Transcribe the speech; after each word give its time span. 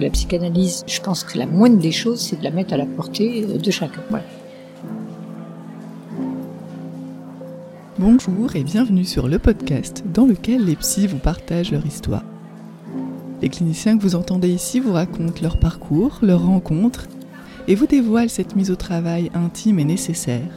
La 0.00 0.08
psychanalyse, 0.08 0.82
je 0.86 0.98
pense 1.02 1.24
que 1.24 1.36
la 1.36 1.44
moindre 1.44 1.76
des 1.76 1.92
choses, 1.92 2.20
c'est 2.20 2.38
de 2.38 2.44
la 2.44 2.50
mettre 2.50 2.72
à 2.72 2.78
la 2.78 2.86
portée 2.86 3.44
de 3.44 3.70
chacun. 3.70 4.00
Bonjour 7.98 8.56
et 8.56 8.64
bienvenue 8.64 9.04
sur 9.04 9.28
le 9.28 9.38
podcast 9.38 10.02
dans 10.10 10.24
lequel 10.24 10.64
les 10.64 10.76
psys 10.76 11.06
vous 11.06 11.18
partagent 11.18 11.72
leur 11.72 11.84
histoire. 11.84 12.24
Les 13.42 13.50
cliniciens 13.50 13.98
que 13.98 14.02
vous 14.02 14.14
entendez 14.14 14.48
ici 14.48 14.80
vous 14.80 14.94
racontent 14.94 15.42
leur 15.42 15.58
parcours, 15.58 16.18
leurs 16.22 16.46
rencontres 16.46 17.06
et 17.68 17.74
vous 17.74 17.86
dévoilent 17.86 18.30
cette 18.30 18.56
mise 18.56 18.70
au 18.70 18.76
travail 18.76 19.30
intime 19.34 19.80
et 19.80 19.84
nécessaire, 19.84 20.48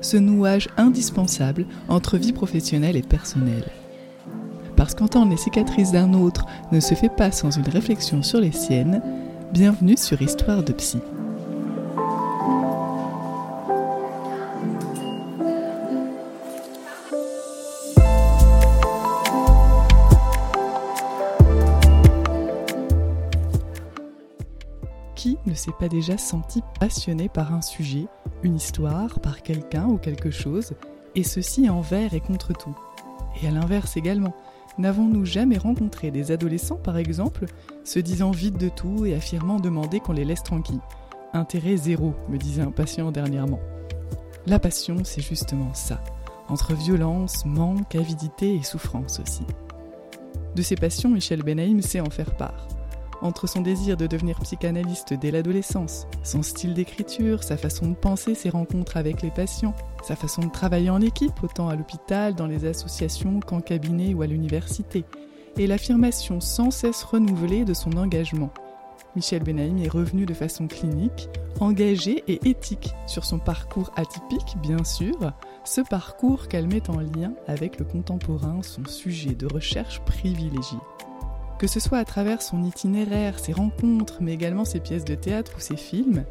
ce 0.00 0.16
nouage 0.16 0.70
indispensable 0.78 1.66
entre 1.90 2.16
vie 2.16 2.32
professionnelle 2.32 2.96
et 2.96 3.02
personnelle. 3.02 3.70
Parce 4.86 4.94
qu'entendre 4.94 5.32
les 5.32 5.36
cicatrices 5.36 5.90
d'un 5.90 6.14
autre 6.14 6.46
ne 6.70 6.78
se 6.78 6.94
fait 6.94 7.08
pas 7.08 7.32
sans 7.32 7.50
une 7.50 7.68
réflexion 7.68 8.22
sur 8.22 8.38
les 8.38 8.52
siennes, 8.52 9.02
bienvenue 9.52 9.96
sur 9.96 10.22
Histoire 10.22 10.62
de 10.62 10.72
Psy. 10.72 11.00
Qui 25.16 25.36
ne 25.46 25.54
s'est 25.54 25.72
pas 25.80 25.88
déjà 25.88 26.16
senti 26.16 26.62
passionné 26.78 27.28
par 27.28 27.52
un 27.52 27.60
sujet, 27.60 28.06
une 28.44 28.54
histoire, 28.54 29.18
par 29.18 29.42
quelqu'un 29.42 29.86
ou 29.86 29.96
quelque 29.96 30.30
chose, 30.30 30.74
et 31.16 31.24
ceci 31.24 31.68
envers 31.68 32.14
et 32.14 32.20
contre 32.20 32.52
tout? 32.52 32.78
Et 33.42 33.48
à 33.48 33.50
l'inverse 33.50 33.96
également, 33.96 34.32
N'avons-nous 34.78 35.24
jamais 35.24 35.56
rencontré 35.56 36.10
des 36.10 36.32
adolescents, 36.32 36.76
par 36.76 36.98
exemple, 36.98 37.46
se 37.84 37.98
disant 37.98 38.30
vite 38.30 38.58
de 38.58 38.68
tout 38.68 39.06
et 39.06 39.14
affirmant 39.14 39.58
demander 39.58 40.00
qu'on 40.00 40.12
les 40.12 40.24
laisse 40.24 40.42
tranquilles? 40.42 40.80
Intérêt 41.32 41.76
zéro, 41.76 42.14
me 42.28 42.36
disait 42.36 42.62
un 42.62 42.70
patient 42.70 43.10
dernièrement. 43.10 43.60
La 44.46 44.58
passion, 44.58 44.98
c'est 45.02 45.22
justement 45.22 45.72
ça, 45.74 46.02
entre 46.48 46.74
violence, 46.74 47.46
manque, 47.46 47.94
avidité 47.94 48.54
et 48.54 48.62
souffrance 48.62 49.18
aussi. 49.18 49.42
De 50.54 50.62
ces 50.62 50.76
passions, 50.76 51.10
Michel 51.10 51.42
Benaïm 51.42 51.80
sait 51.82 52.00
en 52.00 52.10
faire 52.10 52.36
part 52.36 52.68
entre 53.22 53.46
son 53.46 53.60
désir 53.60 53.96
de 53.96 54.06
devenir 54.06 54.38
psychanalyste 54.40 55.14
dès 55.14 55.30
l'adolescence, 55.30 56.06
son 56.22 56.42
style 56.42 56.74
d'écriture, 56.74 57.42
sa 57.42 57.56
façon 57.56 57.88
de 57.88 57.94
penser 57.94 58.34
ses 58.34 58.50
rencontres 58.50 58.96
avec 58.96 59.22
les 59.22 59.30
patients, 59.30 59.74
sa 60.02 60.16
façon 60.16 60.42
de 60.42 60.50
travailler 60.50 60.90
en 60.90 61.00
équipe, 61.00 61.42
autant 61.42 61.68
à 61.68 61.76
l'hôpital, 61.76 62.34
dans 62.34 62.46
les 62.46 62.64
associations 62.64 63.40
qu'en 63.40 63.60
cabinet 63.60 64.14
ou 64.14 64.22
à 64.22 64.26
l'université, 64.26 65.04
et 65.56 65.66
l'affirmation 65.66 66.40
sans 66.40 66.70
cesse 66.70 67.02
renouvelée 67.02 67.64
de 67.64 67.74
son 67.74 67.92
engagement. 67.92 68.50
Michel 69.14 69.42
Benaïm 69.42 69.78
est 69.78 69.88
revenu 69.88 70.26
de 70.26 70.34
façon 70.34 70.66
clinique, 70.68 71.30
engagé 71.58 72.22
et 72.28 72.46
éthique 72.48 72.90
sur 73.06 73.24
son 73.24 73.38
parcours 73.38 73.90
atypique, 73.96 74.56
bien 74.62 74.84
sûr, 74.84 75.32
ce 75.64 75.80
parcours 75.80 76.48
qu'elle 76.48 76.68
met 76.68 76.88
en 76.90 77.00
lien 77.00 77.32
avec 77.46 77.78
le 77.78 77.86
contemporain, 77.86 78.60
son 78.62 78.84
sujet 78.84 79.34
de 79.34 79.46
recherche 79.46 80.00
privilégié. 80.00 80.78
Que 81.58 81.66
ce 81.66 81.80
soit 81.80 81.98
à 81.98 82.04
travers 82.04 82.42
son 82.42 82.62
itinéraire, 82.64 83.38
ses 83.38 83.54
rencontres, 83.54 84.18
mais 84.20 84.34
également 84.34 84.66
ses 84.66 84.80
pièces 84.80 85.06
de 85.06 85.14
théâtre 85.14 85.52
ou 85.56 85.60
ses 85.60 85.76
films, 85.76 86.24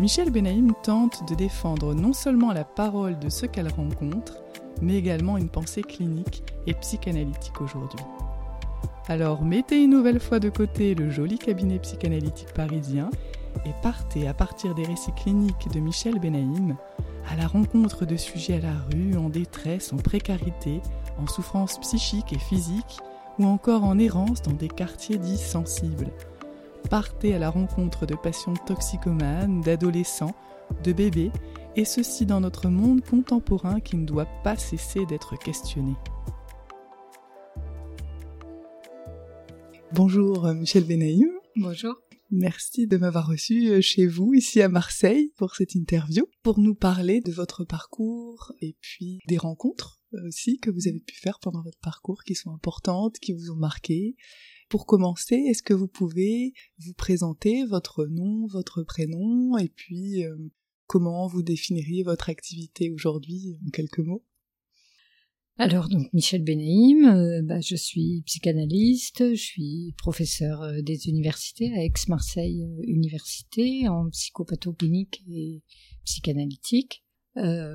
Michel 0.00 0.30
Benaïm 0.30 0.72
tente 0.82 1.28
de 1.28 1.36
défendre 1.36 1.94
non 1.94 2.12
seulement 2.12 2.52
la 2.52 2.64
parole 2.64 3.18
de 3.20 3.28
ceux 3.28 3.46
qu'elle 3.46 3.68
rencontre, 3.68 4.42
mais 4.80 4.96
également 4.96 5.38
une 5.38 5.48
pensée 5.48 5.82
clinique 5.82 6.42
et 6.66 6.74
psychanalytique 6.74 7.60
aujourd'hui. 7.60 8.00
Alors 9.06 9.42
mettez 9.42 9.84
une 9.84 9.90
nouvelle 9.90 10.18
fois 10.18 10.40
de 10.40 10.48
côté 10.48 10.96
le 10.96 11.10
joli 11.10 11.38
cabinet 11.38 11.78
psychanalytique 11.78 12.52
parisien 12.52 13.10
et 13.64 13.72
partez 13.82 14.26
à 14.26 14.34
partir 14.34 14.74
des 14.74 14.84
récits 14.84 15.14
cliniques 15.14 15.68
de 15.72 15.78
Michel 15.78 16.18
Benaïm 16.18 16.76
à 17.30 17.36
la 17.36 17.46
rencontre 17.46 18.04
de 18.04 18.16
sujets 18.16 18.56
à 18.56 18.60
la 18.60 18.74
rue, 18.90 19.16
en 19.16 19.28
détresse, 19.28 19.92
en 19.92 19.96
précarité, 19.96 20.80
en 21.18 21.28
souffrance 21.28 21.78
psychique 21.78 22.32
et 22.32 22.38
physique, 22.38 22.98
ou 23.38 23.44
encore 23.44 23.84
en 23.84 23.98
errance 23.98 24.42
dans 24.42 24.52
des 24.52 24.68
quartiers 24.68 25.18
dits 25.18 25.38
sensibles. 25.38 26.10
Partez 26.90 27.34
à 27.34 27.38
la 27.38 27.50
rencontre 27.50 28.06
de 28.06 28.14
patients 28.14 28.54
toxicomanes, 28.66 29.60
d'adolescents, 29.62 30.34
de 30.84 30.92
bébés, 30.92 31.30
et 31.76 31.84
ceci 31.84 32.26
dans 32.26 32.40
notre 32.40 32.68
monde 32.68 33.02
contemporain 33.02 33.80
qui 33.80 33.96
ne 33.96 34.04
doit 34.04 34.28
pas 34.44 34.56
cesser 34.56 35.06
d'être 35.06 35.38
questionné. 35.38 35.94
Bonjour 39.92 40.46
euh, 40.46 40.54
Michel 40.54 40.84
Benaïm. 40.84 41.28
Bonjour. 41.56 41.94
Merci 42.30 42.86
de 42.86 42.96
m'avoir 42.96 43.26
reçu 43.26 43.68
euh, 43.68 43.80
chez 43.82 44.06
vous, 44.06 44.32
ici 44.32 44.62
à 44.62 44.68
Marseille, 44.68 45.32
pour 45.36 45.54
cette 45.54 45.74
interview, 45.74 46.24
pour 46.42 46.58
nous 46.58 46.74
parler 46.74 47.20
de 47.20 47.30
votre 47.30 47.64
parcours 47.64 48.52
et 48.60 48.74
puis 48.80 49.18
des 49.28 49.36
rencontres 49.36 50.01
aussi 50.26 50.58
que 50.58 50.70
vous 50.70 50.88
avez 50.88 51.00
pu 51.00 51.14
faire 51.14 51.38
pendant 51.40 51.62
votre 51.62 51.78
parcours 51.78 52.22
qui 52.24 52.34
sont 52.34 52.50
importantes, 52.50 53.18
qui 53.18 53.32
vous 53.32 53.50
ont 53.50 53.56
marqué. 53.56 54.16
Pour 54.68 54.86
commencer, 54.86 55.34
est-ce 55.34 55.62
que 55.62 55.74
vous 55.74 55.88
pouvez 55.88 56.54
vous 56.78 56.94
présenter 56.94 57.64
votre 57.64 58.06
nom, 58.06 58.46
votre 58.46 58.82
prénom 58.82 59.58
et 59.58 59.68
puis 59.68 60.24
euh, 60.24 60.36
comment 60.86 61.26
vous 61.26 61.42
définiriez 61.42 62.02
votre 62.02 62.30
activité 62.30 62.90
aujourd'hui 62.90 63.58
en 63.66 63.70
quelques 63.70 63.98
mots? 63.98 64.24
Alors 65.58 65.90
donc 65.90 66.10
Michel 66.14 66.42
Benaïm, 66.42 67.04
euh, 67.04 67.42
bah, 67.42 67.60
je 67.60 67.76
suis 67.76 68.22
psychanalyste, 68.24 69.34
je 69.34 69.42
suis 69.42 69.94
professeur 69.98 70.82
des 70.82 71.08
universités 71.08 71.70
à 71.74 71.84
Aix-Marseille 71.84 72.66
Université 72.84 73.88
en 73.88 74.08
psychopathoclinique 74.08 75.22
et 75.28 75.62
psychanalytique. 76.04 77.01
Euh, 77.36 77.74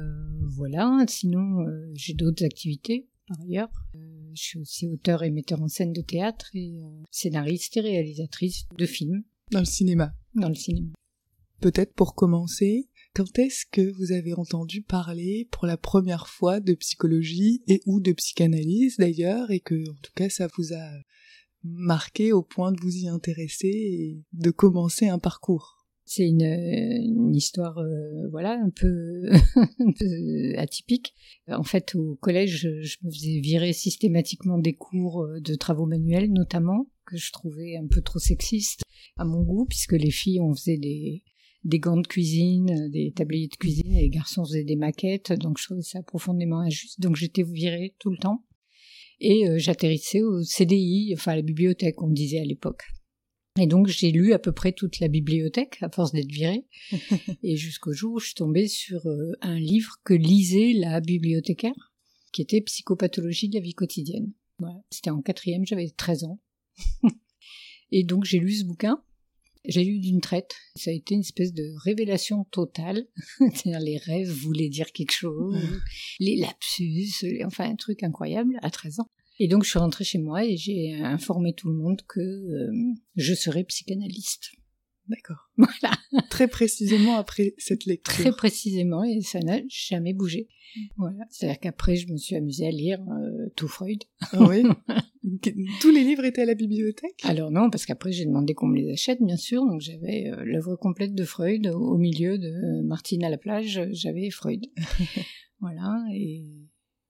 voilà, 0.49 1.03
sinon 1.07 1.61
euh, 1.61 1.91
j'ai 1.93 2.13
d'autres 2.13 2.45
activités 2.45 3.07
par 3.27 3.41
ailleurs. 3.41 3.69
Euh, 3.95 3.99
je 4.33 4.41
suis 4.41 4.59
aussi 4.59 4.87
auteur 4.87 5.23
et 5.23 5.31
metteur 5.31 5.61
en 5.61 5.67
scène 5.67 5.93
de 5.93 6.01
théâtre 6.01 6.49
et 6.53 6.79
scénariste 7.11 7.77
et 7.77 7.81
réalisatrice 7.81 8.65
de 8.77 8.85
films. 8.85 9.23
Dans 9.51 9.59
le 9.59 9.65
cinéma. 9.65 10.13
Dans 10.35 10.49
le 10.49 10.55
cinéma. 10.55 10.89
Peut-être 11.59 11.93
pour 11.93 12.13
commencer, 12.13 12.87
quand 13.15 13.39
est-ce 13.39 13.65
que 13.71 13.91
vous 13.97 14.11
avez 14.11 14.33
entendu 14.35 14.83
parler 14.83 15.47
pour 15.51 15.65
la 15.65 15.77
première 15.77 16.27
fois 16.27 16.59
de 16.59 16.75
psychologie 16.75 17.63
et 17.67 17.81
ou 17.87 17.99
de 17.99 18.11
psychanalyse 18.11 18.97
d'ailleurs 18.97 19.49
et 19.49 19.59
que 19.59 19.89
en 19.89 19.95
tout 20.03 20.11
cas 20.15 20.29
ça 20.29 20.47
vous 20.55 20.73
a 20.73 20.91
marqué 21.63 22.31
au 22.31 22.43
point 22.43 22.71
de 22.71 22.79
vous 22.79 22.95
y 22.95 23.07
intéresser 23.07 23.67
et 23.67 24.23
de 24.33 24.51
commencer 24.51 25.07
un 25.07 25.17
parcours? 25.17 25.76
C'est 26.07 26.27
une, 26.27 26.41
une, 26.41 27.35
histoire, 27.35 27.77
euh, 27.77 28.27
voilà, 28.31 28.53
un 28.53 28.69
peu, 28.69 29.29
un 29.79 29.91
peu, 29.91 30.57
atypique. 30.57 31.13
En 31.47 31.63
fait, 31.63 31.95
au 31.95 32.15
collège, 32.15 32.67
je, 32.81 32.97
me 33.03 33.11
faisais 33.11 33.39
virer 33.39 33.73
systématiquement 33.73 34.57
des 34.57 34.73
cours 34.73 35.23
euh, 35.23 35.39
de 35.41 35.55
travaux 35.55 35.85
manuels, 35.85 36.31
notamment, 36.31 36.87
que 37.05 37.17
je 37.17 37.31
trouvais 37.31 37.75
un 37.77 37.87
peu 37.87 38.01
trop 38.01 38.19
sexistes 38.19 38.81
à 39.17 39.25
mon 39.25 39.43
goût, 39.43 39.65
puisque 39.65 39.93
les 39.93 40.11
filles, 40.11 40.39
on 40.39 40.53
faisait 40.53 40.77
des, 40.77 41.23
des 41.63 41.79
gants 41.79 41.99
de 41.99 42.07
cuisine, 42.07 42.89
des 42.89 43.11
tabliers 43.15 43.49
de 43.49 43.55
cuisine, 43.55 43.91
et 43.91 44.03
les 44.03 44.09
garçons 44.09 44.45
faisaient 44.45 44.63
des 44.63 44.75
maquettes, 44.75 45.33
donc 45.33 45.57
je 45.59 45.65
trouvais 45.65 45.81
ça 45.81 46.01
profondément 46.03 46.59
injuste. 46.59 46.99
Donc 47.01 47.15
j'étais 47.15 47.43
virée 47.43 47.95
tout 47.99 48.09
le 48.09 48.17
temps. 48.17 48.43
Et 49.19 49.47
euh, 49.47 49.57
j'atterrissais 49.57 50.21
au 50.21 50.43
CDI, 50.43 51.11
enfin 51.15 51.33
à 51.33 51.35
la 51.37 51.41
bibliothèque, 51.41 52.01
on 52.01 52.07
me 52.07 52.15
disait 52.15 52.39
à 52.39 52.45
l'époque. 52.45 52.83
Et 53.59 53.67
donc 53.67 53.87
j'ai 53.87 54.11
lu 54.11 54.33
à 54.33 54.39
peu 54.39 54.51
près 54.51 54.71
toute 54.71 54.99
la 54.99 55.07
bibliothèque 55.07 55.77
à 55.81 55.89
force 55.89 56.11
d'être 56.11 56.31
virée. 56.31 56.65
et 57.43 57.57
jusqu'au 57.57 57.93
jour 57.93 58.13
où 58.13 58.19
je 58.19 58.27
suis 58.27 58.35
tombée 58.35 58.67
sur 58.67 59.07
euh, 59.07 59.33
un 59.41 59.59
livre 59.59 59.95
que 60.03 60.13
lisait 60.13 60.73
la 60.73 60.99
bibliothécaire, 61.01 61.93
qui 62.31 62.41
était 62.41 62.61
Psychopathologie 62.61 63.49
de 63.49 63.55
la 63.55 63.61
vie 63.61 63.73
quotidienne. 63.73 64.31
Voilà. 64.59 64.81
C'était 64.91 65.09
en 65.09 65.21
quatrième, 65.21 65.65
j'avais 65.65 65.89
13 65.89 66.25
ans. 66.25 66.39
et 67.91 68.03
donc 68.03 68.25
j'ai 68.25 68.39
lu 68.39 68.53
ce 68.53 68.65
bouquin. 68.65 69.01
J'ai 69.65 69.83
lu 69.83 69.99
d'une 69.99 70.21
traite. 70.21 70.55
Ça 70.75 70.91
a 70.91 70.93
été 70.93 71.13
une 71.13 71.21
espèce 71.21 71.53
de 71.53 71.73
révélation 71.83 72.45
totale. 72.51 73.05
C'est-à-dire 73.39 73.79
les 73.79 73.97
rêves 73.97 74.29
voulaient 74.29 74.69
dire 74.69 74.91
quelque 74.93 75.11
chose, 75.11 75.57
les 76.19 76.37
lapsus, 76.37 77.11
enfin 77.45 77.69
un 77.69 77.75
truc 77.75 78.03
incroyable 78.03 78.57
à 78.61 78.69
13 78.69 79.01
ans. 79.01 79.09
Et 79.39 79.47
donc 79.47 79.63
je 79.63 79.69
suis 79.69 79.79
rentrée 79.79 80.03
chez 80.03 80.17
moi 80.19 80.43
et 80.45 80.57
j'ai 80.57 80.95
informé 80.95 81.53
tout 81.53 81.69
le 81.69 81.75
monde 81.75 82.01
que 82.07 82.19
euh, 82.19 82.71
je 83.15 83.33
serais 83.33 83.63
psychanalyste. 83.63 84.51
D'accord. 85.07 85.49
Voilà. 85.57 85.95
Très 86.29 86.47
précisément 86.47 87.15
après 87.17 87.53
cette 87.57 87.85
lecture. 87.85 88.13
Très 88.13 88.31
précisément 88.31 89.03
et 89.03 89.21
ça 89.21 89.39
n'a 89.39 89.59
jamais 89.69 90.13
bougé. 90.13 90.47
Voilà. 90.97 91.23
C'est-à-dire 91.29 91.59
qu'après 91.59 91.95
je 91.95 92.11
me 92.11 92.17
suis 92.17 92.35
amusée 92.35 92.67
à 92.67 92.71
lire 92.71 92.99
euh, 93.01 93.49
tout 93.55 93.67
Freud. 93.67 94.03
Ah 94.33 94.47
oui. 94.47 94.63
Tous 95.81 95.91
les 95.91 96.03
livres 96.03 96.23
étaient 96.23 96.43
à 96.43 96.45
la 96.45 96.53
bibliothèque? 96.53 97.19
Alors 97.23 97.51
non, 97.51 97.69
parce 97.69 97.85
qu'après 97.85 98.11
j'ai 98.11 98.25
demandé 98.25 98.53
qu'on 98.53 98.67
me 98.67 98.77
les 98.77 98.91
achète, 98.91 99.21
bien 99.21 99.35
sûr. 99.35 99.65
Donc 99.65 99.81
j'avais 99.81 100.27
euh, 100.27 100.43
l'œuvre 100.45 100.75
complète 100.75 101.15
de 101.15 101.23
Freud 101.23 101.67
au 101.67 101.97
milieu 101.97 102.37
de 102.37 102.81
Martine 102.83 103.23
à 103.23 103.29
la 103.29 103.37
plage. 103.37 103.81
J'avais 103.91 104.29
Freud. 104.29 104.65
voilà 105.59 106.05
et 106.13 106.45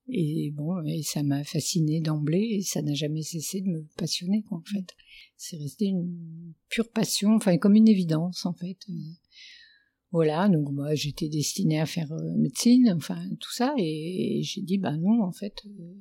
Et 0.09 0.51
bon, 0.51 0.81
et 0.85 1.03
ça 1.03 1.21
m'a 1.21 1.43
fasciné 1.43 1.99
d'emblée 1.99 2.57
et 2.59 2.61
ça 2.61 2.81
n'a 2.81 2.93
jamais 2.93 3.23
cessé 3.23 3.61
de 3.61 3.67
me 3.67 3.85
passionner, 3.97 4.43
quoi, 4.43 4.59
en 4.59 4.63
fait. 4.63 4.95
C'est 5.35 5.57
resté 5.57 5.85
une 5.85 6.53
pure 6.69 6.89
passion, 6.89 7.35
enfin, 7.35 7.57
comme 7.57 7.75
une 7.75 7.89
évidence, 7.89 8.45
en 8.45 8.53
fait. 8.53 8.77
Voilà, 10.11 10.47
donc 10.47 10.71
moi 10.71 10.95
j'étais 10.95 11.27
destinée 11.27 11.81
à 11.81 11.85
faire 11.85 12.11
euh, 12.13 12.33
médecine, 12.37 12.93
enfin 12.95 13.27
tout 13.41 13.51
ça, 13.51 13.73
et, 13.77 14.39
j'ai 14.41 14.61
dit 14.61 14.77
bah 14.77 14.95
non 14.95 15.21
en 15.21 15.33
fait, 15.33 15.65
euh, 15.65 15.93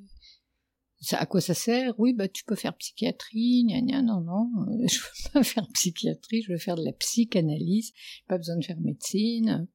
ça, 1.00 1.18
à 1.18 1.26
quoi 1.26 1.40
ça 1.40 1.54
sert? 1.54 1.92
Oui 1.98 2.12
bah 2.12 2.28
tu 2.28 2.44
peux 2.44 2.54
faire 2.54 2.76
psychiatrie, 2.76 3.64
gna 3.64 3.80
gna 3.80 4.02
non 4.02 4.20
non, 4.20 4.48
euh, 4.68 4.86
je 4.88 5.00
veux 5.00 5.32
pas 5.32 5.42
faire 5.42 5.66
psychiatrie, 5.74 6.42
je 6.42 6.52
veux 6.52 6.58
faire 6.58 6.76
de 6.76 6.84
la 6.84 6.92
psychanalyse, 6.92 7.92
pas 8.28 8.38
besoin 8.38 8.56
de 8.56 8.64
faire 8.64 8.80
médecine. 8.80 9.66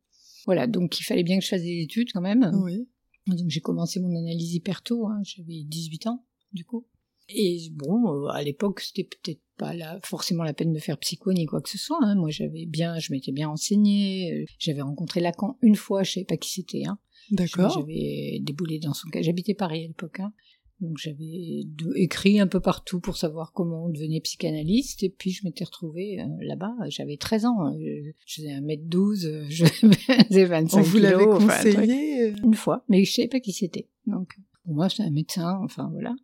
Voilà, 0.45 0.65
donc 0.65 0.99
il 0.99 1.03
fallait 1.03 1.23
bien 1.23 1.37
que 1.37 1.43
je 1.43 1.49
fasse 1.49 1.61
des 1.61 1.81
études 1.81 2.11
quand 2.13 2.21
même. 2.21 2.49
Oui. 2.63 2.87
Donc 3.27 3.49
j'ai 3.49 3.61
commencé 3.61 3.99
mon 3.99 4.15
analyse 4.15 4.53
hyper 4.53 4.81
tôt, 4.81 5.07
hein, 5.07 5.21
j'avais 5.23 5.63
18 5.63 6.07
ans 6.07 6.25
du 6.53 6.65
coup. 6.65 6.87
Et 7.29 7.69
bon, 7.71 8.25
à 8.27 8.41
l'époque 8.43 8.81
c'était 8.81 9.03
peut-être 9.03 9.41
pas 9.61 9.73
forcément 10.03 10.43
la 10.43 10.53
peine 10.53 10.73
de 10.73 10.79
faire 10.79 10.97
psycho 10.97 11.31
ni 11.33 11.45
quoi 11.45 11.61
que 11.61 11.69
ce 11.69 11.77
soit. 11.77 11.99
Hein. 12.01 12.15
Moi, 12.15 12.29
j'avais 12.31 12.65
bien, 12.65 12.97
je 12.97 13.13
m'étais 13.13 13.31
bien 13.31 13.47
enseignée. 13.47 14.33
Euh, 14.33 14.45
j'avais 14.57 14.81
rencontré 14.81 15.19
Lacan 15.19 15.57
une 15.61 15.75
fois, 15.75 16.03
je 16.03 16.13
savais 16.13 16.25
pas 16.25 16.37
qui 16.37 16.51
c'était. 16.51 16.83
Hein. 16.85 16.97
D'accord. 17.29 17.69
J'avais 17.69 18.39
déboulé 18.41 18.79
dans 18.79 18.93
son 18.93 19.07
cas. 19.09 19.21
J'habitais 19.21 19.53
Paris 19.53 19.85
à 19.85 19.87
l'époque. 19.87 20.19
Hein. 20.19 20.33
Donc 20.81 20.97
j'avais 20.97 21.63
écrit 21.95 22.39
un 22.39 22.47
peu 22.47 22.59
partout 22.59 22.99
pour 22.99 23.15
savoir 23.15 23.53
comment 23.53 23.85
on 23.85 23.89
devenait 23.89 24.19
psychanalyste 24.19 25.03
et 25.03 25.09
puis 25.09 25.29
je 25.29 25.45
m'étais 25.45 25.63
retrouvée 25.63 26.19
euh, 26.19 26.25
là-bas, 26.41 26.73
j'avais 26.89 27.17
13 27.17 27.45
ans, 27.45 27.61
hein. 27.61 27.77
je, 27.79 28.11
faisais 28.25 28.49
1m12, 28.49 29.45
je 29.49 29.65
faisais 29.65 30.45
25 30.45 30.79
On 30.79 30.81
vous 30.81 30.97
l'avait 30.97 31.25
conseillé 31.25 32.33
Une 32.43 32.55
fois, 32.55 32.83
mais 32.89 33.05
je 33.05 33.11
savais 33.11 33.27
pas 33.27 33.39
qui 33.39 33.53
c'était. 33.53 33.89
Donc 34.07 34.35
pour 34.63 34.73
moi 34.73 34.89
c'est 34.89 35.03
un 35.03 35.11
médecin, 35.11 35.59
enfin 35.63 35.87
voilà 35.91 36.15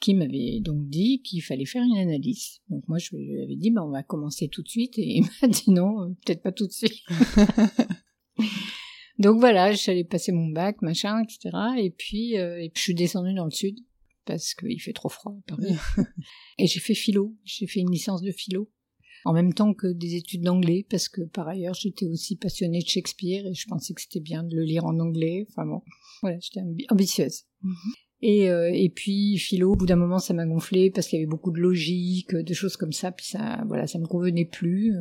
qui 0.00 0.14
m'avait 0.14 0.60
donc 0.60 0.88
dit 0.88 1.20
qu'il 1.22 1.42
fallait 1.42 1.66
faire 1.66 1.82
une 1.82 1.98
analyse. 1.98 2.60
Donc 2.70 2.84
moi 2.88 2.96
je 2.98 3.14
lui 3.14 3.42
avais 3.42 3.56
dit 3.56 3.70
ben 3.70 3.82
on 3.82 3.90
va 3.90 4.02
commencer 4.02 4.48
tout 4.48 4.62
de 4.62 4.68
suite 4.68 4.98
et 4.98 5.18
il 5.18 5.24
m'a 5.42 5.48
dit 5.48 5.70
non, 5.70 6.02
euh, 6.02 6.08
peut-être 6.24 6.42
pas 6.42 6.52
tout 6.52 6.66
de 6.66 6.72
suite. 6.72 7.02
donc 9.18 9.38
voilà, 9.38 9.72
j'allais 9.72 10.04
passer 10.04 10.32
mon 10.32 10.48
bac, 10.48 10.80
machin, 10.82 11.22
etc. 11.22 11.50
Et 11.78 11.90
puis, 11.90 12.38
euh, 12.38 12.62
et 12.62 12.70
puis 12.70 12.80
je 12.80 12.82
suis 12.84 12.94
descendue 12.94 13.34
dans 13.34 13.44
le 13.44 13.50
sud 13.50 13.76
parce 14.28 14.54
qu'il 14.54 14.80
fait 14.80 14.92
trop 14.92 15.08
froid 15.08 15.32
à 15.32 15.56
Paris. 15.56 15.74
et 16.58 16.66
j'ai 16.66 16.80
fait 16.80 16.94
philo, 16.94 17.34
j'ai 17.44 17.66
fait 17.66 17.80
une 17.80 17.90
licence 17.90 18.22
de 18.22 18.30
philo 18.30 18.70
en 19.24 19.32
même 19.32 19.52
temps 19.52 19.74
que 19.74 19.88
des 19.88 20.14
études 20.14 20.42
d'anglais 20.42 20.86
parce 20.88 21.08
que 21.08 21.22
par 21.22 21.48
ailleurs 21.48 21.74
j'étais 21.74 22.06
aussi 22.06 22.36
passionnée 22.36 22.80
de 22.80 22.88
Shakespeare 22.88 23.46
et 23.46 23.54
je 23.54 23.66
pensais 23.66 23.94
que 23.94 24.00
c'était 24.00 24.20
bien 24.20 24.44
de 24.44 24.54
le 24.54 24.62
lire 24.62 24.84
en 24.84 24.98
anglais. 25.00 25.46
Enfin 25.48 25.66
bon, 25.66 25.82
voilà, 26.22 26.38
j'étais 26.40 26.60
ambitieuse. 26.90 27.44
Mhm. 27.62 27.74
Et, 28.20 28.50
euh, 28.50 28.70
et 28.74 28.88
puis 28.88 29.38
philo, 29.38 29.72
au 29.72 29.76
bout 29.76 29.86
d'un 29.86 29.96
moment, 29.96 30.18
ça 30.18 30.34
m'a 30.34 30.44
gonflé 30.44 30.90
parce 30.90 31.06
qu'il 31.06 31.20
y 31.20 31.22
avait 31.22 31.30
beaucoup 31.30 31.52
de 31.52 31.60
logique, 31.60 32.34
de 32.34 32.52
choses 32.52 32.76
comme 32.76 32.92
ça. 32.92 33.12
Puis 33.12 33.26
ça, 33.26 33.62
voilà, 33.68 33.86
ça 33.86 34.00
me 34.00 34.06
convenait 34.06 34.44
plus. 34.44 34.92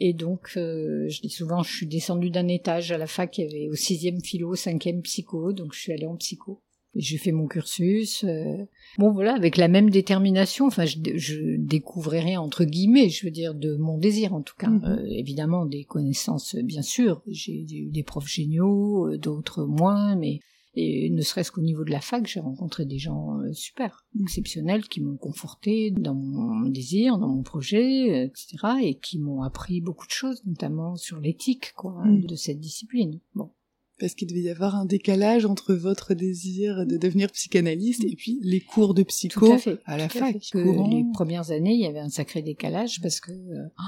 Et 0.00 0.12
donc, 0.12 0.52
euh, 0.56 1.08
je 1.08 1.20
dis 1.20 1.30
souvent, 1.30 1.62
je 1.62 1.72
suis 1.72 1.86
descendue 1.86 2.30
d'un 2.30 2.48
étage 2.48 2.90
à 2.90 2.98
la 2.98 3.06
fac. 3.06 3.38
Il 3.38 3.44
y 3.44 3.46
avait 3.46 3.68
au 3.68 3.76
sixième 3.76 4.20
philo, 4.20 4.56
cinquième 4.56 5.00
psycho. 5.02 5.52
Donc, 5.52 5.74
je 5.74 5.78
suis 5.78 5.92
allée 5.92 6.06
en 6.06 6.16
psycho. 6.16 6.60
J'ai 6.96 7.18
fait 7.18 7.32
mon 7.32 7.46
cursus. 7.46 8.24
Euh, 8.24 8.56
bon, 8.98 9.12
voilà, 9.12 9.34
avec 9.34 9.56
la 9.56 9.68
même 9.68 9.90
détermination. 9.90 10.66
Enfin, 10.66 10.84
je, 10.84 10.96
je 11.14 11.56
découvrais 11.56 12.20
rien 12.20 12.40
entre 12.40 12.64
guillemets. 12.64 13.08
Je 13.08 13.24
veux 13.24 13.30
dire 13.30 13.54
de 13.54 13.76
mon 13.76 13.98
désir, 13.98 14.34
en 14.34 14.42
tout 14.42 14.56
cas. 14.58 14.68
Mhm. 14.68 15.06
évidemment, 15.08 15.66
des 15.66 15.84
connaissances, 15.84 16.56
bien 16.56 16.82
sûr. 16.82 17.22
J'ai 17.26 17.66
eu 17.70 17.90
des 17.90 18.02
profs 18.02 18.28
géniaux, 18.28 19.16
d'autres 19.16 19.64
moins, 19.64 20.16
mais 20.16 20.40
et 20.76 21.08
ne 21.08 21.22
serait-ce 21.22 21.50
qu'au 21.50 21.62
niveau 21.62 21.84
de 21.84 21.90
la 21.90 22.02
fac, 22.02 22.26
j'ai 22.26 22.38
rencontré 22.38 22.84
des 22.84 22.98
gens 22.98 23.40
euh, 23.40 23.52
super, 23.54 24.04
mm. 24.14 24.22
exceptionnels, 24.24 24.88
qui 24.88 25.00
m'ont 25.00 25.16
conforté 25.16 25.90
dans 25.90 26.14
mon 26.14 26.68
désir, 26.68 27.16
dans 27.16 27.28
mon 27.28 27.42
projet, 27.42 28.24
etc., 28.26 28.56
et 28.82 28.94
qui 28.98 29.18
m'ont 29.18 29.40
appris 29.40 29.80
beaucoup 29.80 30.06
de 30.06 30.12
choses, 30.12 30.44
notamment 30.44 30.96
sur 30.96 31.18
l'éthique, 31.18 31.72
quoi, 31.74 32.04
mm. 32.04 32.26
de 32.26 32.36
cette 32.36 32.60
discipline. 32.60 33.20
Bon. 33.34 33.50
Parce 33.98 34.14
qu'il 34.14 34.28
devait 34.28 34.42
y 34.42 34.50
avoir 34.50 34.76
un 34.76 34.84
décalage 34.84 35.46
entre 35.46 35.74
votre 35.74 36.12
désir 36.12 36.86
de 36.86 36.98
devenir 36.98 37.30
psychanalyste 37.30 38.04
et 38.04 38.14
puis 38.14 38.38
les 38.42 38.60
cours 38.60 38.92
de 38.92 39.02
psycho 39.02 39.56
à, 39.86 39.96
la 39.96 40.08
fac. 40.08 40.36
Que 40.52 40.58
les 40.58 41.04
premières 41.14 41.50
années, 41.50 41.72
il 41.72 41.80
y 41.80 41.86
avait 41.86 42.00
un 42.00 42.10
sacré 42.10 42.42
décalage 42.42 43.00
parce 43.00 43.20
que 43.20 43.32
oh, 43.32 43.82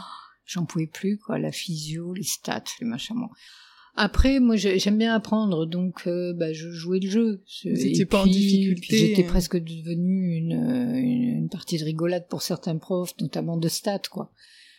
j'en 0.47 0.65
pouvais 0.65 0.87
plus, 0.87 1.19
quoi, 1.19 1.39
la 1.39 1.53
physio, 1.53 2.15
les 2.15 2.23
stats, 2.23 2.65
les 2.81 2.87
machins. 2.87 3.17
Après, 4.01 4.39
moi, 4.39 4.55
j'aime 4.55 4.97
bien 4.97 5.13
apprendre, 5.13 5.67
donc 5.67 6.07
euh, 6.07 6.33
bah, 6.33 6.53
je 6.53 6.71
jouais 6.71 7.01
le 7.01 7.11
jeu. 7.11 7.43
N'étiez 7.65 8.07
pas 8.07 8.23
en 8.23 8.27
difficulté. 8.27 8.97
J'étais 8.97 9.25
hein. 9.25 9.29
presque 9.29 9.57
devenue 9.57 10.37
une, 10.37 10.53
une, 10.95 11.49
partie 11.49 11.79
de 11.79 11.85
rigolade 11.85 12.29
pour 12.29 12.43
certains 12.43 12.77
profs, 12.77 13.15
notamment 13.21 13.57
de 13.57 13.69
stats, 13.69 14.03
quoi. 14.11 14.33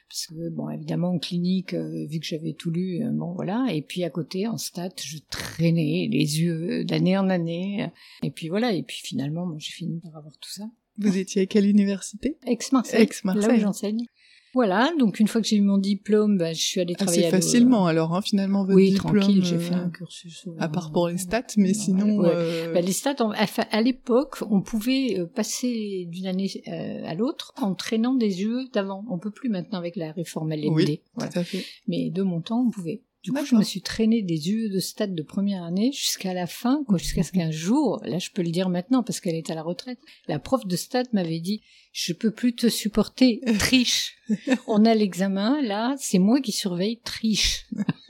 Parce 0.10 0.26
que, 0.26 0.50
bon, 0.50 0.70
évidemment, 0.72 1.10
en 1.10 1.20
clinique, 1.20 1.76
euh, 1.76 2.08
vu 2.08 2.20
que 2.20 2.26
j'avais 2.26 2.54
tout 2.54 2.72
lu, 2.72 3.04
euh, 3.04 3.12
bon, 3.12 3.34
voilà. 3.34 3.68
Et 3.72 3.84
puis, 3.84 4.04
à 4.04 4.10
côté, 4.10 4.48
en 4.48 4.58
stats, 4.58 4.90
je 5.04 5.20
traînais 5.30 6.10
les 6.12 6.42
yeux 6.42 6.84
d'année 6.84 7.16
en 7.16 7.30
année. 7.30 7.88
Et 8.24 8.32
puis, 8.32 8.50
voilà. 8.50 8.74
Et 8.74 8.82
puis, 8.82 8.98
finalement, 9.04 9.56
j'ai 9.60 9.72
fini 9.72 10.00
par 10.00 10.18
avoir 10.18 10.36
tout 10.40 10.50
ça. 10.50 10.64
Vous 10.98 11.16
étiez 11.16 11.44
à 11.44 11.46
quelle 11.46 11.68
université? 11.68 12.38
Ex-Marseille. 12.46 13.04
Ex-Marseille. 13.04 13.48
Là 13.48 13.56
où 13.56 13.60
j'enseigne. 13.60 14.06
Voilà, 14.54 14.92
donc 14.98 15.20
une 15.20 15.28
fois 15.28 15.42
que 15.42 15.48
j'ai 15.48 15.58
eu 15.58 15.62
mon 15.62 15.78
diplôme, 15.78 16.38
bah, 16.38 16.54
je 16.54 16.62
suis 16.62 16.82
allée 16.82 16.96
travailler 16.96 17.28
Assez 17.28 17.32
facilement 17.36 17.86
alors, 17.86 18.16
hein, 18.16 18.22
finalement, 18.22 18.64
votre 18.64 18.76
oui, 18.76 18.92
diplôme. 18.92 19.20
tranquille, 19.20 19.44
j'ai 19.44 19.60
fait 19.60 19.76
un 19.76 19.88
euh, 19.88 19.90
cursus. 19.90 20.48
à 20.58 20.68
part 20.68 20.92
pour 20.92 21.08
les 21.08 21.18
stats, 21.18 21.44
mais 21.58 21.74
sinon... 21.74 22.24
Euh... 22.26 22.74
Bah, 22.74 22.82
les 22.82 22.92
stats, 22.92 23.16
à, 23.20 23.82
l'époque, 23.82 24.38
on 24.50 24.62
pouvait 24.62 25.20
euh, 25.20 25.26
passer 25.26 26.08
d'une 26.10 26.26
année 26.26 26.50
euh, 26.68 27.04
à 27.06 27.14
l'autre 27.14 27.54
en 27.62 27.76
traînant 27.76 28.16
des 28.16 28.42
yeux 28.42 28.68
d'avant. 28.74 29.06
On 29.10 29.20
peut 29.20 29.32
plus 29.32 29.50
maintenant 29.50 29.78
avec 29.78 29.96
la 29.96 30.12
réforme 30.12 30.52
LND. 30.52 30.72
Oui, 30.72 31.02
voilà. 31.14 31.32
tout 31.32 31.40
à 31.40 31.44
fait. 31.44 31.64
Mais 31.88 32.10
de 32.10 32.24
mon 32.24 32.42
temps, 32.42 32.66
on 32.66 32.72
pouvait. 32.72 33.04
Du 33.24 33.34
coup, 33.34 33.46
je 33.46 33.56
me 33.56 33.64
suis 33.64 33.82
traînée 33.82 34.22
des 34.22 34.50
yeux 34.50 34.70
de 34.70 34.80
stade 34.80 35.14
de 35.14 35.24
première 35.24 35.64
année 35.64 35.92
jusqu'à 35.92 36.34
la 36.34 36.48
fin, 36.48 36.84
jusqu'à 36.96 37.24
ce 37.24 37.34
qu'un 37.34 37.52
jour, 37.52 38.00
là 38.06 38.18
je 38.18 38.30
peux 38.32 38.42
le 38.42 38.52
dire 38.52 38.70
maintenant 38.70 39.04
parce 39.04 39.20
qu'elle 39.20 39.36
est 39.36 39.50
à 39.50 39.56
la 39.56 39.62
retraite, 39.62 40.00
la 40.28 40.40
prof 40.40 40.66
de 40.66 40.76
stade 40.78 41.08
m'avait 41.12 41.42
dit 41.42 41.62
je 41.92 42.14
peux 42.14 42.32
plus 42.32 42.56
te 42.56 42.70
supporter, 42.70 43.42
triche. 43.58 44.16
On 44.68 44.86
a 44.86 44.96
l'examen, 44.96 45.62
là, 45.62 45.96
c'est 45.98 46.20
moi 46.20 46.40
qui 46.40 46.54
surveille, 46.54 47.02
triche. 47.02 47.66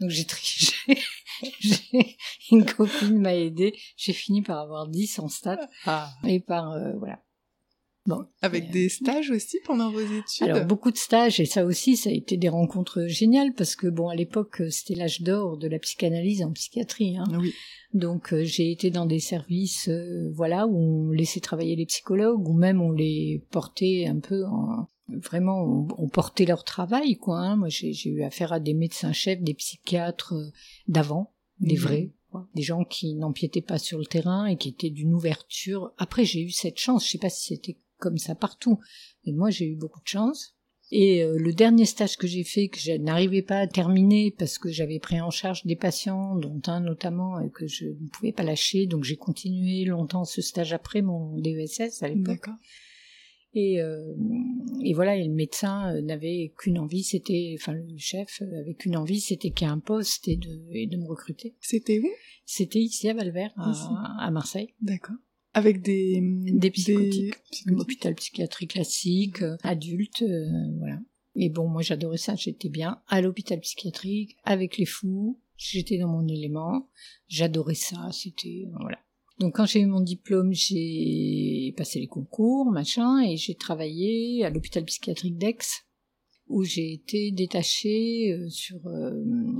Donc 0.00 0.10
j'ai 0.10 0.26
triché. 0.26 0.74
Une 2.50 2.64
copine 2.64 3.18
m'a 3.18 3.34
aidé. 3.34 3.74
J'ai 3.96 4.12
fini 4.12 4.42
par 4.42 4.58
avoir 4.58 4.86
10 4.88 5.18
en 5.18 5.28
stats. 5.28 5.68
Ah. 5.86 6.12
Et 6.24 6.40
par, 6.40 6.72
euh, 6.72 6.92
voilà. 6.98 7.20
Avec 8.42 8.70
des 8.70 8.88
stages 8.88 9.30
aussi 9.30 9.58
pendant 9.64 9.90
vos 9.90 10.00
études 10.00 10.48
Alors 10.48 10.64
beaucoup 10.64 10.90
de 10.90 10.96
stages 10.96 11.40
et 11.40 11.46
ça 11.46 11.64
aussi 11.64 11.96
ça 11.96 12.10
a 12.10 12.12
été 12.12 12.36
des 12.36 12.48
rencontres 12.48 13.06
géniales 13.06 13.52
parce 13.54 13.76
que 13.76 13.86
bon 13.86 14.08
à 14.08 14.14
l'époque 14.14 14.62
c'était 14.70 14.94
l'âge 14.94 15.22
d'or 15.22 15.56
de 15.56 15.68
la 15.68 15.78
psychanalyse 15.78 16.42
en 16.42 16.52
psychiatrie. 16.52 17.16
Hein. 17.16 17.24
Oui. 17.38 17.52
Donc 17.94 18.32
euh, 18.32 18.44
j'ai 18.44 18.70
été 18.70 18.90
dans 18.90 19.06
des 19.06 19.20
services 19.20 19.88
euh, 19.88 20.30
voilà 20.34 20.66
où 20.66 21.08
on 21.08 21.10
laissait 21.10 21.40
travailler 21.40 21.76
les 21.76 21.86
psychologues 21.86 22.48
ou 22.48 22.52
même 22.52 22.80
on 22.80 22.92
les 22.92 23.42
portait 23.50 24.06
un 24.06 24.20
peu 24.20 24.44
en 24.44 24.88
vraiment 25.08 25.86
on, 25.96 26.08
portait 26.08 26.44
leur 26.44 26.64
travail 26.64 27.16
quoi. 27.16 27.38
Hein. 27.38 27.56
Moi 27.56 27.68
j'ai 27.68 27.92
eu 28.08 28.22
affaire 28.22 28.52
à 28.52 28.60
des 28.60 28.74
médecins 28.74 29.12
chefs, 29.12 29.40
des 29.40 29.54
psychiatres 29.54 30.34
euh, 30.34 30.52
d'avant, 30.86 31.32
des 31.60 31.76
mhm. 31.76 31.80
vrais 31.80 32.10
des 32.54 32.62
gens 32.62 32.84
qui 32.84 33.14
n'empiétaient 33.14 33.62
pas 33.62 33.78
sur 33.78 33.98
le 33.98 34.04
terrain 34.04 34.46
et 34.46 34.56
qui 34.56 34.68
étaient 34.68 34.90
d'une 34.90 35.14
ouverture. 35.14 35.92
Après, 35.96 36.24
j'ai 36.24 36.42
eu 36.42 36.50
cette 36.50 36.78
chance, 36.78 37.06
je 37.06 37.12
sais 37.12 37.18
pas 37.18 37.30
si 37.30 37.54
c'était 37.54 37.78
comme 37.98 38.18
ça 38.18 38.34
partout. 38.34 38.78
Mais 39.24 39.32
moi, 39.32 39.50
j'ai 39.50 39.66
eu 39.66 39.76
beaucoup 39.76 40.00
de 40.00 40.08
chance. 40.08 40.54
Et 40.90 41.22
euh, 41.22 41.36
le 41.38 41.52
dernier 41.52 41.84
stage 41.84 42.16
que 42.16 42.26
j'ai 42.26 42.44
fait, 42.44 42.68
que 42.68 42.78
je 42.78 42.92
n'arrivais 42.92 43.42
pas 43.42 43.58
à 43.58 43.66
terminer 43.66 44.34
parce 44.38 44.56
que 44.56 44.70
j'avais 44.70 44.98
pris 44.98 45.20
en 45.20 45.30
charge 45.30 45.66
des 45.66 45.76
patients, 45.76 46.34
dont 46.36 46.62
un 46.66 46.80
notamment, 46.80 47.38
et 47.40 47.50
que 47.50 47.66
je 47.66 47.88
ne 47.88 48.08
pouvais 48.08 48.32
pas 48.32 48.42
lâcher, 48.42 48.86
donc 48.86 49.04
j'ai 49.04 49.16
continué 49.16 49.84
longtemps 49.84 50.24
ce 50.24 50.40
stage 50.40 50.72
après 50.72 51.02
mon 51.02 51.36
DESS 51.36 52.02
à 52.02 52.08
l'époque. 52.08 52.48
Et, 53.54 53.80
euh, 53.82 54.14
et 54.82 54.94
voilà, 54.94 55.16
et 55.16 55.26
le 55.26 55.34
médecin 55.34 55.94
euh, 55.94 56.00
n'avait 56.00 56.52
qu'une 56.56 56.78
envie, 56.78 57.02
c'était, 57.02 57.54
enfin 57.58 57.72
le 57.72 57.84
chef 57.96 58.42
avait 58.42 58.74
qu'une 58.74 58.96
envie, 58.96 59.20
c'était 59.20 59.50
qu'il 59.50 59.66
y 59.66 59.70
ait 59.70 59.72
un 59.72 59.80
poste 59.80 60.28
et 60.28 60.36
de, 60.36 60.68
et 60.72 60.86
de 60.86 60.96
me 60.96 61.06
recruter. 61.06 61.54
C'était 61.60 61.98
où? 61.98 62.08
C'était 62.44 62.78
ici 62.78 63.08
à 63.08 63.14
Valvert, 63.14 63.52
à, 63.56 64.26
à 64.26 64.30
Marseille. 64.30 64.74
D'accord. 64.80 65.16
Avec 65.54 65.82
des 65.82 66.20
des 66.22 66.70
psychotiques, 66.70 67.34
hôpital 67.70 68.14
psychiatrique 68.14 68.72
classique, 68.72 69.42
euh, 69.42 69.56
adulte, 69.62 70.22
euh, 70.22 70.46
voilà. 70.78 71.00
Et 71.34 71.48
bon, 71.48 71.68
moi 71.68 71.82
j'adorais 71.82 72.18
ça, 72.18 72.34
j'étais 72.34 72.68
bien 72.68 73.00
à 73.08 73.20
l'hôpital 73.20 73.60
psychiatrique 73.60 74.36
avec 74.44 74.76
les 74.76 74.86
fous, 74.86 75.40
j'étais 75.56 75.98
dans 75.98 76.08
mon 76.08 76.26
élément, 76.28 76.88
j'adorais 77.28 77.74
ça, 77.74 78.08
c'était 78.12 78.66
voilà. 78.80 78.98
Donc 79.38 79.56
quand 79.56 79.66
j'ai 79.66 79.80
eu 79.80 79.86
mon 79.86 80.00
diplôme, 80.00 80.52
j'ai 80.52 81.72
passé 81.76 82.00
les 82.00 82.08
concours, 82.08 82.70
machin, 82.70 83.20
et 83.20 83.36
j'ai 83.36 83.54
travaillé 83.54 84.44
à 84.44 84.50
l'hôpital 84.50 84.84
psychiatrique 84.84 85.38
d'Aix. 85.38 85.58
Où 86.48 86.64
j'ai 86.64 86.92
été 86.92 87.30
détachée 87.30 88.32
euh, 88.32 88.48
sur 88.48 88.86
euh, 88.86 89.12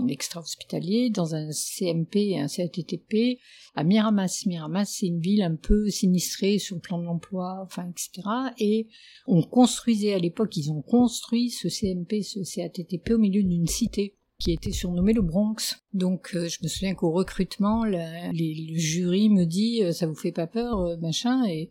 l'extra-hospitalier 0.07 1.11
dans 1.11 1.35
un 1.35 1.51
CMP 1.51 2.17
et 2.17 2.39
un 2.39 2.49
CATTP 2.49 3.39
à 3.75 3.85
Miramas. 3.85 4.45
Miramas, 4.47 4.87
c'est 4.87 5.07
une 5.07 5.21
ville 5.21 5.43
un 5.43 5.57
peu 5.57 5.89
sinistrée 5.91 6.59
sur 6.59 6.77
le 6.77 6.81
plan 6.81 6.99
de 6.99 7.05
l'emploi, 7.05 7.61
enfin, 7.63 7.91
etc. 7.91 8.27
Et 8.59 8.89
on 9.27 9.43
construisait 9.43 10.15
à 10.15 10.19
l'époque, 10.19 10.57
ils 10.57 10.71
ont 10.71 10.83
construit 10.83 11.51
ce 11.51 11.69
CMP, 11.69 12.23
ce 12.23 12.41
CATTP 12.41 13.11
au 13.11 13.19
milieu 13.19 13.43
d'une 13.43 13.67
cité 13.67 14.15
qui 14.39 14.53
était 14.53 14.73
surnommée 14.73 15.13
le 15.13 15.23
Bronx. 15.23 15.83
Donc 15.93 16.31
euh, 16.35 16.49
je 16.49 16.59
me 16.63 16.69
souviens 16.69 16.95
qu'au 16.95 17.11
recrutement, 17.11 17.85
le 17.85 18.79
jury 18.79 19.29
me 19.29 19.45
dit 19.45 19.83
ça 19.93 20.07
vous 20.07 20.15
fait 20.15 20.33
pas 20.33 20.47
peur, 20.47 20.97
machin, 21.01 21.45
et 21.45 21.71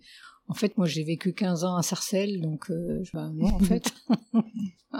en 0.50 0.54
fait, 0.54 0.78
moi, 0.78 0.88
j'ai 0.88 1.04
vécu 1.04 1.34
15 1.34 1.64
ans 1.64 1.76
à 1.76 1.84
Sarcelles, 1.84 2.40
donc 2.42 2.72
euh, 2.72 3.04
ben, 3.14 3.34
non, 3.34 3.48
en 3.48 3.60
fait. 3.60 3.94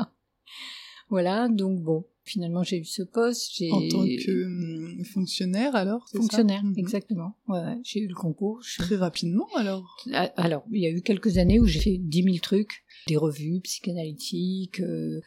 voilà, 1.10 1.48
donc 1.48 1.82
bon, 1.82 2.06
finalement, 2.24 2.64
j'ai 2.64 2.80
eu 2.80 2.86
ce 2.86 3.04
poste. 3.04 3.64
En 3.72 3.88
tant 3.88 4.04
que 4.04 4.46
hum, 4.46 5.06
fonctionnaire, 5.06 5.76
alors 5.76 6.08
Fonctionnaire, 6.10 6.62
ça? 6.62 6.68
Mhm. 6.68 6.74
exactement. 6.78 7.38
Ouais, 7.48 7.78
j'ai 7.84 8.02
eu 8.02 8.08
le 8.08 8.16
concours. 8.16 8.62
Très 8.78 8.96
rapidement, 8.96 9.48
alors? 9.56 9.98
Ah, 10.14 10.32
Alors, 10.36 10.66
il 10.72 10.82
y 10.82 10.86
a 10.86 10.90
eu 10.90 11.02
quelques 11.02 11.38
années 11.38 11.60
où 11.60 11.66
j'ai 11.66 11.80
fait 11.80 11.98
10 11.98 12.24
000 12.24 12.38
trucs, 12.38 12.84
des 13.08 13.18
revues 13.18 13.62
psychanalytiques. 13.62 14.82
Euh, 14.82 15.22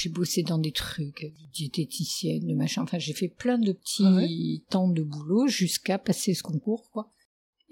j'ai 0.00 0.10
bossé 0.10 0.44
dans 0.44 0.58
des 0.58 0.70
trucs, 0.70 1.32
diététicienne, 1.52 2.46
de 2.46 2.54
machin. 2.54 2.82
Enfin, 2.82 3.00
j'ai 3.00 3.14
fait 3.14 3.28
plein 3.28 3.58
de 3.58 3.72
petits 3.72 4.04
ah 4.06 4.70
temps 4.70 4.88
de 4.88 5.02
boulot 5.02 5.48
jusqu'à 5.48 5.98
passer 5.98 6.34
ce 6.34 6.44
concours, 6.44 6.88
quoi. 6.92 7.10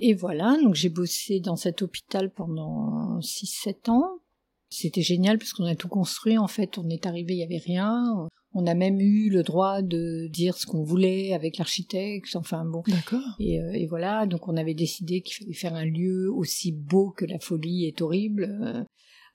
Et 0.01 0.15
voilà, 0.15 0.57
donc 0.63 0.75
j'ai 0.75 0.89
bossé 0.89 1.41
dans 1.41 1.57
cet 1.57 1.83
hôpital 1.83 2.33
pendant 2.33 3.19
6-7 3.21 3.91
ans. 3.91 4.21
C'était 4.71 5.03
génial 5.03 5.37
parce 5.37 5.53
qu'on 5.53 5.67
a 5.67 5.75
tout 5.75 5.89
construit 5.89 6.39
en 6.39 6.47
fait, 6.47 6.79
on 6.79 6.89
est 6.89 7.05
arrivé, 7.05 7.35
il 7.35 7.41
y 7.41 7.43
avait 7.43 7.59
rien. 7.59 8.29
On 8.53 8.67
a 8.67 8.75
même 8.75 8.99
eu 8.99 9.29
le 9.29 9.43
droit 9.43 9.83
de 9.83 10.27
dire 10.29 10.57
ce 10.57 10.67
qu'on 10.67 10.83
voulait 10.83 11.35
avec 11.35 11.59
l'architecte, 11.59 12.35
enfin 12.35 12.65
bon. 12.65 12.83
D'accord. 12.87 13.37
Et, 13.39 13.61
euh, 13.61 13.73
et, 13.73 13.87
voilà, 13.87 14.27
donc 14.27 14.49
on 14.49 14.57
avait 14.57 14.75
décidé 14.75 15.21
qu'il 15.21 15.37
fallait 15.37 15.53
faire 15.53 15.75
un 15.75 15.85
lieu 15.85 16.33
aussi 16.33 16.73
beau 16.73 17.11
que 17.11 17.27
la 17.27 17.39
folie 17.39 17.85
est 17.85 18.01
horrible. 18.01 18.59
Euh, 18.63 18.83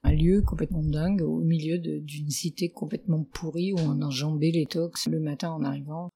un 0.03 0.13
lieu 0.13 0.41
complètement 0.41 0.83
dingue 0.83 1.21
au 1.21 1.41
milieu 1.41 1.77
d'une 1.79 2.29
cité 2.29 2.69
complètement 2.69 3.23
pourrie 3.23 3.73
où 3.73 3.79
on 3.79 4.01
enjambait 4.01 4.51
les 4.51 4.65
tox 4.65 5.07
le 5.07 5.19
matin 5.19 5.51
en 5.51 5.63
arrivant. 5.63 6.09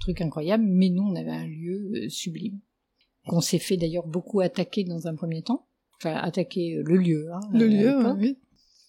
Truc 0.00 0.20
incroyable, 0.20 0.64
mais 0.66 0.88
nous 0.88 1.02
on 1.02 1.14
avait 1.14 1.30
un 1.30 1.46
lieu 1.46 1.92
euh, 1.94 2.08
sublime 2.08 2.60
qu'on 3.26 3.40
s'est 3.40 3.58
fait 3.58 3.76
d'ailleurs 3.76 4.06
beaucoup 4.06 4.40
attaquer 4.40 4.84
dans 4.84 5.06
un 5.06 5.14
premier 5.14 5.42
temps, 5.42 5.66
enfin 5.98 6.14
attaquer 6.14 6.76
euh, 6.76 6.82
le 6.84 6.96
lieu. 6.96 7.32
Hein, 7.32 7.40
le 7.52 7.66
lieu, 7.66 8.12
oui. 8.18 8.38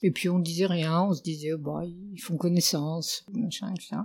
Et 0.01 0.11
puis 0.11 0.29
on 0.29 0.39
disait 0.39 0.65
rien, 0.65 1.01
on 1.03 1.13
se 1.13 1.21
disait, 1.21 1.55
bah, 1.57 1.81
ils 1.85 2.19
font 2.19 2.35
connaissance, 2.35 3.25
machin, 3.33 3.73
etc. 3.73 4.01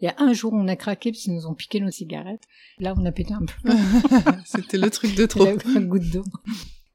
Il 0.00 0.06
y 0.06 0.08
a 0.08 0.14
un 0.18 0.32
jour, 0.32 0.52
on 0.52 0.68
a 0.68 0.76
craqué 0.76 1.10
parce 1.10 1.22
qu'ils 1.22 1.34
nous 1.34 1.46
ont 1.46 1.54
piqué 1.54 1.80
nos 1.80 1.90
cigarettes. 1.90 2.42
Là, 2.78 2.94
on 2.96 3.04
a 3.04 3.12
pété 3.12 3.32
un 3.32 3.44
peu. 3.44 3.70
C'était 4.44 4.78
le 4.78 4.90
truc 4.90 5.14
de 5.14 5.26
trop. 5.26 5.46
un 5.46 5.82
goutte 5.82 6.10
d'eau. 6.10 6.24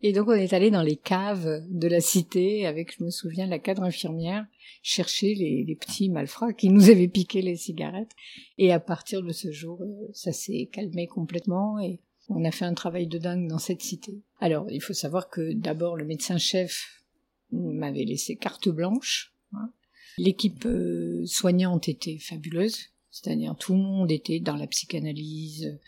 Et 0.02 0.14
donc, 0.14 0.28
on 0.28 0.34
est 0.34 0.54
allé 0.54 0.72
dans 0.72 0.82
les 0.82 0.96
caves 0.96 1.64
de 1.70 1.88
la 1.88 2.00
cité 2.00 2.66
avec, 2.66 2.98
je 2.98 3.04
me 3.04 3.10
souviens, 3.10 3.48
la 3.48 3.60
cadre 3.60 3.84
infirmière, 3.84 4.46
chercher 4.82 5.34
les, 5.36 5.66
les 5.66 5.76
petits 5.76 6.10
malfrats 6.10 6.54
qui 6.54 6.70
nous 6.70 6.90
avaient 6.90 7.08
piqué 7.08 7.42
les 7.42 7.56
cigarettes. 7.56 8.12
Et 8.58 8.72
à 8.72 8.80
partir 8.80 9.22
de 9.22 9.32
ce 9.32 9.52
jour, 9.52 9.82
euh, 9.82 10.10
ça 10.14 10.32
s'est 10.32 10.70
calmé 10.72 11.08
complètement 11.08 11.80
et 11.80 12.00
on 12.30 12.46
a 12.46 12.52
fait 12.52 12.66
un 12.66 12.74
travail 12.74 13.08
de 13.08 13.18
dingue 13.18 13.48
dans 13.48 13.58
cette 13.58 13.82
cité. 13.82 14.22
Alors, 14.40 14.70
il 14.70 14.82
faut 14.82 14.94
savoir 14.94 15.30
que 15.30 15.54
d'abord, 15.54 15.98
le 15.98 16.06
médecin-chef 16.06 17.04
m'avait 17.52 18.06
laissé 18.06 18.36
carte 18.36 18.70
blanche. 18.70 19.34
Hein. 19.54 19.72
L'équipe 20.18 20.66
euh, 20.66 21.26
soignante 21.26 21.90
était 21.90 22.20
fabuleuse, 22.20 22.78
c'est-à-dire 23.10 23.56
tout 23.58 23.74
le 23.74 23.80
monde 23.80 24.12
était 24.12 24.40
dans 24.40 24.56
la 24.56 24.68
psychanalyse, 24.68 25.80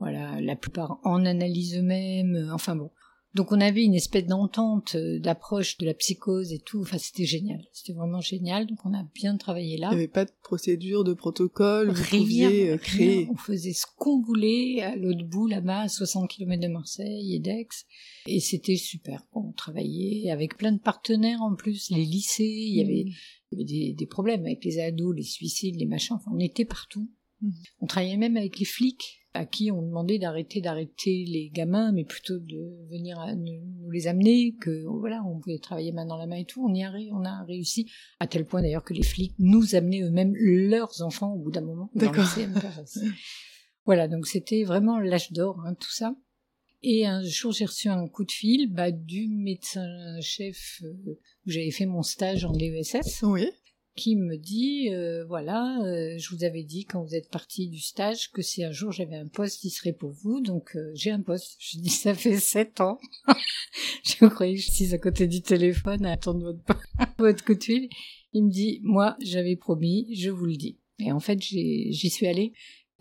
voilà, 0.00 0.40
la 0.40 0.56
plupart 0.56 0.98
en 1.04 1.24
analyse 1.24 1.76
eux-mêmes, 1.76 2.50
enfin 2.52 2.74
bon, 2.74 2.90
donc 3.34 3.50
on 3.50 3.60
avait 3.60 3.82
une 3.82 3.94
espèce 3.94 4.26
d'entente, 4.26 4.94
euh, 4.94 5.18
d'approche 5.18 5.76
de 5.78 5.86
la 5.86 5.94
psychose 5.94 6.52
et 6.52 6.60
tout. 6.60 6.82
Enfin, 6.82 6.98
c'était 6.98 7.24
génial. 7.24 7.64
C'était 7.72 7.92
vraiment 7.92 8.20
génial. 8.20 8.66
Donc 8.66 8.78
on 8.84 8.94
a 8.94 9.04
bien 9.12 9.36
travaillé 9.36 9.76
là. 9.76 9.88
Il 9.90 9.96
n'y 9.96 10.02
avait 10.02 10.08
pas 10.08 10.24
de 10.24 10.30
procédure, 10.42 11.02
de 11.02 11.14
protocole. 11.14 11.90
Vous 11.90 12.18
pouviez 12.18 12.70
euh, 12.70 12.76
créer. 12.76 13.26
On 13.32 13.36
faisait 13.36 13.72
ce 13.72 13.86
qu'on 13.96 14.22
voulait 14.22 14.82
à 14.82 14.94
l'autre 14.94 15.24
bout 15.24 15.48
là-bas, 15.48 15.80
à 15.80 15.88
60 15.88 16.30
km 16.30 16.62
de 16.62 16.68
Marseille 16.68 17.34
et 17.34 17.40
d'Aix. 17.40 17.66
Et 18.26 18.38
c'était 18.38 18.76
super. 18.76 19.24
On 19.32 19.50
travaillait 19.50 20.30
avec 20.30 20.56
plein 20.56 20.72
de 20.72 20.80
partenaires 20.80 21.42
en 21.42 21.56
plus, 21.56 21.90
les 21.90 22.04
lycées. 22.04 22.44
Il 22.44 22.76
y 22.76 22.82
avait, 22.82 23.06
mm. 23.50 23.96
des, 23.96 24.06
problèmes 24.06 24.44
avec 24.46 24.64
les 24.64 24.78
ados, 24.78 25.14
les 25.16 25.24
suicides, 25.24 25.74
les 25.76 25.86
machins. 25.86 26.14
Enfin, 26.14 26.30
on 26.32 26.38
était 26.38 26.64
partout. 26.64 27.10
Mm. 27.40 27.50
On 27.80 27.86
travaillait 27.86 28.16
même 28.16 28.36
avec 28.36 28.60
les 28.60 28.64
flics 28.64 29.23
à 29.34 29.44
qui 29.44 29.72
on 29.72 29.82
demandait 29.82 30.18
d'arrêter 30.18 30.60
d'arrêter 30.60 31.24
les 31.26 31.50
gamins, 31.50 31.90
mais 31.92 32.04
plutôt 32.04 32.38
de 32.38 32.86
venir 32.88 33.18
nous, 33.36 33.90
les 33.90 34.06
amener, 34.06 34.54
que 34.60 34.84
voilà, 34.86 35.22
on 35.24 35.40
pouvait 35.40 35.58
travailler 35.58 35.90
main 35.90 36.06
dans 36.06 36.16
la 36.16 36.26
main 36.26 36.36
et 36.36 36.44
tout. 36.44 36.64
On 36.64 36.72
y 36.72 36.84
a, 36.84 36.92
on 37.12 37.24
a 37.24 37.42
réussi, 37.44 37.90
à 38.20 38.28
tel 38.28 38.44
point 38.46 38.62
d'ailleurs 38.62 38.84
que 38.84 38.94
les 38.94 39.02
flics 39.02 39.34
nous 39.40 39.74
amenaient 39.74 40.02
eux-mêmes 40.02 40.34
leurs 40.36 41.02
enfants 41.02 41.32
au 41.32 41.38
bout 41.38 41.50
d'un 41.50 41.62
moment. 41.62 41.90
D'accord. 41.94 42.24
voilà, 43.84 44.06
donc 44.06 44.26
c'était 44.26 44.62
vraiment 44.62 45.00
l'âge 45.00 45.32
d'or, 45.32 45.60
hein, 45.66 45.74
tout 45.74 45.92
ça. 45.92 46.14
Et 46.86 47.06
un 47.06 47.22
jour, 47.22 47.50
j'ai 47.50 47.64
reçu 47.64 47.88
un 47.88 48.06
coup 48.08 48.24
de 48.24 48.30
fil 48.30 48.70
bah, 48.70 48.90
du 48.90 49.26
médecin-chef 49.28 50.82
euh, 50.84 51.18
où 51.46 51.50
j'avais 51.50 51.70
fait 51.70 51.86
mon 51.86 52.02
stage 52.02 52.44
en 52.44 52.52
DESS. 52.52 53.22
Oui 53.22 53.48
qui 53.94 54.16
me 54.16 54.36
dit 54.36 54.90
euh, 54.92 55.24
voilà, 55.26 55.78
euh, 55.84 56.18
je 56.18 56.34
vous 56.34 56.44
avais 56.44 56.64
dit 56.64 56.84
quand 56.84 57.02
vous 57.02 57.14
êtes 57.14 57.30
parti 57.30 57.68
du 57.68 57.80
stage 57.80 58.30
que 58.32 58.42
si 58.42 58.64
un 58.64 58.72
jour 58.72 58.92
j'avais 58.92 59.16
un 59.16 59.28
poste, 59.28 59.64
il 59.64 59.70
serait 59.70 59.92
pour 59.92 60.10
vous, 60.10 60.40
donc 60.40 60.76
euh, 60.76 60.90
j'ai 60.94 61.10
un 61.10 61.20
poste. 61.20 61.56
Je 61.58 61.78
dis 61.78 61.90
ça 61.90 62.14
fait 62.14 62.38
sept 62.38 62.80
ans. 62.80 62.98
je 64.04 64.26
croyais 64.26 64.54
que 64.54 64.60
je 64.60 64.70
suis 64.70 64.94
à 64.94 64.98
côté 64.98 65.26
du 65.28 65.42
téléphone 65.42 66.04
à 66.06 66.12
attendre 66.12 66.42
votre, 66.44 66.82
votre 67.18 67.44
coup 67.44 67.54
de 67.54 67.62
fil. 67.62 67.88
Il 68.32 68.44
me 68.44 68.50
dit 68.50 68.80
moi 68.82 69.16
j'avais 69.20 69.56
promis, 69.56 70.14
je 70.14 70.30
vous 70.30 70.46
le 70.46 70.56
dis. 70.56 70.78
Et 70.98 71.12
en 71.12 71.20
fait 71.20 71.40
j'y 71.40 72.10
suis 72.10 72.26
allée 72.26 72.52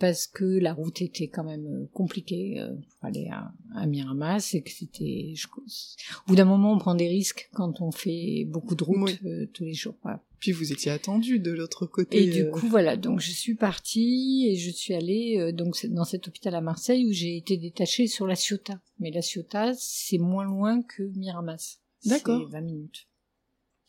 parce 0.03 0.27
que 0.27 0.43
la 0.43 0.73
route 0.73 1.01
était 1.01 1.29
quand 1.29 1.45
même 1.45 1.65
euh, 1.65 1.89
compliquée 1.93 2.59
euh, 2.59 2.73
pour 2.73 3.05
aller 3.05 3.29
à, 3.31 3.53
à 3.73 3.85
Miramas 3.85 4.49
et 4.53 4.61
que 4.61 4.69
c'était 4.69 5.33
au 5.55 6.27
bout 6.27 6.35
d'un 6.35 6.43
moment 6.43 6.73
on 6.73 6.77
prend 6.77 6.93
des 6.93 7.07
risques 7.07 7.49
quand 7.53 7.79
on 7.79 7.89
fait 7.91 8.43
beaucoup 8.49 8.75
de 8.75 8.83
routes 8.83 9.17
euh, 9.23 9.45
tous 9.53 9.63
les 9.63 9.73
jours 9.73 9.95
puis 10.39 10.51
vous 10.51 10.73
étiez 10.73 10.91
attendu 10.91 11.39
de 11.39 11.51
l'autre 11.51 11.85
côté 11.85 12.21
et 12.21 12.29
du 12.29 12.49
coup 12.49 12.67
voilà 12.67 12.97
donc 12.97 13.21
je 13.21 13.31
suis 13.31 13.55
partie 13.55 14.49
et 14.49 14.57
je 14.57 14.71
suis 14.71 14.93
allée 14.93 15.53
donc 15.53 15.85
dans 15.85 16.03
cet 16.03 16.27
hôpital 16.27 16.53
à 16.53 16.59
Marseille 16.59 17.05
où 17.07 17.13
j'ai 17.13 17.37
été 17.37 17.55
détachée 17.55 18.07
sur 18.07 18.27
la 18.27 18.35
Ciotat. 18.35 18.81
Mais 18.99 19.09
la 19.09 19.21
Ciotat 19.21 19.71
c'est 19.75 20.17
moins 20.17 20.43
loin 20.43 20.81
que 20.81 21.03
Miramas. 21.15 21.77
D'accord. 22.05 22.49
20 22.49 22.59
minutes 22.59 23.07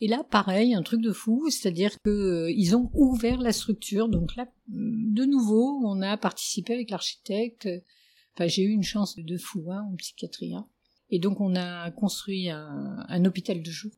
et 0.01 0.07
là, 0.07 0.23
pareil, 0.23 0.73
un 0.73 0.83
truc 0.83 1.01
de 1.01 1.11
fou, 1.11 1.49
c'est-à-dire 1.49 2.01
que 2.01 2.09
euh, 2.09 2.51
ils 2.51 2.75
ont 2.75 2.89
ouvert 2.93 3.39
la 3.39 3.53
structure. 3.53 4.09
Donc 4.09 4.35
là, 4.35 4.47
de 4.67 5.25
nouveau, 5.25 5.81
on 5.85 6.01
a 6.01 6.17
participé 6.17 6.73
avec 6.73 6.89
l'architecte. 6.89 7.69
Enfin, 8.33 8.47
j'ai 8.47 8.63
eu 8.63 8.71
une 8.71 8.83
chance 8.83 9.15
de 9.17 9.37
fou 9.37 9.71
hein, 9.71 9.87
en 9.91 9.95
psychiatrie. 9.95 10.53
Hein. 10.53 10.67
Et 11.09 11.19
donc, 11.19 11.39
on 11.39 11.55
a 11.55 11.91
construit 11.91 12.49
un, 12.49 13.05
un 13.07 13.25
hôpital 13.25 13.61
de 13.61 13.71
jour. 13.71 13.91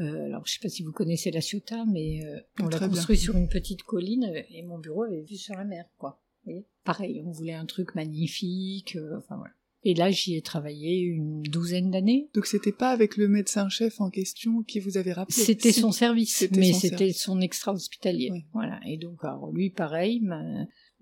Euh, 0.00 0.26
alors, 0.26 0.46
je 0.46 0.52
sais 0.52 0.60
pas 0.60 0.68
si 0.68 0.82
vous 0.82 0.92
connaissez 0.92 1.30
la 1.30 1.40
Ciotat, 1.40 1.84
mais 1.86 2.24
euh, 2.24 2.40
on 2.60 2.68
l'a 2.68 2.78
construit 2.78 3.18
sur 3.18 3.36
une 3.36 3.48
petite 3.48 3.82
colline 3.82 4.30
et 4.50 4.62
mon 4.62 4.78
bureau 4.78 5.02
avait 5.04 5.22
vu 5.22 5.36
sur 5.36 5.54
la 5.54 5.64
mer, 5.64 5.86
quoi. 5.98 6.22
Vous 6.44 6.52
voyez? 6.52 6.66
Pareil, 6.84 7.22
on 7.24 7.30
voulait 7.30 7.54
un 7.54 7.66
truc 7.66 7.94
magnifique. 7.94 8.96
Euh, 8.96 9.18
enfin 9.18 9.36
voilà. 9.36 9.54
Et 9.84 9.94
là, 9.94 10.10
j'y 10.10 10.34
ai 10.34 10.42
travaillé 10.42 10.98
une 10.98 11.42
douzaine 11.42 11.90
d'années. 11.90 12.28
Donc 12.34 12.46
c'était 12.46 12.72
pas 12.72 12.90
avec 12.90 13.16
le 13.16 13.28
médecin-chef 13.28 14.00
en 14.00 14.10
question 14.10 14.62
qui 14.62 14.80
vous 14.80 14.96
avait 14.96 15.12
rappelé 15.12 15.36
C'était 15.36 15.72
son 15.72 15.92
service, 15.92 16.48
mais 16.54 16.72
c'était 16.72 17.12
son 17.12 17.40
extra-hospitalier. 17.40 18.30
Voilà. 18.52 18.80
Et 18.86 18.96
donc, 18.96 19.22
alors, 19.22 19.52
lui, 19.52 19.70
pareil, 19.70 20.20
m'a 20.20 20.42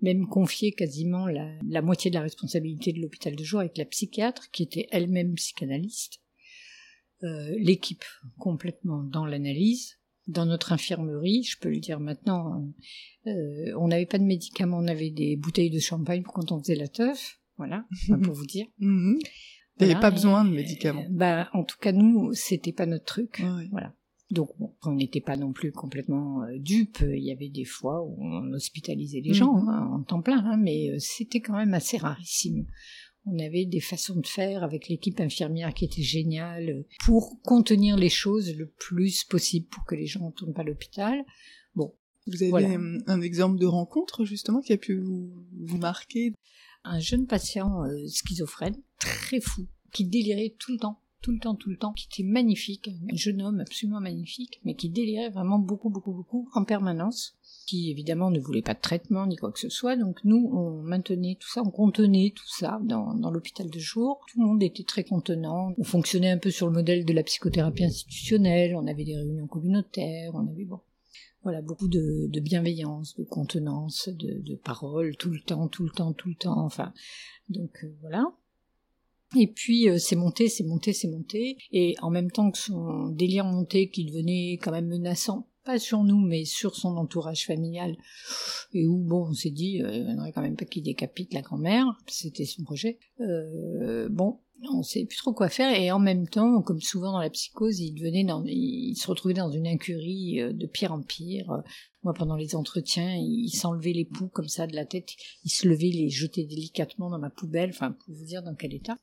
même 0.01 0.27
confié 0.27 0.73
quasiment 0.73 1.27
la, 1.27 1.81
moitié 1.81 2.11
de 2.11 2.15
la 2.15 2.21
responsabilité 2.21 2.93
de 2.93 3.01
l'hôpital 3.01 3.35
de 3.35 3.43
jour 3.43 3.61
avec 3.61 3.77
la 3.77 3.85
psychiatre, 3.85 4.51
qui 4.51 4.63
était 4.63 4.87
elle-même 4.91 5.33
psychanalyste. 5.33 6.21
Euh, 7.23 7.55
l'équipe 7.57 8.05
complètement 8.37 9.01
dans 9.01 9.25
l'analyse. 9.25 9.95
Dans 10.27 10.45
notre 10.45 10.73
infirmerie, 10.73 11.43
je 11.43 11.57
peux 11.57 11.69
le 11.69 11.79
dire 11.79 11.99
maintenant, 11.99 12.63
euh, 13.25 13.73
on 13.77 13.87
n'avait 13.87 14.05
pas 14.05 14.19
de 14.19 14.25
médicaments, 14.25 14.77
on 14.77 14.87
avait 14.87 15.09
des 15.09 15.35
bouteilles 15.35 15.69
de 15.69 15.79
champagne 15.79 16.21
pour 16.21 16.33
quand 16.33 16.51
on 16.51 16.59
faisait 16.59 16.75
la 16.75 16.89
teuf. 16.89 17.39
Voilà, 17.57 17.85
pour 18.23 18.33
vous 18.33 18.45
dire. 18.45 18.67
N'y 18.79 19.91
avait 19.91 19.99
pas 19.99 20.11
besoin 20.11 20.43
de 20.43 20.49
médicaments. 20.49 21.05
bah, 21.09 21.49
en 21.53 21.63
tout 21.63 21.77
cas, 21.79 21.91
nous, 21.91 22.33
c'était 22.33 22.71
pas 22.71 22.85
notre 22.85 23.05
truc. 23.05 23.43
Voilà. 23.71 23.93
Donc, 24.29 24.49
on 24.83 24.93
n'était 24.93 25.21
pas 25.21 25.37
non 25.37 25.53
plus 25.53 25.71
complètement 25.71 26.43
euh, 26.43 26.57
dupes. 26.57 27.01
Il 27.01 27.23
y 27.23 27.31
avait 27.31 27.47
des 27.49 27.63
fois 27.63 28.03
où 28.03 28.17
on 28.19 28.51
hospitalisait 28.53 29.21
les 29.21 29.33
gens 29.33 29.53
mhm. 29.53 29.69
hein, 29.69 29.89
en 29.93 30.03
temps 30.03 30.21
plein, 30.21 30.43
hein, 30.45 30.57
mais 30.57 30.89
euh, 30.89 30.97
c'était 30.99 31.39
quand 31.39 31.55
même 31.55 31.73
assez 31.73 31.97
rarissime. 31.97 32.65
On 33.25 33.39
avait 33.39 33.65
des 33.65 33.79
façons 33.79 34.19
de 34.19 34.27
faire 34.27 34.63
avec 34.63 34.87
l'équipe 34.87 35.19
infirmière 35.19 35.73
qui 35.73 35.85
était 35.85 36.01
géniale 36.01 36.85
pour 37.03 37.41
contenir 37.41 37.97
les 37.97 38.09
choses 38.09 38.55
le 38.55 38.67
plus 38.67 39.23
possible 39.25 39.67
pour 39.67 39.85
que 39.85 39.95
les 39.95 40.07
gens 40.07 40.27
ne 40.27 40.31
tournent 40.31 40.53
pas 40.53 40.61
à 40.61 40.65
l'hôpital. 40.65 41.25
Bon. 41.75 41.93
Vous 42.25 42.43
avez 42.43 42.77
un 43.07 43.21
exemple 43.21 43.57
de 43.57 43.65
rencontre 43.65 44.25
justement 44.25 44.59
qui 44.59 44.73
a 44.73 44.77
pu 44.77 44.99
vous, 44.99 45.77
marquer? 45.77 46.33
Un 46.89 46.99
jeune 46.99 47.27
patient 47.27 47.83
euh, 47.83 48.07
schizophrène, 48.07 48.77
très 48.99 49.41
fou, 49.41 49.67
qui 49.91 50.05
délirait 50.05 50.55
tout 50.57 50.71
le 50.71 50.79
temps 50.79 50.99
tout 51.21 51.31
le 51.31 51.39
temps, 51.39 51.55
tout 51.55 51.69
le 51.69 51.77
temps, 51.77 51.93
qui 51.93 52.07
était 52.11 52.27
magnifique, 52.27 52.89
un 53.11 53.15
jeune 53.15 53.41
homme 53.41 53.59
absolument 53.59 53.99
magnifique, 53.99 54.61
mais 54.63 54.75
qui 54.75 54.89
délirait 54.89 55.29
vraiment 55.29 55.59
beaucoup, 55.59 55.89
beaucoup, 55.89 56.13
beaucoup 56.13 56.49
en 56.53 56.63
permanence, 56.63 57.35
qui 57.65 57.91
évidemment 57.91 58.31
ne 58.31 58.39
voulait 58.39 58.61
pas 58.61 58.73
de 58.73 58.79
traitement 58.79 59.25
ni 59.25 59.35
quoi 59.35 59.51
que 59.51 59.59
ce 59.59 59.69
soit, 59.69 59.95
donc 59.95 60.23
nous, 60.23 60.49
on 60.53 60.81
maintenait 60.83 61.37
tout 61.39 61.49
ça, 61.49 61.61
on 61.65 61.71
contenait 61.71 62.33
tout 62.35 62.47
ça 62.47 62.79
dans, 62.83 63.13
dans 63.15 63.31
l'hôpital 63.31 63.69
de 63.69 63.79
jour, 63.79 64.21
tout 64.31 64.39
le 64.39 64.47
monde 64.47 64.63
était 64.63 64.83
très 64.83 65.03
contenant, 65.03 65.73
on 65.77 65.83
fonctionnait 65.83 66.29
un 66.31 66.37
peu 66.37 66.51
sur 66.51 66.67
le 66.67 66.73
modèle 66.73 67.03
de 67.03 67.13
la 67.13 67.23
psychothérapie 67.23 67.83
institutionnelle, 67.83 68.75
on 68.75 68.87
avait 68.87 69.03
des 69.03 69.17
réunions 69.17 69.47
communautaires, 69.47 70.31
on 70.35 70.47
avait 70.47 70.65
bon, 70.65 70.79
voilà, 71.43 71.61
beaucoup 71.61 71.87
de, 71.87 72.39
bienveillance, 72.39 73.15
de 73.15 73.23
contenance, 73.23 74.09
de, 74.09 74.55
paroles, 74.55 75.15
tout 75.17 75.29
le 75.29 75.39
temps, 75.39 75.67
tout 75.67 75.83
le 75.83 75.91
temps, 75.91 76.13
tout 76.13 76.29
le 76.29 76.35
temps, 76.35 76.59
enfin, 76.59 76.93
donc 77.49 77.83
euh, 77.83 77.95
voilà. 78.01 78.25
Et 79.35 79.47
puis 79.47 79.89
euh, 79.89 79.97
c'est 79.97 80.15
monté, 80.15 80.47
c'est 80.47 80.63
monté, 80.63 80.93
c'est 80.93 81.09
monté. 81.09 81.57
Et 81.71 81.95
en 82.01 82.09
même 82.09 82.31
temps 82.31 82.51
que 82.51 82.57
son 82.57 83.09
délire 83.09 83.45
montait, 83.45 83.89
qui 83.89 84.05
devenait 84.05 84.53
quand 84.53 84.71
même 84.71 84.87
menaçant, 84.87 85.47
pas 85.67 85.79
sur 85.79 86.03
nous, 86.03 86.19
mais 86.19 86.45
sur 86.45 86.75
son 86.75 86.95
entourage 86.95 87.45
familial, 87.45 87.97
et 88.73 88.87
où, 88.87 88.97
bon, 88.97 89.27
on 89.29 89.33
s'est 89.33 89.51
dit, 89.51 89.81
euh, 89.81 89.91
il 89.91 90.05
faudrait 90.05 90.31
quand 90.31 90.41
même 90.41 90.55
pas 90.55 90.65
qu'il 90.65 90.83
décapite 90.83 91.33
la 91.33 91.41
grand-mère, 91.41 91.85
c'était 92.07 92.45
son 92.45 92.63
projet. 92.63 92.99
Euh, 93.19 94.07
bon, 94.09 94.39
on 94.71 94.83
sait 94.83 95.05
plus 95.05 95.17
trop 95.17 95.33
quoi 95.33 95.49
faire, 95.49 95.79
et 95.79 95.91
en 95.91 95.99
même 95.99 96.27
temps, 96.27 96.61
comme 96.61 96.81
souvent 96.81 97.11
dans 97.11 97.19
la 97.19 97.29
psychose, 97.29 97.79
il 97.79 97.93
devenait 97.93 98.23
dans, 98.23 98.43
il 98.45 98.95
se 98.95 99.07
retrouvait 99.07 99.33
dans 99.33 99.51
une 99.51 99.67
incurie 99.67 100.41
euh, 100.41 100.53
de 100.53 100.65
pire 100.65 100.91
en 100.91 101.01
pire. 101.01 101.63
Moi, 102.03 102.13
pendant 102.13 102.35
les 102.35 102.55
entretiens, 102.55 103.15
il 103.15 103.49
s'enlevait 103.49 103.93
les 103.93 104.05
poux 104.05 104.27
comme 104.27 104.47
ça 104.47 104.67
de 104.67 104.75
la 104.75 104.85
tête, 104.85 105.09
il 105.43 105.49
se 105.49 105.67
levait, 105.67 105.89
les 105.89 106.09
jetait 106.09 106.45
délicatement 106.45 107.09
dans 107.09 107.19
ma 107.19 107.29
poubelle, 107.29 107.69
enfin, 107.69 107.91
pour 107.91 108.13
vous 108.13 108.25
dire 108.25 108.43
dans 108.43 108.55
quel 108.55 108.73
état. 108.73 108.97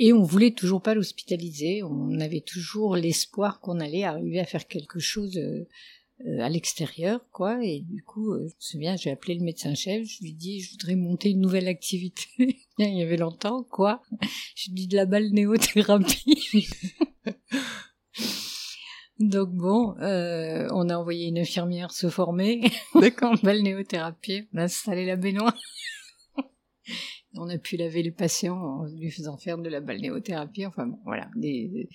Et 0.00 0.12
on 0.12 0.22
voulait 0.22 0.52
toujours 0.52 0.80
pas 0.80 0.94
l'hospitaliser. 0.94 1.82
On 1.82 2.20
avait 2.20 2.40
toujours 2.40 2.94
l'espoir 2.94 3.58
qu'on 3.58 3.80
allait 3.80 4.04
arriver 4.04 4.38
à 4.38 4.44
faire 4.44 4.68
quelque 4.68 5.00
chose 5.00 5.36
euh, 6.20 6.28
euh, 6.28 6.40
à 6.40 6.48
l'extérieur, 6.48 7.20
quoi. 7.32 7.58
Et 7.62 7.80
du 7.80 8.02
coup, 8.02 8.32
euh, 8.32 8.40
je 8.40 8.44
me 8.44 8.60
souviens, 8.60 8.96
j'ai 8.96 9.10
appelé 9.10 9.34
le 9.34 9.44
médecin-chef. 9.44 10.06
Je 10.06 10.22
lui 10.22 10.32
dit, 10.32 10.60
je 10.60 10.72
voudrais 10.72 10.96
monter 10.96 11.30
une 11.30 11.40
nouvelle 11.40 11.68
activité. 11.68 12.26
Il 12.78 12.98
y 12.98 13.02
avait 13.02 13.16
longtemps, 13.16 13.64
quoi. 13.64 14.02
Je 14.54 14.70
lui 14.70 14.72
ai 14.72 14.74
dit 14.74 14.88
de 14.88 14.96
la 14.96 15.06
balnéothérapie. 15.06 16.68
Donc 19.18 19.50
bon, 19.50 19.96
on 19.98 20.88
a 20.88 20.96
envoyé 20.96 21.26
une 21.26 21.38
infirmière 21.38 21.90
se 21.90 22.08
former. 22.08 22.70
D'accord. 22.94 23.34
balnéothérapie. 23.42 24.46
On 24.54 24.58
a 24.58 24.62
installé 24.64 25.06
la 25.06 25.16
baignoire. 25.16 25.56
On 27.34 27.48
a 27.48 27.58
pu 27.58 27.76
laver 27.76 28.02
le 28.02 28.12
patient 28.12 28.56
en 28.56 28.86
lui 28.86 29.10
faisant 29.10 29.36
faire 29.36 29.58
de 29.58 29.68
la 29.68 29.80
balnéothérapie. 29.80 30.64
Enfin 30.66 30.86
bon, 30.86 30.98
voilà. 31.04 31.30
Des, 31.36 31.88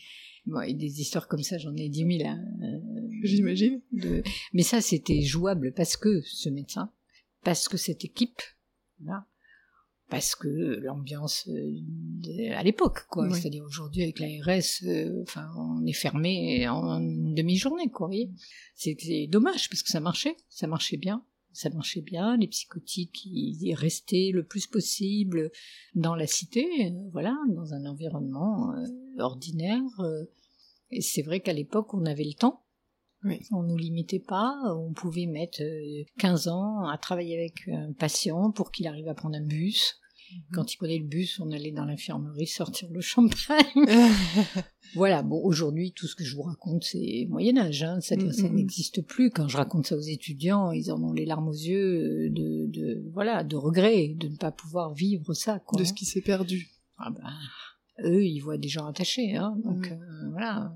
des 0.46 1.02
histoires 1.02 1.28
comme 1.28 1.42
ça, 1.42 1.58
j'en 1.58 1.76
ai 1.76 1.90
dix 1.90 2.06
mille. 2.06 2.26
Hein, 2.26 2.44
euh, 2.62 3.08
J'imagine. 3.24 3.82
Mais 4.54 4.64
ça, 4.64 4.82
c'était 4.82 5.22
jouable 5.22 5.74
parce 5.74 5.98
que 5.98 6.22
ce 6.22 6.50
médecin, 6.50 6.92
parce 7.44 7.68
que 7.68 7.78
cette 7.78 8.06
équipe, 8.06 8.42
là, 9.04 9.26
parce 10.10 10.36
que 10.36 10.48
l'ambiance 10.48 11.50
euh, 11.50 12.52
à 12.54 12.62
l'époque, 12.62 13.08
quoi. 13.10 13.28
C'est-à-dire 13.32 13.64
aujourd'hui 13.64 14.04
avec 14.04 14.20
l'ARS, 14.20 14.84
euh, 14.84 15.24
enfin, 15.24 15.50
on 15.58 15.84
est 15.88 15.94
fermé 15.94 16.68
en 16.68 17.00
demi-journée, 17.00 17.90
quoi. 17.90 18.12
C'est 18.76 19.28
dommage 19.32 19.70
parce 19.70 19.82
que 19.82 19.90
ça 19.90 20.00
marchait, 20.00 20.36
ça 20.50 20.68
marchait 20.68 20.98
bien 20.98 21.26
ça 21.54 21.70
marchait 21.70 22.02
bien, 22.02 22.36
les 22.38 22.48
psychotiques 22.48 23.26
ils 23.26 23.74
restaient 23.76 24.32
le 24.34 24.44
plus 24.44 24.68
possible 24.68 25.52
dans 25.96 26.16
la 26.16 26.28
cité, 26.28 26.66
euh, 26.86 27.10
voilà, 27.12 27.38
dans 27.50 27.74
un 27.74 27.86
environnement 27.86 28.74
euh, 28.74 29.22
ordinaire. 29.22 29.82
Euh. 30.00 30.26
et 30.92 31.02
c'est 31.02 31.22
vrai 31.22 31.40
qu'à 31.40 31.54
l'époque 31.54 31.94
on 31.94 32.06
avait 32.06 32.26
le 32.26 32.34
temps. 32.34 32.62
Oui. 33.24 33.40
On 33.52 33.64
nous 33.64 33.78
limitait 33.78 34.20
pas, 34.20 34.54
on 34.76 34.92
pouvait 34.92 35.28
mettre 35.28 35.62
15 36.18 36.50
ans 36.50 36.86
à 36.88 36.98
travailler 36.98 37.38
avec 37.38 37.70
un 37.70 37.94
patient 37.94 38.52
pour 38.52 38.70
qu'il 38.70 38.86
arrive 38.86 39.08
à 39.08 39.14
prendre 39.14 39.38
un 39.38 39.46
bus, 39.46 39.98
Mhm. 40.36 40.44
Quand 40.54 40.74
il 40.74 40.78
prenait 40.78 40.98
le 40.98 41.06
bus, 41.06 41.40
on 41.40 41.52
allait 41.52 41.72
dans 41.72 41.86
l'infirmerie 41.86 42.48
sortir 42.48 42.90
le 42.92 43.02
champagne. 43.02 43.66
voilà, 44.96 45.24
bon, 45.24 45.42
aujourd'hui, 45.44 45.92
tout 45.92 46.08
ce 46.08 46.16
que 46.16 46.24
je 46.24 46.36
vous 46.36 46.44
raconte, 46.44 46.84
c'est 46.84 47.28
Moyen-Âge, 47.30 47.84
hein, 47.84 48.00
ça, 48.02 48.16
ça 48.32 48.48
mhm. 48.48 48.56
n'existe 48.56 49.02
plus. 49.02 49.30
Quand 49.32 49.48
je 49.48 49.58
raconte 49.58 49.88
ça 49.88 49.96
aux 49.96 50.02
étudiants, 50.02 50.72
ils 50.72 50.92
en 50.92 51.02
ont 51.04 51.14
les 51.14 51.26
larmes 51.26 51.48
aux 51.48 51.54
yeux 51.54 52.30
de, 52.30 52.68
de 52.68 53.04
voilà, 53.14 53.44
de 53.44 53.56
regret 53.56 54.16
de 54.16 54.28
ne 54.28 54.36
pas 54.36 54.52
pouvoir 54.52 54.94
vivre 54.94 55.34
ça. 55.34 55.60
Quoi, 55.60 55.80
de 55.80 55.86
ce 55.86 55.94
qui 55.94 56.06
s'est 56.06 56.22
perdu. 56.22 56.70
Ah 56.98 57.12
ben, 57.12 58.08
eux, 58.08 58.24
ils 58.26 58.40
voient 58.40 58.58
des 58.58 58.70
gens 58.70 58.86
attachés, 58.86 59.36
hein, 59.36 59.56
donc 59.64 59.90
mhm. 59.90 60.02
euh, 60.02 60.30
voilà. 60.32 60.74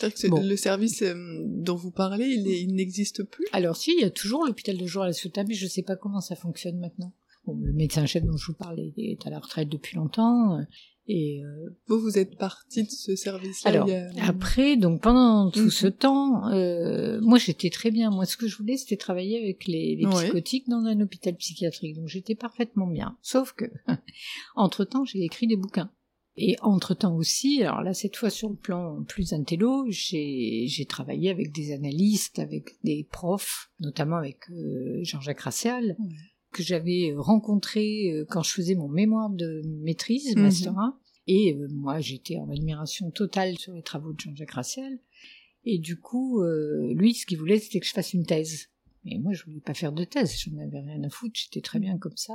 Le 0.00 0.56
service 0.56 1.02
euh, 1.02 1.42
dont 1.44 1.74
vous 1.74 1.90
parlez, 1.90 2.26
il, 2.26 2.74
n'existe 2.74 3.24
plus? 3.24 3.44
Alors 3.52 3.76
si, 3.76 3.92
il 3.96 4.00
y 4.00 4.04
a 4.04 4.10
toujours 4.10 4.46
l'hôpital 4.46 4.76
de 4.76 4.86
jour 4.86 5.02
à 5.02 5.06
la 5.06 5.12
Ciotat, 5.12 5.44
mais 5.44 5.54
je 5.54 5.64
ne 5.64 5.70
sais 5.70 5.82
pas 5.82 5.96
comment 5.96 6.20
ça 6.20 6.36
fonctionne 6.36 6.78
maintenant 6.78 7.12
le 7.54 7.72
médecin-chef 7.72 8.24
dont 8.24 8.36
je 8.36 8.46
vous 8.46 8.58
parle 8.58 8.78
est 8.96 9.26
à 9.26 9.30
la 9.30 9.38
retraite 9.38 9.68
depuis 9.68 9.96
longtemps. 9.96 10.58
Euh, 10.58 10.62
et 11.10 11.42
euh, 11.42 11.70
vous, 11.86 11.98
vous 11.98 12.18
êtes 12.18 12.36
partie 12.36 12.84
de 12.84 12.90
ce 12.90 13.16
service-là. 13.16 13.70
Alors 13.70 13.88
après, 14.20 14.76
donc 14.76 15.00
pendant 15.00 15.50
tout 15.50 15.60
mhm. 15.60 15.70
ce 15.70 15.86
temps, 15.86 16.48
euh, 16.50 17.18
moi 17.22 17.38
j'étais 17.38 17.70
très 17.70 17.90
bien. 17.90 18.10
Moi, 18.10 18.26
ce 18.26 18.36
que 18.36 18.46
je 18.46 18.56
voulais, 18.56 18.76
c'était 18.76 18.98
travailler 18.98 19.38
avec 19.38 19.66
les, 19.66 19.96
les 19.96 20.06
psychotiques 20.06 20.68
dans 20.68 20.84
un 20.84 21.00
hôpital 21.00 21.34
psychiatrique. 21.36 21.96
Donc 21.96 22.08
j'étais 22.08 22.34
parfaitement 22.34 22.86
bien. 22.86 23.16
Sauf 23.22 23.54
que, 23.54 23.64
entre 24.54 24.84
temps, 24.84 25.04
j'ai 25.04 25.24
écrit 25.24 25.46
des 25.46 25.56
bouquins. 25.56 25.90
Et 26.40 26.56
entre-temps 26.60 27.16
aussi, 27.16 27.64
alors 27.64 27.82
là 27.82 27.92
cette 27.94 28.14
fois 28.14 28.30
sur 28.30 28.48
le 28.48 28.54
plan 28.54 29.02
plus 29.02 29.32
intello, 29.32 29.86
j'ai 29.88 30.86
travaillé 30.88 31.30
avec 31.30 31.52
des 31.52 31.72
analystes, 31.72 32.38
avec 32.38 32.76
des 32.84 33.08
profs, 33.10 33.72
notamment 33.80 34.16
avec 34.16 34.36
Jean-Jacques 35.02 35.40
Rassial, 35.40 35.96
que 36.52 36.62
j'avais 36.62 37.14
rencontré 37.16 38.10
euh, 38.12 38.24
quand 38.28 38.42
je 38.42 38.52
faisais 38.52 38.74
mon 38.74 38.88
mémoire 38.88 39.30
de 39.30 39.62
maîtrise, 39.66 40.34
mhm. 40.34 40.42
Master 40.42 40.78
1. 40.78 40.98
Et 41.26 41.54
euh, 41.54 41.68
moi, 41.70 42.00
j'étais 42.00 42.38
en 42.38 42.48
admiration 42.48 43.10
totale 43.10 43.58
sur 43.58 43.74
les 43.74 43.82
travaux 43.82 44.12
de 44.12 44.20
Jean-Jacques 44.20 44.52
Rassiel. 44.52 44.98
Et 45.64 45.78
du 45.78 46.00
coup, 46.00 46.42
euh, 46.42 46.94
lui, 46.94 47.14
ce 47.14 47.26
qu'il 47.26 47.38
voulait, 47.38 47.58
c'était 47.58 47.80
que 47.80 47.86
je 47.86 47.92
fasse 47.92 48.14
une 48.14 48.24
thèse. 48.24 48.68
Mais 49.04 49.18
moi, 49.18 49.32
je 49.32 49.44
voulais 49.44 49.60
pas 49.60 49.74
faire 49.74 49.92
de 49.92 50.04
thèse, 50.04 50.34
j'en 50.38 50.56
avais 50.58 50.80
rien 50.80 51.02
à 51.04 51.08
foutre, 51.08 51.38
j'étais 51.38 51.60
très 51.60 51.78
bien 51.78 51.98
comme 51.98 52.16
ça. 52.16 52.34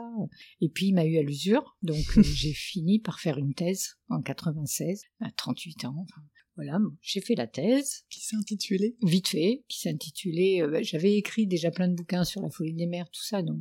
Et 0.62 0.69
puis, 0.69 0.88
il 0.88 0.93
m'a 0.93 1.06
eu 1.06 1.17
à 1.17 1.21
l'usure, 1.21 1.78
donc 1.82 1.97
j'ai 2.21 2.54
fini 2.54 2.99
par 2.99 3.19
faire 3.19 3.38
une 3.38 3.54
thèse 3.54 3.97
en 4.10 4.21
96, 4.21 5.04
à 5.19 5.32
38 5.32 5.86
ans. 5.86 5.95
Enfin, 5.99 6.21
voilà, 6.56 6.80
j'ai 7.02 7.19
fait 7.19 7.36
la 7.36 7.47
thèse. 7.47 8.04
Qui 8.10 8.21
s'intitulait 8.21 8.95
Vite 9.02 9.30
fait, 9.30 9.63
qui 9.67 9.82
s'intitulait... 9.82 10.65
Bah, 10.67 10.84
j'avais 10.84 11.15
écrit 11.15 11.47
déjà 11.47 11.71
plein 11.71 11.88
de 11.88 11.95
bouquins 11.95 12.23
sur 12.23 12.41
la 12.41 12.49
folie 12.49 12.73
des 12.73 12.86
mers, 12.86 13.10
tout 13.10 13.23
ça, 13.23 13.41
donc 13.41 13.60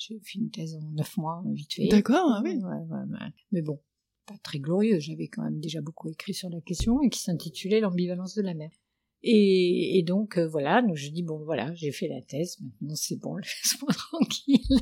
j'ai 0.00 0.18
fait 0.20 0.38
une 0.38 0.50
thèse 0.50 0.76
en 0.76 0.90
neuf 0.92 1.16
mois, 1.16 1.42
vite 1.46 1.74
fait. 1.74 1.88
D'accord, 1.88 2.32
ah 2.32 2.42
oui. 2.42 2.58
Mais 3.52 3.62
bon, 3.62 3.80
pas 4.26 4.38
très 4.42 4.58
glorieux. 4.58 4.98
J'avais 4.98 5.28
quand 5.28 5.42
même 5.42 5.60
déjà 5.60 5.80
beaucoup 5.82 6.08
écrit 6.08 6.34
sur 6.34 6.48
la 6.48 6.60
question 6.60 7.02
et 7.02 7.10
qui 7.10 7.20
s'intitulait 7.20 7.80
L'ambivalence 7.80 8.34
de 8.34 8.42
la 8.42 8.54
mer. 8.54 8.70
Et, 9.22 10.02
donc 10.06 10.38
euh, 10.38 10.48
voilà, 10.48 10.80
donc 10.80 10.96
je 10.96 11.10
dis 11.10 11.22
bon 11.22 11.44
voilà, 11.44 11.74
j'ai 11.74 11.92
fait 11.92 12.08
la 12.08 12.22
thèse, 12.22 12.56
maintenant 12.60 12.94
c'est 12.94 13.16
bon, 13.16 13.36
laisse-moi 13.36 13.92
tranquille. 13.92 14.78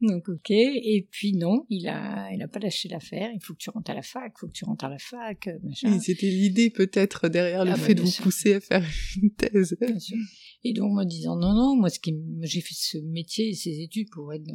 donc 0.00 0.28
ok, 0.28 0.50
et 0.50 1.06
puis 1.10 1.34
non, 1.34 1.64
il 1.68 1.86
a, 1.86 2.28
il 2.32 2.42
a 2.42 2.48
pas 2.48 2.58
lâché 2.58 2.88
l'affaire. 2.88 3.30
Il 3.32 3.40
faut 3.40 3.54
que 3.54 3.58
tu 3.58 3.70
rentres 3.70 3.90
à 3.90 3.94
la 3.94 4.02
fac, 4.02 4.32
il 4.34 4.40
faut 4.40 4.46
que 4.48 4.52
tu 4.52 4.64
rentres 4.64 4.84
à 4.84 4.88
la 4.88 4.98
fac, 4.98 5.46
euh, 5.46 5.58
machin. 5.62 5.98
C'était 6.00 6.28
l'idée 6.28 6.70
peut-être 6.70 7.28
derrière 7.28 7.64
le 7.64 7.72
ah, 7.72 7.76
fait 7.76 7.94
de 7.94 8.02
vous 8.02 8.22
pousser 8.22 8.54
à 8.54 8.60
faire 8.60 8.84
une 9.22 9.30
thèse. 9.30 9.76
Bien 9.80 9.98
sûr. 9.98 10.16
Et 10.64 10.72
donc, 10.72 10.92
moi 10.92 11.04
disant 11.04 11.36
non, 11.36 11.52
non, 11.52 11.76
moi, 11.76 11.88
ce 11.88 12.00
qui, 12.00 12.16
j'ai 12.42 12.60
fait 12.60 12.74
ce 12.74 12.98
métier, 12.98 13.54
ces 13.54 13.80
études 13.80 14.10
pour 14.10 14.32
être 14.32 14.50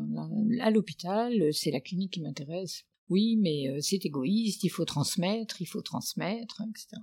à 0.60 0.70
l'hôpital, 0.70 1.54
c'est 1.54 1.72
la 1.72 1.80
clinique 1.80 2.14
qui 2.14 2.22
m'intéresse. 2.22 2.84
Oui, 3.10 3.38
mais 3.42 3.70
euh, 3.70 3.80
c'est 3.82 4.06
égoïste, 4.06 4.64
il 4.64 4.70
faut 4.70 4.86
transmettre, 4.86 5.62
il 5.62 5.66
faut 5.66 5.82
transmettre, 5.82 6.62
etc. 6.70 7.02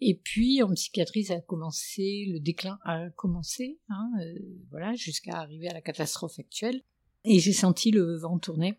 Et 0.00 0.14
puis 0.16 0.62
en 0.62 0.72
psychiatrie, 0.74 1.24
ça 1.24 1.34
a 1.34 1.40
commencé, 1.40 2.26
le 2.28 2.40
déclin 2.40 2.78
a 2.84 3.10
commencé, 3.10 3.78
hein, 3.88 4.10
euh, 4.20 4.38
voilà, 4.70 4.94
jusqu'à 4.94 5.38
arriver 5.38 5.68
à 5.68 5.72
la 5.72 5.80
catastrophe 5.80 6.38
actuelle. 6.38 6.82
Et 7.24 7.38
j'ai 7.38 7.52
senti 7.52 7.90
le 7.90 8.18
vent 8.18 8.38
tourner. 8.38 8.78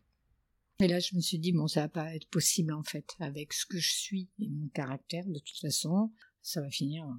Et 0.80 0.88
là, 0.88 1.00
je 1.00 1.16
me 1.16 1.22
suis 1.22 1.40
dit 1.40 1.54
bon, 1.54 1.68
ça 1.68 1.82
va 1.82 1.90
pas 1.90 2.16
être 2.16 2.28
possible 2.28 2.74
en 2.74 2.84
fait, 2.84 3.16
avec 3.20 3.54
ce 3.54 3.66
que 3.66 3.80
je 3.80 3.94
suis 3.94 4.30
et 4.40 4.50
mon 4.50 4.68
caractère. 4.68 5.26
De 5.26 5.40
toute 5.40 5.60
façon, 5.60 6.12
ça 6.42 6.62
va 6.62 6.70
finir 6.70 7.06
en 7.06 7.16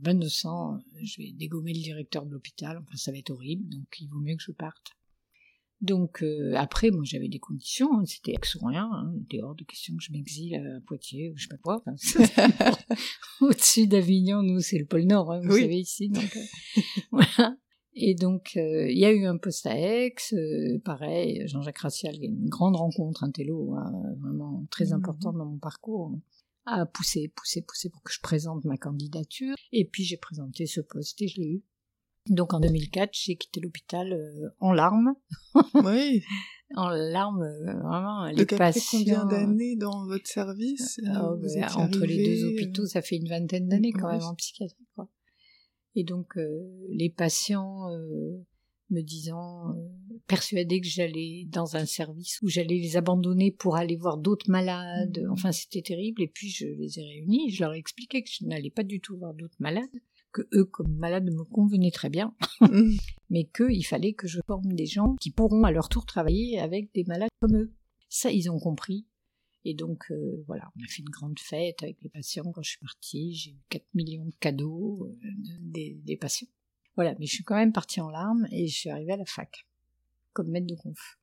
bain 0.00 0.14
de 0.14 0.28
sang, 0.28 0.78
je 1.00 1.22
vais 1.22 1.32
dégommer 1.32 1.72
le 1.72 1.80
directeur 1.80 2.26
de 2.26 2.32
l'hôpital, 2.32 2.76
enfin 2.76 2.96
ça 2.96 3.12
va 3.12 3.18
être 3.18 3.30
horrible, 3.30 3.68
donc 3.68 3.86
il 3.98 4.08
vaut 4.08 4.20
mieux 4.20 4.36
que 4.36 4.42
je 4.42 4.52
parte. 4.52 4.97
Donc 5.80 6.22
euh, 6.22 6.54
après, 6.56 6.90
moi 6.90 7.02
j'avais 7.04 7.28
des 7.28 7.38
conditions, 7.38 7.98
hein, 7.98 8.04
c'était 8.04 8.32
ex 8.32 8.56
ou 8.56 8.66
rien, 8.66 8.90
hein, 8.92 9.12
il 9.16 9.22
était 9.22 9.42
hors 9.42 9.54
de 9.54 9.62
question 9.64 9.96
que 9.96 10.02
je 10.02 10.10
m'exile 10.10 10.56
à 10.56 10.80
Poitiers 10.86 11.30
ou 11.30 11.36
je 11.36 11.44
sais 11.44 11.48
pas 11.48 11.56
quoi. 11.56 11.84
Au-dessus 13.40 13.86
d'Avignon, 13.86 14.42
nous 14.42 14.60
c'est 14.60 14.78
le 14.78 14.86
pôle 14.86 15.04
Nord, 15.04 15.32
hein, 15.32 15.40
vous 15.42 15.52
savez 15.52 15.78
ici. 15.78 16.08
Donc, 16.08 16.36
euh, 16.36 16.80
voilà. 17.12 17.56
Et 17.94 18.14
donc 18.14 18.52
euh, 18.56 18.90
il 18.90 18.98
y 18.98 19.04
a 19.04 19.12
eu 19.12 19.24
un 19.24 19.36
poste 19.36 19.66
à 19.66 19.78
Aix, 19.78 20.14
pareil, 20.84 21.46
Jean-Jacques 21.46 21.78
Racial, 21.78 22.16
une 22.20 22.48
grande 22.48 22.76
rencontre, 22.76 23.22
un 23.22 23.30
télo, 23.30 23.76
vraiment 24.20 24.66
très 24.70 24.86
mmh 24.86 24.92
important 24.94 25.32
dans 25.32 25.46
mon 25.46 25.58
parcours 25.58 26.12
a 26.68 26.86
poussé, 26.86 27.32
poussé, 27.34 27.62
poussé 27.62 27.88
pour 27.88 28.02
que 28.02 28.12
je 28.12 28.20
présente 28.20 28.64
ma 28.64 28.76
candidature. 28.76 29.54
Et 29.72 29.84
puis 29.84 30.04
j'ai 30.04 30.16
présenté 30.16 30.66
ce 30.66 30.80
poste 30.80 31.20
et 31.22 31.28
je 31.28 31.40
l'ai 31.40 31.48
eu. 31.48 31.62
Donc 32.30 32.52
en 32.54 32.60
2004, 32.60 33.10
j'ai 33.12 33.36
quitté 33.36 33.60
l'hôpital 33.60 34.12
euh, 34.12 34.48
en 34.60 34.72
larmes. 34.72 35.14
Oui. 35.74 36.22
en 36.76 36.90
larmes, 36.90 37.42
euh, 37.42 37.72
vraiment. 37.80 38.26
Les 38.26 38.36
Donc 38.36 38.52
après 38.52 38.80
combien 38.90 39.24
d'années 39.24 39.76
dans 39.76 40.06
votre 40.06 40.26
service 40.26 41.00
euh, 41.04 41.12
oh, 41.22 41.36
bah, 41.36 41.68
Entre 41.76 42.04
les 42.04 42.24
deux 42.24 42.44
hôpitaux, 42.44 42.86
ça 42.86 43.02
fait 43.02 43.16
une 43.16 43.28
vingtaine 43.28 43.68
d'années 43.68 43.92
quand 43.92 44.12
même 44.12 44.22
en 44.22 44.34
psychiatrie. 44.34 44.86
Quoi. 44.94 45.08
Et 45.94 46.04
donc 46.04 46.38
les 46.90 47.10
patients 47.10 47.88
me 48.90 49.02
disant, 49.02 49.74
persuadés 50.26 50.80
que 50.80 50.86
j'allais 50.86 51.44
dans 51.48 51.76
un 51.76 51.84
service 51.84 52.40
où 52.42 52.48
j'allais 52.48 52.78
les 52.78 52.96
abandonner 52.96 53.50
pour 53.50 53.76
aller 53.76 53.96
voir 53.96 54.16
d'autres 54.16 54.50
malades. 54.50 55.20
Mmh. 55.22 55.32
Enfin, 55.32 55.52
c'était 55.52 55.82
terrible. 55.82 56.22
Et 56.22 56.28
puis 56.28 56.50
je 56.50 56.66
les 56.66 56.98
ai 56.98 57.02
réunis. 57.02 57.50
Je 57.50 57.64
leur 57.64 57.74
ai 57.74 57.78
expliqué 57.78 58.22
que 58.22 58.30
je 58.30 58.46
n'allais 58.46 58.70
pas 58.70 58.84
du 58.84 59.00
tout 59.00 59.18
voir 59.18 59.34
d'autres 59.34 59.56
malades 59.58 59.84
que 60.32 60.42
eux 60.52 60.64
comme 60.64 60.94
malades 60.96 61.30
me 61.32 61.44
convenaient 61.44 61.90
très 61.90 62.10
bien, 62.10 62.34
mm. 62.60 62.96
mais 63.30 63.44
qu'il 63.44 63.84
fallait 63.86 64.12
que 64.12 64.26
je 64.26 64.40
forme 64.46 64.72
des 64.72 64.86
gens 64.86 65.16
qui 65.20 65.30
pourront 65.30 65.64
à 65.64 65.70
leur 65.70 65.88
tour 65.88 66.06
travailler 66.06 66.58
avec 66.58 66.92
des 66.94 67.04
malades 67.04 67.30
comme 67.40 67.56
eux. 67.56 67.72
Ça, 68.08 68.30
ils 68.30 68.50
ont 68.50 68.58
compris. 68.58 69.06
Et 69.64 69.74
donc, 69.74 70.10
euh, 70.10 70.42
voilà, 70.46 70.70
on 70.76 70.84
a 70.84 70.86
fait 70.88 71.02
une 71.02 71.10
grande 71.10 71.38
fête 71.38 71.82
avec 71.82 71.98
les 72.02 72.08
patients 72.08 72.50
quand 72.52 72.62
je 72.62 72.70
suis 72.70 72.78
partie. 72.78 73.34
J'ai 73.34 73.50
eu 73.50 73.60
4 73.68 73.84
millions 73.94 74.24
de 74.24 74.34
cadeaux 74.40 75.06
euh, 75.06 75.28
des, 75.60 76.16
patients. 76.16 76.48
Voilà, 76.94 77.14
mais 77.18 77.26
je 77.26 77.34
suis 77.34 77.44
quand 77.44 77.56
même 77.56 77.72
partie 77.72 78.00
en 78.00 78.08
larmes 78.08 78.46
et 78.50 78.66
je 78.66 78.74
suis 78.74 78.90
arrivée 78.90 79.12
à 79.12 79.16
la 79.16 79.26
fac, 79.26 79.66
comme 80.32 80.48
maître 80.48 80.66
de 80.66 80.74
conf. 80.74 81.18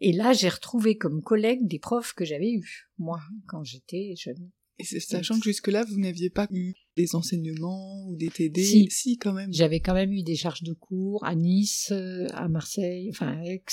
Et 0.00 0.12
là, 0.12 0.32
j'ai 0.32 0.48
retrouvé 0.48 0.96
comme 0.96 1.22
collègue 1.22 1.66
des 1.66 1.78
profs 1.78 2.14
que 2.14 2.24
j'avais 2.24 2.52
eus, 2.52 2.88
moi, 2.98 3.20
quand 3.46 3.64
j'étais 3.64 4.14
jeune. 4.16 4.50
Et 4.78 4.84
sachant 4.84 5.38
que 5.38 5.44
jusque-là, 5.44 5.84
vous 5.84 5.98
n'aviez 5.98 6.30
pas 6.30 6.48
eu 6.50 6.74
des 6.96 7.14
enseignements 7.14 8.06
ou 8.08 8.16
des 8.16 8.28
TD 8.28 8.62
Si, 8.62 8.88
si 8.90 9.18
quand 9.18 9.32
même. 9.32 9.52
J'avais 9.52 9.80
quand 9.80 9.94
même 9.94 10.12
eu 10.12 10.22
des 10.22 10.36
charges 10.36 10.62
de 10.62 10.72
cours 10.72 11.24
à 11.24 11.34
Nice, 11.34 11.90
euh, 11.92 12.26
à 12.32 12.48
Marseille, 12.48 13.08
enfin 13.10 13.38
à 13.38 13.44
Aix, 13.44 13.64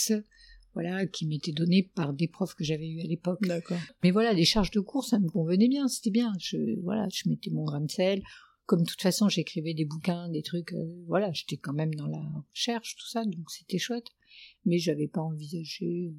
voilà, 0.73 1.05
qui 1.05 1.27
m'étaient 1.27 1.51
données 1.51 1.83
par 1.83 2.13
des 2.13 2.27
profs 2.27 2.55
que 2.55 2.63
j'avais 2.63 2.87
eu 2.87 3.01
à 3.01 3.05
l'époque. 3.05 3.41
D'accord. 3.45 3.79
Mais 4.03 4.11
voilà, 4.11 4.33
les 4.33 4.45
charges 4.45 4.71
de 4.71 4.79
cours, 4.79 5.05
ça 5.05 5.19
me 5.19 5.29
convenait 5.29 5.67
bien, 5.67 5.87
c'était 5.87 6.11
bien. 6.11 6.31
Je, 6.39 6.79
voilà, 6.81 7.07
je 7.11 7.29
mettais 7.29 7.49
mon 7.49 7.63
grain 7.63 7.81
de 7.81 7.91
sel. 7.91 8.21
Comme 8.65 8.83
de 8.83 8.87
toute 8.87 9.01
façon, 9.01 9.27
j'écrivais 9.27 9.73
des 9.73 9.85
bouquins, 9.85 10.29
des 10.29 10.43
trucs, 10.43 10.73
euh, 10.73 11.03
voilà, 11.07 11.31
j'étais 11.33 11.57
quand 11.57 11.73
même 11.73 11.93
dans 11.93 12.07
la 12.07 12.21
recherche, 12.51 12.95
tout 12.95 13.07
ça, 13.07 13.25
donc 13.25 13.49
c'était 13.51 13.79
chouette. 13.79 14.07
Mais 14.65 14.77
j'avais 14.77 15.07
pas 15.07 15.21
envisagé. 15.21 16.05
Euh, 16.07 16.13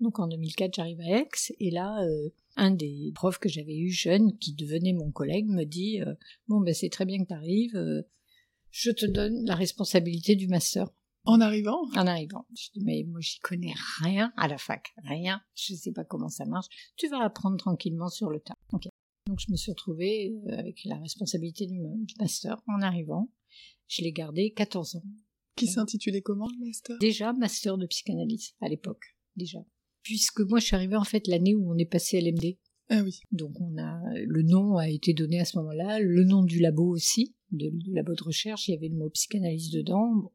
donc 0.00 0.18
en 0.18 0.28
2004, 0.28 0.74
j'arrive 0.74 1.00
à 1.00 1.20
Aix, 1.20 1.28
et 1.60 1.70
là, 1.70 1.98
un 2.56 2.70
des 2.70 3.12
profs 3.14 3.38
que 3.38 3.48
j'avais 3.48 3.76
eu 3.76 3.90
jeune, 3.90 4.36
qui 4.38 4.54
devenait 4.54 4.92
mon 4.92 5.10
collègue, 5.10 5.48
me 5.48 5.64
dit 5.64 6.00
euh, 6.00 6.14
Bon, 6.48 6.60
ben 6.60 6.74
c'est 6.74 6.88
très 6.88 7.04
bien 7.04 7.18
que 7.18 7.28
tu 7.28 7.34
arrives, 7.34 7.76
euh, 7.76 8.02
je 8.70 8.90
te 8.90 9.06
donne 9.06 9.44
la 9.44 9.54
responsabilité 9.54 10.36
du 10.36 10.48
master. 10.48 10.88
En 11.26 11.40
arrivant? 11.40 11.88
En 11.96 12.06
arrivant. 12.06 12.46
Je 12.54 12.68
dis 12.74 12.84
Mais 12.84 13.04
moi, 13.08 13.20
j'y 13.20 13.38
connais 13.40 13.74
rien 14.00 14.32
à 14.36 14.46
la 14.48 14.58
fac, 14.58 14.94
rien, 15.04 15.40
je 15.54 15.72
ne 15.72 15.78
sais 15.78 15.92
pas 15.92 16.04
comment 16.04 16.28
ça 16.28 16.44
marche, 16.44 16.66
tu 16.96 17.08
vas 17.08 17.22
apprendre 17.22 17.56
tranquillement 17.56 18.08
sur 18.08 18.30
le 18.30 18.40
tas. 18.40 18.54
Donc 19.26 19.40
je 19.40 19.50
me 19.50 19.56
suis 19.56 19.72
retrouvée 19.72 20.34
euh, 20.48 20.58
avec 20.58 20.84
la 20.84 20.98
responsabilité 20.98 21.66
du, 21.66 21.80
master 22.18 22.62
en 22.68 22.82
arrivant. 22.82 23.30
Je 23.86 24.02
l'ai 24.02 24.12
gardé 24.12 24.52
14 24.52 24.96
ans. 24.96 25.02
Qui 25.56 25.66
s'intitulait 25.66 26.20
comment 26.20 26.48
le 26.48 26.66
master? 26.66 26.98
Déjà 26.98 27.32
master 27.32 27.78
de 27.78 27.86
psychanalyse 27.86 28.54
à 28.60 28.68
l'époque, 28.68 29.16
déjà 29.36 29.64
puisque 30.04 30.40
moi 30.40 30.60
je 30.60 30.66
suis 30.66 30.76
arrivée 30.76 30.96
en 30.96 31.04
fait 31.04 31.26
l'année 31.26 31.56
où 31.56 31.72
on 31.72 31.76
est 31.76 31.90
passé 31.90 32.18
à 32.18 32.20
l'MD. 32.20 32.56
Ah 32.90 33.02
oui. 33.02 33.20
Donc 33.32 33.60
on 33.60 33.76
a 33.78 34.00
le 34.14 34.42
nom 34.42 34.76
a 34.76 34.88
été 34.88 35.14
donné 35.14 35.40
à 35.40 35.44
ce 35.44 35.58
moment-là, 35.58 35.98
le 35.98 36.22
nom 36.22 36.44
du 36.44 36.60
labo 36.60 36.86
aussi, 36.86 37.34
de, 37.50 37.70
du 37.70 37.92
labo 37.92 38.14
de 38.14 38.22
recherche, 38.22 38.68
il 38.68 38.72
y 38.72 38.76
avait 38.76 38.88
le 38.88 38.96
mot 38.96 39.10
psychanalyse 39.10 39.72
dedans. 39.72 40.32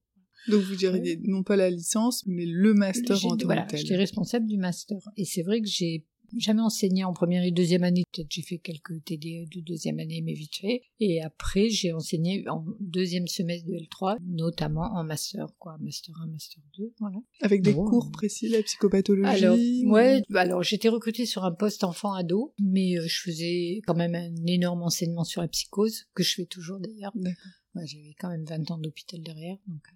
Donc 0.47 0.61
vous 0.63 0.75
direz 0.75 1.19
non 1.23 1.43
pas 1.43 1.55
la 1.55 1.69
licence, 1.69 2.25
mais 2.25 2.45
le 2.45 2.73
master 2.73 3.25
en 3.25 3.37
tant 3.37 3.45
voilà, 3.45 3.67
J'étais 3.73 3.95
responsable 3.95 4.47
du 4.47 4.57
master. 4.57 4.97
Et 5.15 5.25
c'est 5.25 5.43
vrai 5.43 5.61
que 5.61 5.67
j'ai 5.67 6.05
jamais 6.37 6.61
enseigné 6.61 7.03
en 7.03 7.13
première 7.13 7.43
et 7.43 7.51
deuxième 7.51 7.83
année. 7.83 8.03
Peut-être 8.11 8.31
j'ai 8.31 8.41
fait 8.41 8.57
quelques 8.57 9.03
TD 9.03 9.45
de 9.53 9.61
deuxième 9.61 9.99
année, 9.99 10.21
mais 10.21 10.33
vite 10.33 10.55
fait. 10.55 10.83
Et 10.99 11.21
après, 11.21 11.69
j'ai 11.69 11.93
enseigné 11.93 12.47
en 12.49 12.65
deuxième 12.79 13.27
semestre 13.27 13.67
de 13.67 13.73
L3, 13.73 14.17
notamment 14.25 14.93
en 14.93 15.03
master, 15.03 15.47
quoi. 15.57 15.77
Master 15.79 16.15
1, 16.21 16.27
master 16.27 16.63
2, 16.77 16.93
voilà. 16.99 17.17
Avec 17.41 17.61
des 17.61 17.73
cours 17.73 18.11
précis, 18.11 18.49
la 18.49 18.61
psychopathologie 18.63 19.43
Alors, 19.43 19.57
ouais, 19.91 20.21
alors 20.35 20.63
j'étais 20.63 20.89
recrutée 20.89 21.25
sur 21.25 21.43
un 21.43 21.51
poste 21.51 21.83
enfant-ado, 21.83 22.53
mais 22.59 22.97
euh, 22.97 23.07
je 23.07 23.21
faisais 23.21 23.81
quand 23.85 23.95
même 23.95 24.15
un 24.15 24.45
énorme 24.45 24.83
enseignement 24.83 25.23
sur 25.23 25.41
la 25.41 25.47
psychose, 25.47 26.05
que 26.13 26.23
je 26.23 26.33
fais 26.35 26.45
toujours 26.45 26.79
d'ailleurs. 26.79 27.13
J'avais 27.75 28.15
quand 28.19 28.29
même 28.29 28.45
20 28.45 28.71
ans 28.71 28.77
d'hôpital 28.77 29.21
derrière, 29.21 29.57
donc 29.67 29.81
euh, 29.87 29.95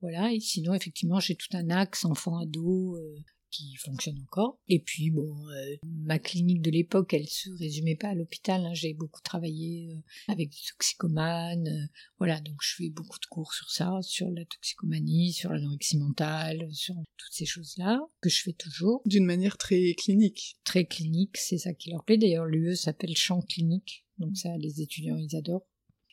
voilà. 0.00 0.32
Et 0.32 0.40
sinon, 0.40 0.74
effectivement, 0.74 1.20
j'ai 1.20 1.36
tout 1.36 1.48
un 1.52 1.70
axe 1.70 2.04
enfant-ado, 2.04 2.96
euh, 2.96 3.16
qui 3.54 3.76
fonctionne 3.76 4.18
encore. 4.22 4.58
Et 4.68 4.80
puis 4.80 5.10
bon, 5.10 5.32
euh, 5.48 5.76
ma 5.84 6.18
clinique 6.18 6.60
de 6.60 6.70
l'époque, 6.70 7.14
elle 7.14 7.28
se 7.28 7.50
résumait 7.58 7.94
pas 7.94 8.08
à 8.08 8.14
l'hôpital. 8.14 8.64
Hein. 8.64 8.74
J'ai 8.74 8.94
beaucoup 8.94 9.20
travaillé 9.22 9.90
euh, 9.92 10.32
avec 10.32 10.50
des 10.50 10.56
toxicomanes, 10.72 11.68
euh, 11.68 11.86
voilà. 12.18 12.40
Donc 12.40 12.56
je 12.62 12.74
fais 12.74 12.90
beaucoup 12.90 13.18
de 13.20 13.26
cours 13.26 13.54
sur 13.54 13.70
ça, 13.70 13.98
sur 14.02 14.28
la 14.30 14.44
toxicomanie, 14.44 15.32
sur 15.32 15.52
l'anorexie 15.52 15.98
mentale, 15.98 16.68
sur 16.72 16.94
toutes 17.16 17.32
ces 17.32 17.46
choses-là 17.46 18.00
que 18.20 18.28
je 18.28 18.42
fais 18.42 18.52
toujours. 18.52 19.02
D'une 19.06 19.26
manière 19.26 19.56
très 19.56 19.94
clinique. 19.94 20.56
Très 20.64 20.84
clinique, 20.84 21.36
c'est 21.36 21.58
ça 21.58 21.72
qui 21.74 21.90
leur 21.90 22.04
plaît. 22.04 22.18
D'ailleurs, 22.18 22.46
l'UE 22.46 22.74
s'appelle 22.74 23.16
champ 23.16 23.40
clinique, 23.40 24.04
donc 24.18 24.36
ça, 24.36 24.56
les 24.58 24.80
étudiants 24.80 25.16
ils 25.16 25.36
adorent. 25.36 25.66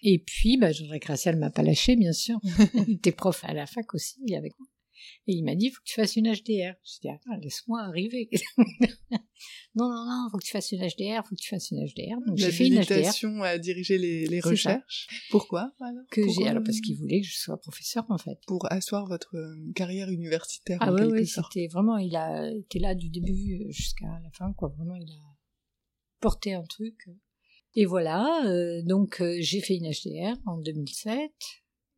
Et 0.03 0.19
puis, 0.19 0.57
bah, 0.57 0.71
Jean-Jacques 0.71 1.05
Racial 1.05 1.37
m'a 1.37 1.51
pas 1.51 1.61
lâché, 1.61 1.95
bien 1.95 2.13
sûr. 2.13 2.39
il 2.87 2.95
était 2.95 3.11
prof 3.11 3.43
à 3.43 3.53
la 3.53 3.67
fac 3.67 3.93
aussi, 3.93 4.19
avec 4.35 4.57
moi. 4.59 4.67
Et 5.27 5.33
il 5.33 5.43
m'a 5.43 5.55
dit, 5.55 5.67
il 5.67 5.71
faut 5.71 5.79
que 5.79 5.89
tu 5.89 5.95
fasses 5.95 6.15
une 6.15 6.31
HDR. 6.31 6.75
Je 6.83 6.99
dit, 7.01 7.09
laisse-moi 7.41 7.81
arriver. 7.81 8.29
non, 9.75 9.89
non, 9.89 10.05
non, 10.05 10.27
il 10.27 10.29
faut 10.31 10.37
que 10.37 10.43
tu 10.43 10.51
fasses 10.51 10.71
une 10.71 10.81
HDR, 10.81 10.89
il 10.99 11.21
faut 11.27 11.35
que 11.35 11.41
tu 11.41 11.49
fasses 11.49 11.71
une 11.71 11.85
HDR. 11.85 12.17
Donc 12.27 12.37
j'ai 12.37 12.51
fait 12.51 12.67
une 12.67 12.81
HDR. 12.81 13.43
à 13.43 13.57
diriger 13.57 13.97
les, 13.97 14.27
les 14.27 14.39
recherches. 14.39 15.07
Pourquoi 15.29 15.71
alors 15.79 16.05
que 16.11 16.21
j'ai 16.27 16.47
alors 16.47 16.63
parce 16.63 16.79
qu'il 16.79 16.97
voulait 16.97 17.21
que 17.21 17.27
je 17.27 17.37
sois 17.37 17.59
professeur 17.59 18.05
en 18.09 18.17
fait. 18.17 18.39
Pour 18.47 18.71
asseoir 18.71 19.07
votre 19.07 19.35
euh, 19.35 19.71
carrière 19.75 20.09
universitaire. 20.09 20.77
Ah 20.81 20.93
oui, 20.93 21.03
oui, 21.03 21.27
c'était 21.27 21.67
vraiment, 21.67 21.97
il 21.97 22.15
a 22.15 22.51
été 22.51 22.79
là 22.79 22.95
du 22.95 23.09
début 23.09 23.65
jusqu'à 23.69 24.07
la 24.23 24.29
fin, 24.31 24.53
quoi. 24.53 24.69
Vraiment, 24.69 24.95
il 24.95 25.11
a 25.11 25.37
porté 26.19 26.53
un 26.53 26.63
truc. 26.63 27.09
Et 27.75 27.85
voilà, 27.85 28.45
euh, 28.45 28.81
donc 28.83 29.21
euh, 29.21 29.37
j'ai 29.39 29.61
fait 29.61 29.75
une 29.75 29.89
HDR 29.89 30.37
en 30.45 30.57
2007. 30.57 31.31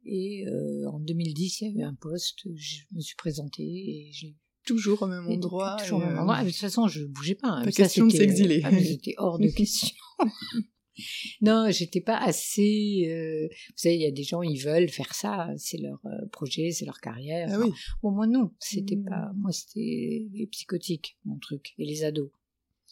Et 0.05 0.45
euh, 0.47 0.89
en 0.89 0.99
2010, 0.99 1.61
il 1.61 1.67
y 1.67 1.69
a 1.69 1.81
eu 1.81 1.83
un 1.83 1.95
poste, 1.95 2.47
je 2.55 2.83
me 2.91 3.01
suis 3.01 3.15
présentée 3.15 3.63
et 3.63 4.09
j'ai 4.11 4.35
toujours 4.65 5.01
au 5.01 5.07
même 5.07 5.27
endroit. 5.27 5.77
Toujours 5.79 5.99
au 5.99 6.05
même 6.05 6.17
endroit. 6.17 6.37
Ah, 6.39 6.43
de 6.43 6.49
toute 6.49 6.59
façon, 6.59 6.87
je 6.87 7.05
bougeais 7.05 7.35
pas. 7.35 7.49
Hein. 7.49 7.63
Pas 7.63 7.71
question 7.71 8.07
de 8.07 8.11
s'exiler. 8.11 8.61
Ah, 8.63 8.77
j'étais 8.77 9.15
hors 9.17 9.39
de 9.39 9.47
question. 9.55 9.95
non, 11.41 11.69
j'étais 11.69 12.01
pas 12.01 12.17
assez. 12.17 13.05
Euh... 13.07 13.47
Vous 13.49 13.73
savez, 13.75 13.95
il 13.95 14.01
y 14.01 14.05
a 14.05 14.11
des 14.11 14.23
gens, 14.23 14.41
ils 14.41 14.61
veulent 14.61 14.89
faire 14.89 15.13
ça, 15.13 15.49
c'est 15.57 15.77
leur 15.77 15.99
euh, 16.05 16.27
projet, 16.31 16.71
c'est 16.71 16.85
leur 16.85 16.99
carrière. 16.99 17.49
Ah 17.51 17.59
oui. 17.59 17.71
Moins 18.03 18.27
non, 18.27 18.51
c'était 18.59 18.97
mmh. 18.97 19.05
pas. 19.05 19.31
Moi, 19.35 19.51
c'était 19.51 20.27
les 20.33 20.47
psychotiques, 20.47 21.17
mon 21.25 21.37
truc, 21.37 21.73
et 21.77 21.85
les 21.85 22.03
ados. 22.03 22.29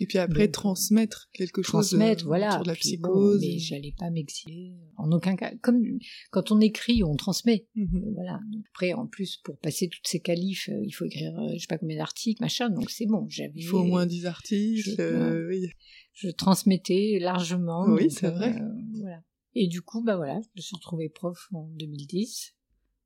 Et 0.02 0.08
puis 0.08 0.18
après, 0.18 0.48
transmettre 0.48 1.30
quelque 1.32 1.62
transmettre, 1.62 2.22
chose 2.22 2.28
voilà, 2.28 2.54
sur 2.54 2.64
la 2.64 2.74
psychose. 2.74 3.40
mais 3.40 3.60
j'allais 3.60 3.94
pas 3.96 4.10
m'exiler. 4.10 4.74
En 4.98 5.12
aucun 5.12 5.36
cas. 5.36 5.54
Comme 5.62 5.84
quand 6.32 6.52
on 6.52 6.60
écrit, 6.60 7.04
on 7.04 7.16
transmet. 7.16 7.68
Mhm. 7.76 8.14
Voilà. 8.16 8.40
Après, 8.72 8.94
en 8.94 9.06
plus, 9.06 9.38
pour 9.38 9.60
passer 9.60 9.90
toutes 9.90 10.08
ces 10.08 10.20
qualifs, 10.20 10.70
euh, 10.70 10.82
il 10.84 10.92
faut 10.92 11.06
écrire, 11.06 11.38
euh, 11.40 11.54
je 11.54 11.60
sais 11.60 11.68
pas 11.68 11.78
combien 11.78 11.98
d'articles, 11.98 12.42
machin. 12.42 12.72
Donc 12.72 12.90
c'est 12.90 13.06
bon. 13.06 13.28
J'avais. 13.30 13.54
Il 13.54 13.64
faut 13.64 13.78
au 13.78 13.84
moins 13.84 14.08
10 14.08 14.26
articles. 14.26 14.90
Je, 14.98 15.02
euh, 15.02 15.48
oui. 15.48 15.68
je 16.14 16.30
transmettais 16.30 17.20
largement. 17.22 17.86
Oui, 17.88 18.10
c'est 18.10 18.32
vrai. 18.32 18.60
voilà. 19.00 19.22
Et 19.54 19.68
du 19.68 19.84
coup, 19.84 20.04
bah 20.04 20.16
voilà, 20.16 20.40
je 20.42 20.48
me 20.56 20.62
suis 20.62 20.76
retrouvée 20.76 21.10
prof 21.10 21.48
en 21.54 21.68
2010. 21.76 22.56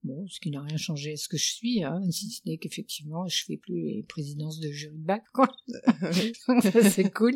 Bon, 0.06 0.28
ce 0.28 0.40
qui 0.40 0.52
n'a 0.52 0.62
rien 0.62 0.78
changé 0.78 1.14
à 1.14 1.18
ce 1.18 1.28
que 1.28 1.36
je 1.36 1.46
suis, 1.46 1.84
hein, 1.84 2.00
si 2.12 2.30
ce 2.30 2.42
n'est 2.46 2.58
qu'effectivement, 2.58 3.28
je 3.28 3.44
fais 3.44 3.58
plus 3.58 3.74
les 3.74 4.06
présidences 4.08 4.60
de 4.60 4.70
jury 4.70 5.00
de 5.00 5.04
bac, 5.04 5.24
quoi. 5.34 5.50
c'est 6.92 7.12
cool. 7.12 7.34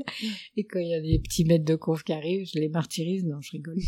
Et 0.55 0.65
quand 0.65 0.77
il 0.77 0.89
y 0.89 0.93
a 0.93 1.01
des 1.01 1.17
petits 1.17 1.45
maîtres 1.45 1.65
de 1.65 1.75
conf 1.75 2.03
qui 2.03 2.13
arrivent, 2.13 2.45
je 2.45 2.59
les 2.59 2.69
martyrise, 2.69 3.25
non, 3.25 3.41
je 3.41 3.53
rigole. 3.53 3.79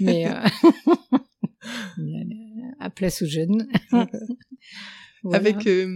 Mais, 0.00 0.28
euh... 0.28 0.34
à 2.78 2.90
place 2.90 3.22
aux 3.22 3.26
jeunes. 3.26 3.66
Avec 5.32 5.66
euh, 5.66 5.86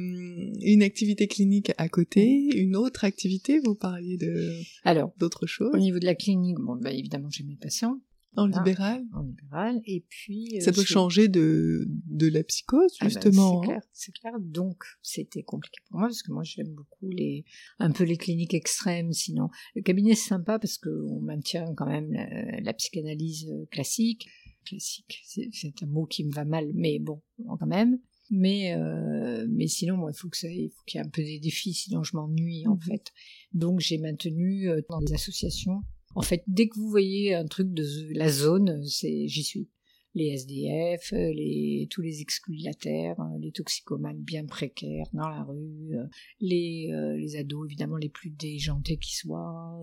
une 0.60 0.82
activité 0.82 1.26
clinique 1.26 1.72
à 1.76 1.90
côté, 1.90 2.48
une 2.54 2.74
autre 2.74 3.04
activité, 3.04 3.58
vous 3.58 3.74
parliez 3.74 4.16
de 4.16 4.50
alors 4.84 5.12
d'autres 5.18 5.46
choses. 5.46 5.74
Au 5.74 5.78
niveau 5.78 5.98
de 5.98 6.04
la 6.04 6.14
clinique, 6.14 6.58
bon, 6.58 6.76
bah, 6.76 6.92
évidemment, 6.92 7.28
j'ai 7.30 7.44
mes 7.44 7.56
patients. 7.56 8.00
En 8.36 8.46
libéral 8.46 9.04
En 9.12 9.22
libéral. 9.22 9.80
Et 9.84 10.04
puis. 10.08 10.56
Euh, 10.56 10.60
ça 10.60 10.70
doit 10.72 10.84
changer 10.84 11.28
de, 11.28 11.86
de 11.88 12.28
la 12.28 12.42
psychose, 12.42 12.94
ah 13.00 13.04
bah, 13.04 13.08
justement. 13.08 13.60
c'est 13.60 13.66
clair, 13.66 13.82
c'est 13.92 14.12
clair. 14.12 14.32
Donc, 14.40 14.84
c'était 15.02 15.42
compliqué 15.42 15.78
pour 15.88 15.98
moi, 15.98 16.08
parce 16.08 16.22
que 16.22 16.32
moi, 16.32 16.42
j'aime 16.42 16.72
beaucoup 16.74 17.08
les, 17.08 17.44
un 17.78 17.90
peu 17.90 18.04
les 18.04 18.16
cliniques 18.16 18.54
extrêmes, 18.54 19.12
sinon. 19.12 19.48
Le 19.74 19.82
cabinet, 19.82 20.14
c'est 20.14 20.28
sympa 20.28 20.58
parce 20.58 20.78
qu'on 20.78 21.20
maintient 21.20 21.74
quand 21.74 21.86
même 21.86 22.12
la, 22.12 22.72
psychanalyse 22.74 23.48
euh, 23.50 23.66
classique. 23.70 24.28
Classique, 24.64 25.22
c'est 25.26 25.82
un 25.82 25.86
mot 25.86 26.06
qui 26.06 26.24
me 26.24 26.32
va 26.32 26.44
mal, 26.44 26.70
mais 26.74 26.98
bon, 26.98 27.20
quand 27.58 27.66
même. 27.66 27.98
Mais, 28.30 28.74
euh, 28.74 29.46
mais 29.50 29.66
sinon, 29.66 29.98
moi, 29.98 30.10
il 30.12 30.18
faut 30.18 30.30
qu'il 30.30 30.50
y 30.50 30.96
ait 30.96 31.00
un 31.00 31.08
peu 31.08 31.22
des 31.22 31.38
défis, 31.38 31.74
sinon 31.74 32.02
je 32.02 32.16
m'ennuie, 32.16 32.66
en 32.66 32.74
mmh 32.74 32.80
fait. 32.80 33.12
Donc, 33.52 33.80
j'ai 33.80 33.98
maintenu 33.98 34.68
dans 34.88 35.00
des 35.00 35.12
associations 35.12 35.82
en 36.14 36.22
fait, 36.22 36.42
dès 36.46 36.68
que 36.68 36.76
vous 36.76 36.88
voyez 36.88 37.34
un 37.34 37.46
truc 37.46 37.72
de 37.72 37.84
la 38.14 38.28
zone, 38.28 38.82
c'est 38.84 39.26
j'y 39.28 39.44
suis. 39.44 39.68
Les 40.16 40.28
SDF, 40.28 41.10
les, 41.10 41.88
tous 41.90 42.00
les 42.00 42.20
exclus 42.20 42.58
de 42.58 42.64
la 42.66 42.74
terre, 42.74 43.16
les 43.40 43.50
toxicomanes 43.50 44.22
bien 44.22 44.46
précaires 44.46 45.08
dans 45.12 45.28
la 45.28 45.42
rue, 45.42 45.90
les, 46.38 46.92
euh, 46.92 47.16
les 47.16 47.34
ados 47.34 47.66
évidemment 47.66 47.96
les 47.96 48.10
plus 48.10 48.30
déjantés 48.30 48.96
qui 48.96 49.16
soient. 49.16 49.76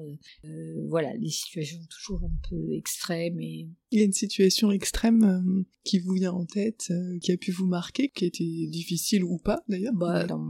Euh, 0.45 0.87
voilà, 0.87 1.13
les 1.17 1.29
situations 1.29 1.79
toujours 1.89 2.23
un 2.23 2.31
peu 2.49 2.73
extrêmes. 2.73 3.41
Et... 3.41 3.67
Il 3.91 3.99
y 3.99 4.01
a 4.03 4.05
une 4.05 4.13
situation 4.13 4.71
extrême 4.71 5.23
euh, 5.25 5.63
qui 5.83 5.99
vous 5.99 6.13
vient 6.13 6.31
en 6.31 6.45
tête, 6.45 6.93
qui 7.21 7.33
a 7.33 7.35
pu 7.35 7.51
vous 7.51 7.67
marquer, 7.67 8.07
qui 8.07 8.23
était 8.23 8.67
difficile 8.69 9.25
ou 9.25 9.37
pas 9.37 9.61
d'ailleurs 9.67 9.93
bah, 9.93 10.27
Dans 10.27 10.47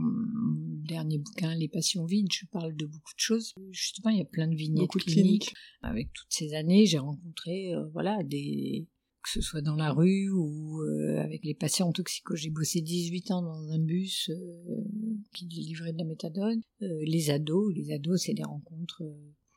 dernier 0.86 1.18
bouquin, 1.18 1.54
Les 1.54 1.68
passions 1.68 2.04
vides, 2.04 2.32
je 2.32 2.46
parle 2.46 2.74
de 2.76 2.86
beaucoup 2.86 3.14
de 3.14 3.20
choses. 3.20 3.54
Justement, 3.70 4.10
il 4.10 4.18
y 4.18 4.22
a 4.22 4.26
plein 4.26 4.48
de 4.48 4.54
vignettes 4.54 4.82
beaucoup 4.82 4.98
de 4.98 5.04
cliniques. 5.04 5.54
Avec 5.82 6.12
toutes 6.12 6.30
ces 6.32 6.54
années, 6.54 6.86
j'ai 6.86 6.98
rencontré 6.98 7.72
voilà 7.92 8.22
des 8.22 8.86
que 9.22 9.30
ce 9.30 9.40
soit 9.40 9.62
dans 9.62 9.76
la 9.76 9.92
rue 9.92 10.30
ou 10.30 10.82
euh, 10.82 11.20
avec 11.22 11.44
les 11.44 11.54
patients 11.54 11.92
toxicos. 11.92 12.36
J'ai 12.36 12.50
bossé 12.50 12.80
18 12.80 13.30
ans 13.30 13.42
dans 13.42 13.70
un 13.70 13.78
bus 13.78 14.30
euh, 14.30 14.84
qui 15.32 15.46
livrait 15.46 15.92
de 15.92 15.98
la 15.98 16.04
méthadone. 16.04 16.60
Euh, 16.82 17.00
les 17.06 17.30
ados, 17.30 17.72
les 17.74 17.92
ados, 17.92 18.22
c'est 18.22 18.34
des 18.34 18.42
rencontres 18.42 19.02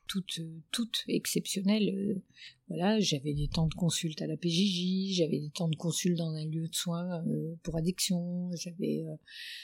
toutes, 0.07 0.39
toutes 0.71 1.03
exceptionnelles. 1.07 2.21
voilà, 2.67 2.99
j'avais 2.99 3.33
des 3.33 3.47
temps 3.47 3.67
de 3.67 3.73
consulte 3.73 4.21
à 4.21 4.27
la 4.27 4.37
PJJ, 4.37 5.15
j'avais 5.17 5.39
des 5.39 5.51
temps 5.51 5.67
de 5.67 5.75
consulte 5.75 6.17
dans 6.17 6.33
un 6.33 6.45
lieu 6.45 6.67
de 6.67 6.75
soins 6.75 7.23
pour 7.63 7.77
addiction. 7.77 8.49
J'avais, 8.55 9.03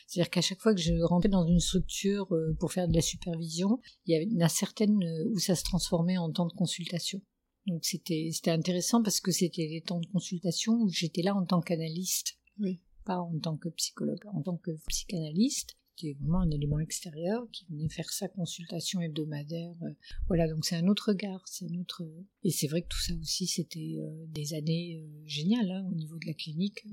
c'est-à-dire 0.08 0.30
qu'à 0.30 0.42
chaque 0.42 0.62
fois 0.62 0.74
que 0.74 0.82
je 0.82 0.94
rentrais 1.04 1.30
dans 1.30 1.46
une 1.46 1.60
structure 1.60 2.28
pour 2.60 2.72
faire 2.72 2.88
de 2.88 2.94
la 2.94 3.02
supervision, 3.02 3.80
il 4.06 4.32
y 4.32 4.38
en 4.38 4.46
a 4.46 4.50
certaines 4.50 5.04
où 5.30 5.40
ça 5.40 5.56
se 5.56 5.64
transformait 5.64 6.18
en 6.18 6.32
temps 6.32 6.48
de 6.48 6.54
consultation. 6.54 7.22
Donc 7.68 7.86
c'était 7.86 8.30
c'était 8.32 8.52
intéressant 8.52 9.04
parce 9.04 9.20
que 9.20 9.32
c'était 9.32 9.68
des 9.68 9.82
temps 9.82 10.00
de 10.00 10.08
consultation 10.08 10.74
où 10.74 10.90
j'étais 10.90 11.22
là 11.22 11.36
en 11.36 11.46
tant 11.46 11.62
qu'analyste, 11.62 12.40
oui. 12.60 12.82
pas 13.06 13.20
en 13.20 13.38
tant 13.40 13.58
que 13.58 13.70
psychologue, 13.70 14.26
en 14.34 14.42
tant 14.42 14.58
que 14.58 14.72
psychanalyste. 14.88 15.78
Vraiment 16.20 16.42
un 16.42 16.52
élément 16.52 16.80
extérieur 16.80 17.48
qui 17.52 17.66
venait 17.70 17.90
faire 17.90 18.10
sa 18.12 18.28
consultation 18.28 19.02
hebdomadaire. 19.02 19.76
Euh, 19.84 19.94
voilà, 20.28 20.48
donc 20.48 20.66
c'est 20.66 20.76
un 20.76 20.88
autre 20.88 21.10
regard, 21.10 21.42
c'est 21.48 21.66
un 21.66 21.80
autre. 21.80 22.04
Et 22.44 22.52
c'est 22.52 22.68
vrai 22.68 22.82
que 22.82 22.88
tout 22.88 23.02
ça 23.02 23.14
aussi, 23.16 23.48
c'était 23.48 23.98
euh, 24.00 24.26
des 24.28 24.54
années 24.54 24.98
euh, 24.98 25.24
géniales 25.26 25.72
hein, 25.72 25.88
au 25.90 25.96
niveau 25.96 26.18
de 26.18 26.28
la 26.28 26.34
clinique. 26.34 26.86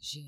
j'ai 0.00 0.24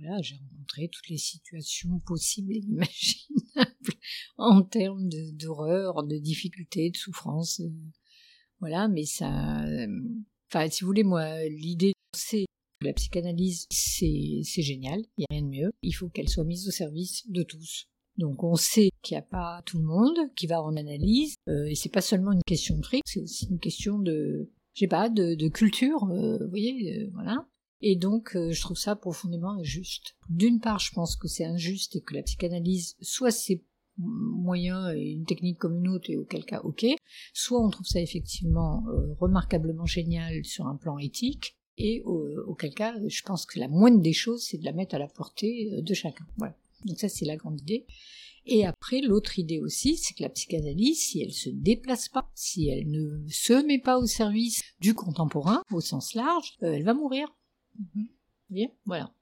voilà, 0.00 0.22
j'ai 0.22 0.36
rencontré 0.36 0.88
toutes 0.88 1.08
les 1.08 1.18
situations 1.18 1.98
possibles 2.00 2.52
et 2.52 2.58
imaginables 2.68 3.98
en 4.38 4.62
termes 4.62 5.08
d'horreur, 5.32 6.02
de, 6.04 6.16
difficultés, 6.16 6.90
de 6.90 6.96
souffrances. 6.96 7.60
Voilà, 8.60 8.88
mais 8.88 9.04
ça. 9.04 9.64
Euh, 9.64 9.88
enfin, 10.48 10.68
si 10.70 10.82
vous 10.82 10.88
voulez, 10.88 11.04
moi, 11.04 11.44
l'idée, 11.48 11.92
c'est 12.14 12.46
la 12.82 12.92
psychanalyse, 12.92 13.66
c'est 13.70 14.62
génial, 14.62 15.00
il 15.16 15.20
n'y 15.20 15.24
a 15.24 15.34
rien 15.34 15.42
de 15.42 15.48
mieux. 15.48 15.72
Il 15.82 15.92
faut 15.92 16.08
qu'elle 16.08 16.28
soit 16.28 16.44
mise 16.44 16.68
au 16.68 16.70
service 16.70 17.28
de 17.28 17.42
tous. 17.42 17.86
Donc 18.16 18.42
on 18.42 18.56
sait 18.56 18.90
qu'il 19.02 19.14
n'y 19.14 19.20
a 19.20 19.26
pas 19.26 19.62
tout 19.64 19.78
le 19.78 19.84
monde 19.84 20.18
qui 20.36 20.46
va 20.46 20.62
en 20.62 20.76
analyse, 20.76 21.34
euh, 21.48 21.66
et 21.66 21.74
c'est 21.74 21.88
pas 21.88 22.00
seulement 22.00 22.32
une 22.32 22.42
question 22.42 22.76
de 22.76 22.84
fric, 22.84 23.02
c'est 23.06 23.20
aussi 23.20 23.46
une 23.50 23.58
question 23.58 23.98
de, 23.98 24.50
je 24.74 24.80
sais 24.80 24.88
pas, 24.88 25.08
de, 25.08 25.48
culture, 25.48 26.04
euh, 26.10 26.38
vous 26.38 26.50
voyez, 26.50 27.08
voilà. 27.14 27.46
Et 27.82 27.96
donc 27.96 28.32
je 28.34 28.60
trouve 28.60 28.76
ça 28.76 28.94
profondément 28.94 29.52
injuste. 29.52 30.16
D'une 30.28 30.60
part, 30.60 30.80
je 30.80 30.92
pense 30.92 31.16
que 31.16 31.28
c'est 31.28 31.46
injuste 31.46 31.96
et 31.96 32.02
que 32.02 32.14
la 32.14 32.22
psychanalyse, 32.22 32.94
soit 33.00 33.30
c'est 33.30 33.64
moyen 34.00 34.92
et 34.92 35.10
une 35.10 35.24
technique 35.24 35.58
comme 35.58 35.76
une 35.76 35.88
autre, 35.88 36.10
et 36.10 36.16
auquel 36.16 36.44
cas, 36.44 36.60
ok. 36.62 36.86
Soit 37.34 37.64
on 37.64 37.70
trouve 37.70 37.86
ça 37.86 38.00
effectivement 38.00 38.84
euh, 38.88 39.14
remarquablement 39.18 39.86
génial 39.86 40.44
sur 40.44 40.66
un 40.66 40.76
plan 40.76 40.98
éthique, 40.98 41.56
et 41.78 42.02
auquel 42.02 42.74
cas, 42.74 42.94
je 43.06 43.22
pense 43.22 43.46
que 43.46 43.58
la 43.58 43.68
moindre 43.68 44.00
des 44.00 44.12
choses, 44.12 44.44
c'est 44.44 44.58
de 44.58 44.64
la 44.64 44.72
mettre 44.72 44.94
à 44.94 44.98
la 44.98 45.08
portée 45.08 45.70
euh, 45.72 45.82
de 45.82 45.94
chacun. 45.94 46.26
Voilà. 46.36 46.54
Donc 46.84 46.98
ça, 46.98 47.08
c'est 47.08 47.24
la 47.24 47.36
grande 47.36 47.60
idée. 47.60 47.86
Et 48.46 48.66
après, 48.66 49.00
l'autre 49.00 49.38
idée 49.38 49.60
aussi, 49.60 49.96
c'est 49.96 50.14
que 50.14 50.22
la 50.22 50.30
psychanalyse, 50.30 50.98
si 50.98 51.22
elle 51.22 51.32
se 51.32 51.50
déplace 51.50 52.08
pas, 52.08 52.30
si 52.34 52.68
elle 52.68 52.90
ne 52.90 53.26
se 53.28 53.64
met 53.64 53.78
pas 53.78 53.98
au 53.98 54.06
service 54.06 54.62
du 54.80 54.94
contemporain, 54.94 55.62
au 55.70 55.80
sens 55.80 56.14
large, 56.14 56.56
euh, 56.62 56.72
elle 56.72 56.84
va 56.84 56.94
mourir. 56.94 57.28
Mm-hmm. 57.78 58.08
Bien, 58.50 58.68
voilà. 58.86 59.12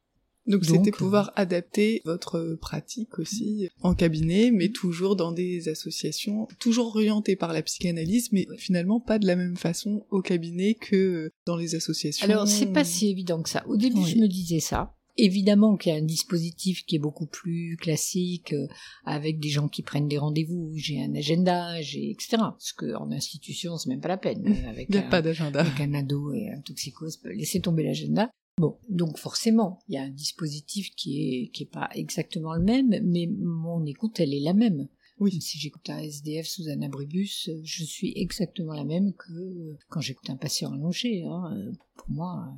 Donc 0.48 0.64
c'était 0.64 0.90
pouvoir 0.90 1.32
adapter 1.36 2.00
votre 2.04 2.56
pratique 2.60 3.18
aussi 3.18 3.68
en 3.82 3.94
cabinet, 3.94 4.50
mais 4.50 4.70
toujours 4.70 5.14
dans 5.14 5.32
des 5.32 5.68
associations, 5.68 6.48
toujours 6.58 6.88
orientées 6.96 7.36
par 7.36 7.52
la 7.52 7.62
psychanalyse, 7.62 8.32
mais 8.32 8.46
finalement 8.56 8.98
pas 8.98 9.18
de 9.18 9.26
la 9.26 9.36
même 9.36 9.56
façon 9.56 10.06
au 10.10 10.22
cabinet 10.22 10.74
que 10.74 11.30
dans 11.46 11.56
les 11.56 11.74
associations. 11.74 12.24
Alors 12.24 12.48
c'est 12.48 12.72
pas 12.72 12.84
si 12.84 13.08
évident 13.08 13.42
que 13.42 13.50
ça. 13.50 13.64
Au 13.68 13.76
début 13.76 14.04
je 14.06 14.16
me 14.16 14.26
disais 14.26 14.60
ça. 14.60 14.94
Évidemment 15.20 15.76
qu'il 15.76 15.92
y 15.92 15.96
a 15.96 15.98
un 15.98 16.04
dispositif 16.04 16.84
qui 16.86 16.94
est 16.94 17.00
beaucoup 17.00 17.26
plus 17.26 17.76
classique, 17.76 18.52
euh, 18.52 18.68
avec 19.04 19.40
des 19.40 19.48
gens 19.48 19.66
qui 19.66 19.82
prennent 19.82 20.06
des 20.06 20.16
rendez-vous, 20.16 20.70
j'ai 20.76 21.02
un 21.02 21.12
agenda, 21.12 21.82
j'ai 21.82 22.12
etc. 22.12 22.36
Parce 22.38 22.72
qu'en 22.72 23.10
institution, 23.10 23.76
c'est 23.78 23.88
même 23.88 24.00
pas 24.00 24.06
la 24.06 24.16
peine. 24.16 24.46
Avec 24.68 24.86
Il 24.88 24.92
n'y 24.92 24.98
a 24.98 25.02
pas 25.02 25.20
d'agenda. 25.20 25.62
Avec 25.62 25.80
un 25.80 25.92
ado 25.94 26.32
et 26.32 26.50
un 26.50 26.60
toxicose, 26.60 27.18
laisser 27.24 27.60
tomber 27.60 27.82
l'agenda. 27.82 28.30
Bon, 28.58 28.76
donc 28.88 29.18
forcément, 29.18 29.78
il 29.88 29.94
y 29.94 29.98
a 29.98 30.02
un 30.02 30.10
dispositif 30.10 30.90
qui 30.96 31.22
est 31.22 31.48
qui 31.50 31.62
est 31.62 31.70
pas 31.70 31.88
exactement 31.94 32.54
le 32.54 32.62
même, 32.62 33.00
mais 33.04 33.26
mon 33.26 33.86
écoute, 33.86 34.18
elle 34.18 34.34
est 34.34 34.40
la 34.40 34.54
même. 34.54 34.88
Oui. 35.20 35.40
Si 35.40 35.58
j'écoute 35.58 35.88
un 35.90 35.98
SDF 35.98 36.46
sous 36.46 36.68
un 36.68 36.82
abribus, 36.82 37.50
je 37.62 37.84
suis 37.84 38.12
exactement 38.16 38.72
la 38.72 38.84
même 38.84 39.12
que 39.14 39.76
quand 39.88 40.00
j'écoute 40.00 40.30
un 40.30 40.36
patient 40.36 40.72
allongé. 40.72 41.24
Hein. 41.24 41.72
Pour 41.96 42.10
moi, 42.10 42.52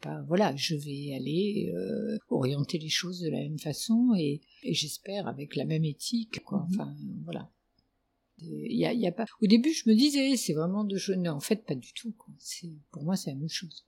pas, 0.00 0.22
voilà, 0.22 0.54
je 0.56 0.76
vais 0.76 1.14
aller 1.14 1.72
euh, 1.74 2.18
orienter 2.28 2.78
les 2.78 2.88
choses 2.88 3.20
de 3.20 3.30
la 3.30 3.38
même 3.38 3.58
façon 3.58 4.14
et, 4.16 4.40
j'espère 4.64 5.26
avec 5.26 5.56
la 5.56 5.64
même 5.64 5.84
éthique. 5.84 6.40
Quoi. 6.44 6.58
Mhm. 6.58 6.66
Enfin, 6.70 6.96
voilà. 7.24 7.50
Il 8.38 8.76
y 8.76 8.86
a, 8.86 8.92
y 8.94 9.06
a 9.06 9.12
pas. 9.12 9.26
Au 9.42 9.46
début, 9.46 9.72
je 9.72 9.88
me 9.88 9.94
disais, 9.94 10.36
c'est 10.36 10.54
vraiment 10.54 10.84
de 10.84 10.96
jeunes. 10.96 11.28
En 11.28 11.40
fait, 11.40 11.64
pas 11.66 11.74
du 11.74 11.92
tout. 11.92 12.12
Quoi. 12.12 12.32
Pour 12.90 13.02
moi, 13.02 13.16
c'est 13.16 13.30
la 13.30 13.36
même 13.36 13.50
chose. 13.50 13.84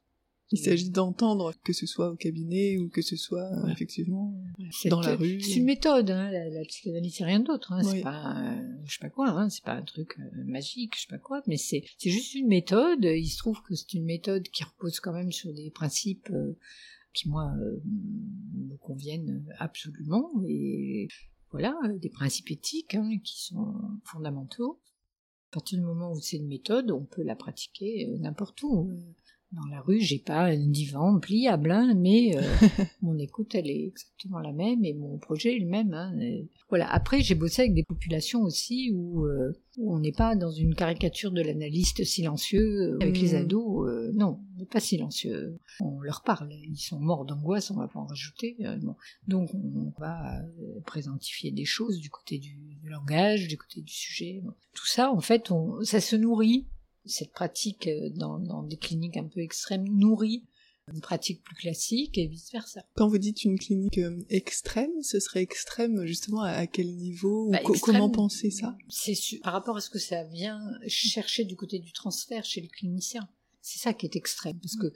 Il 0.52 0.58
s'agit 0.58 0.90
d'entendre, 0.90 1.54
que 1.64 1.72
ce 1.72 1.86
soit 1.86 2.10
au 2.10 2.16
cabinet 2.16 2.76
ou 2.78 2.88
que 2.88 3.02
ce 3.02 3.16
soit 3.16 3.50
effectivement 3.70 4.34
dans 4.86 5.00
la 5.00 5.16
rue. 5.16 5.40
C'est 5.40 5.56
une 5.56 5.64
méthode, 5.64 6.10
hein, 6.10 6.30
la, 6.30 6.64
psychanalyse 6.64 7.16
c'est 7.16 7.24
rien 7.24 7.40
d'autre. 7.40 7.72
Hein, 7.72 7.82
C'est 7.82 8.02
pas, 8.02 8.54
je 8.84 8.92
sais 8.92 9.00
pas 9.00 9.10
quoi, 9.10 9.30
hein, 9.30 9.48
c'est 9.48 9.64
pas 9.64 9.74
un 9.74 9.82
truc 9.82 10.16
euh, 10.18 10.44
magique, 10.44 10.94
je 10.96 11.02
sais 11.02 11.08
pas 11.08 11.18
quoi, 11.18 11.42
mais 11.46 11.56
c'est 11.56 11.84
juste 12.00 12.34
une 12.34 12.48
méthode. 12.48 13.04
Il 13.04 13.28
se 13.28 13.38
trouve 13.38 13.62
que 13.62 13.74
c'est 13.74 13.94
une 13.94 14.04
méthode 14.04 14.48
qui 14.48 14.64
repose 14.64 15.00
quand 15.00 15.12
même 15.12 15.32
sur 15.32 15.52
des 15.52 15.70
principes 15.70 16.30
euh, 16.30 16.56
qui 17.12 17.28
moi 17.28 17.52
euh, 17.58 17.80
me 18.54 18.76
conviennent 18.76 19.44
absolument 19.58 20.30
et 20.46 21.08
voilà 21.50 21.74
des 22.00 22.08
principes 22.08 22.50
éthiques 22.50 22.94
hein, 22.94 23.18
qui 23.22 23.44
sont 23.44 23.74
fondamentaux. 24.04 24.80
À 25.50 25.56
partir 25.56 25.78
du 25.78 25.84
moment 25.84 26.12
où 26.12 26.20
c'est 26.20 26.38
une 26.38 26.48
méthode, 26.48 26.90
on 26.90 27.04
peut 27.04 27.22
la 27.22 27.36
pratiquer 27.36 28.08
n'importe 28.18 28.62
où 28.62 28.90
dans 29.52 29.66
la 29.66 29.80
rue, 29.82 30.00
j'ai 30.00 30.18
pas 30.18 30.44
un 30.46 30.56
divan 30.56 31.18
pliable, 31.20 31.70
hein, 31.70 31.94
mais 31.94 32.36
euh, 32.36 32.40
mon 33.02 33.18
écoute, 33.18 33.54
elle 33.54 33.68
est 33.68 33.86
exactement 33.86 34.38
la 34.38 34.52
même 34.52 34.84
et 34.84 34.94
mon 34.94 35.18
projet 35.18 35.56
est 35.56 35.58
le 35.58 35.66
même. 35.66 35.92
Hein, 35.92 36.14
Voilà. 36.70 36.90
Après, 36.90 37.20
j'ai 37.20 37.34
bossé 37.34 37.62
avec 37.62 37.74
des 37.74 37.82
populations 37.82 38.40
aussi 38.42 38.90
où, 38.94 39.26
euh, 39.26 39.52
où 39.76 39.94
on 39.94 39.98
n'est 39.98 40.12
pas 40.12 40.36
dans 40.36 40.50
une 40.50 40.74
caricature 40.74 41.32
de 41.32 41.42
l'analyste 41.42 42.02
silencieux 42.02 42.94
euh, 42.94 42.98
avec 43.02 43.20
les 43.20 43.34
mmh. 43.34 43.42
ados. 43.42 44.12
non, 44.14 44.40
on 44.54 44.58
n'est 44.58 44.66
pas 44.66 44.80
silencieux. 44.80 45.58
On 45.80 46.00
leur 46.00 46.22
parle. 46.22 46.50
Ils 46.52 46.76
sont 46.76 46.98
morts 46.98 47.26
d'angoisse, 47.26 47.70
on 47.70 47.76
va 47.76 47.88
pas 47.88 48.00
en 48.00 48.06
rajouter. 48.06 48.56
Donc, 49.28 49.50
on 49.54 49.92
va 50.00 50.42
présentifier 50.86 51.50
des 51.50 51.66
choses 51.66 51.98
du 51.98 52.08
côté 52.08 52.38
du, 52.38 52.56
du 52.80 52.88
langage, 52.88 53.48
du 53.48 53.58
côté 53.58 53.82
du 53.82 53.92
sujet. 53.92 54.42
Tout 54.74 54.86
ça, 54.86 55.12
en 55.12 55.20
fait, 55.20 55.50
on, 55.50 55.82
ça 55.82 56.00
se 56.00 56.16
nourrit 56.16 56.66
cette 57.04 57.32
pratique 57.32 57.88
euh, 57.88 58.10
dans, 58.10 58.62
des 58.62 58.76
cliniques 58.76 59.16
un 59.16 59.24
peu 59.24 59.40
extrêmes 59.40 59.88
nourrit 59.88 60.44
une 60.92 61.00
pratique 61.00 61.42
plus 61.44 61.54
classique 61.54 62.18
et 62.18 62.26
vice 62.26 62.50
versa. 62.50 62.84
Quand 62.96 63.06
vous 63.06 63.18
dites 63.18 63.44
une 63.44 63.58
clinique 63.58 63.98
euh, 63.98 64.18
extrême, 64.28 64.90
ce 65.02 65.20
serait 65.20 65.42
extrême 65.42 66.04
justement 66.04 66.42
à 66.42 66.66
quel 66.66 66.92
niveau 66.96 67.48
bah, 67.50 67.60
Comment 67.82 68.10
penser 68.10 68.50
ça? 68.50 68.76
C'est 68.88 69.14
par 69.42 69.52
rapport 69.52 69.76
à 69.76 69.80
ce 69.80 69.90
que 69.90 70.00
ça 70.00 70.24
vient 70.24 70.60
chercher 70.88 71.44
du 71.44 71.54
côté 71.54 71.78
du 71.78 71.92
transfert 71.92 72.44
chez 72.44 72.60
les 72.60 72.68
cliniciens. 72.68 73.28
C'est 73.60 73.78
ça 73.78 73.94
qui 73.94 74.06
est 74.06 74.16
extrême 74.16 74.58
parce 74.60 74.74
que 74.74 74.92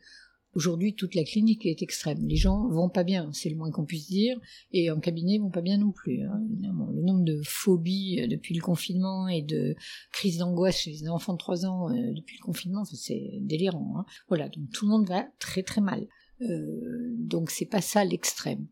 Aujourd'hui, 0.56 0.94
toute 0.94 1.14
la 1.14 1.22
clinique 1.22 1.66
est 1.66 1.82
extrême. 1.82 2.26
Les 2.26 2.36
gens 2.36 2.66
vont 2.68 2.88
pas 2.88 3.04
bien, 3.04 3.30
c'est 3.34 3.50
le 3.50 3.56
moins 3.56 3.70
qu'on 3.70 3.84
puisse 3.84 4.06
dire, 4.06 4.40
et 4.72 4.90
en 4.90 5.00
cabinet, 5.00 5.34
ils 5.34 5.38
vont 5.38 5.50
pas 5.50 5.60
bien 5.60 5.76
non 5.76 5.92
plus. 5.92 6.22
Hein. 6.22 6.40
Le 6.62 7.02
nombre 7.02 7.24
de 7.24 7.42
phobies 7.44 8.22
euh, 8.22 8.26
depuis 8.26 8.54
le 8.54 8.62
confinement 8.62 9.28
et 9.28 9.42
de 9.42 9.76
crises 10.12 10.38
d'angoisse 10.38 10.78
chez 10.78 10.92
les 10.92 11.10
enfants 11.10 11.34
de 11.34 11.38
3 11.38 11.66
ans 11.66 11.90
euh, 11.90 12.14
depuis 12.14 12.38
le 12.40 12.42
confinement, 12.42 12.86
c'est 12.86 13.32
délirant. 13.42 13.98
Hein. 13.98 14.06
Voilà, 14.28 14.48
donc 14.48 14.70
tout 14.72 14.86
le 14.86 14.92
monde 14.92 15.06
va 15.06 15.26
très 15.38 15.62
très 15.62 15.82
mal. 15.82 16.08
Euh, 16.40 17.14
donc 17.18 17.50
c'est 17.50 17.66
pas 17.66 17.82
ça 17.82 18.02
l'extrême. 18.06 18.66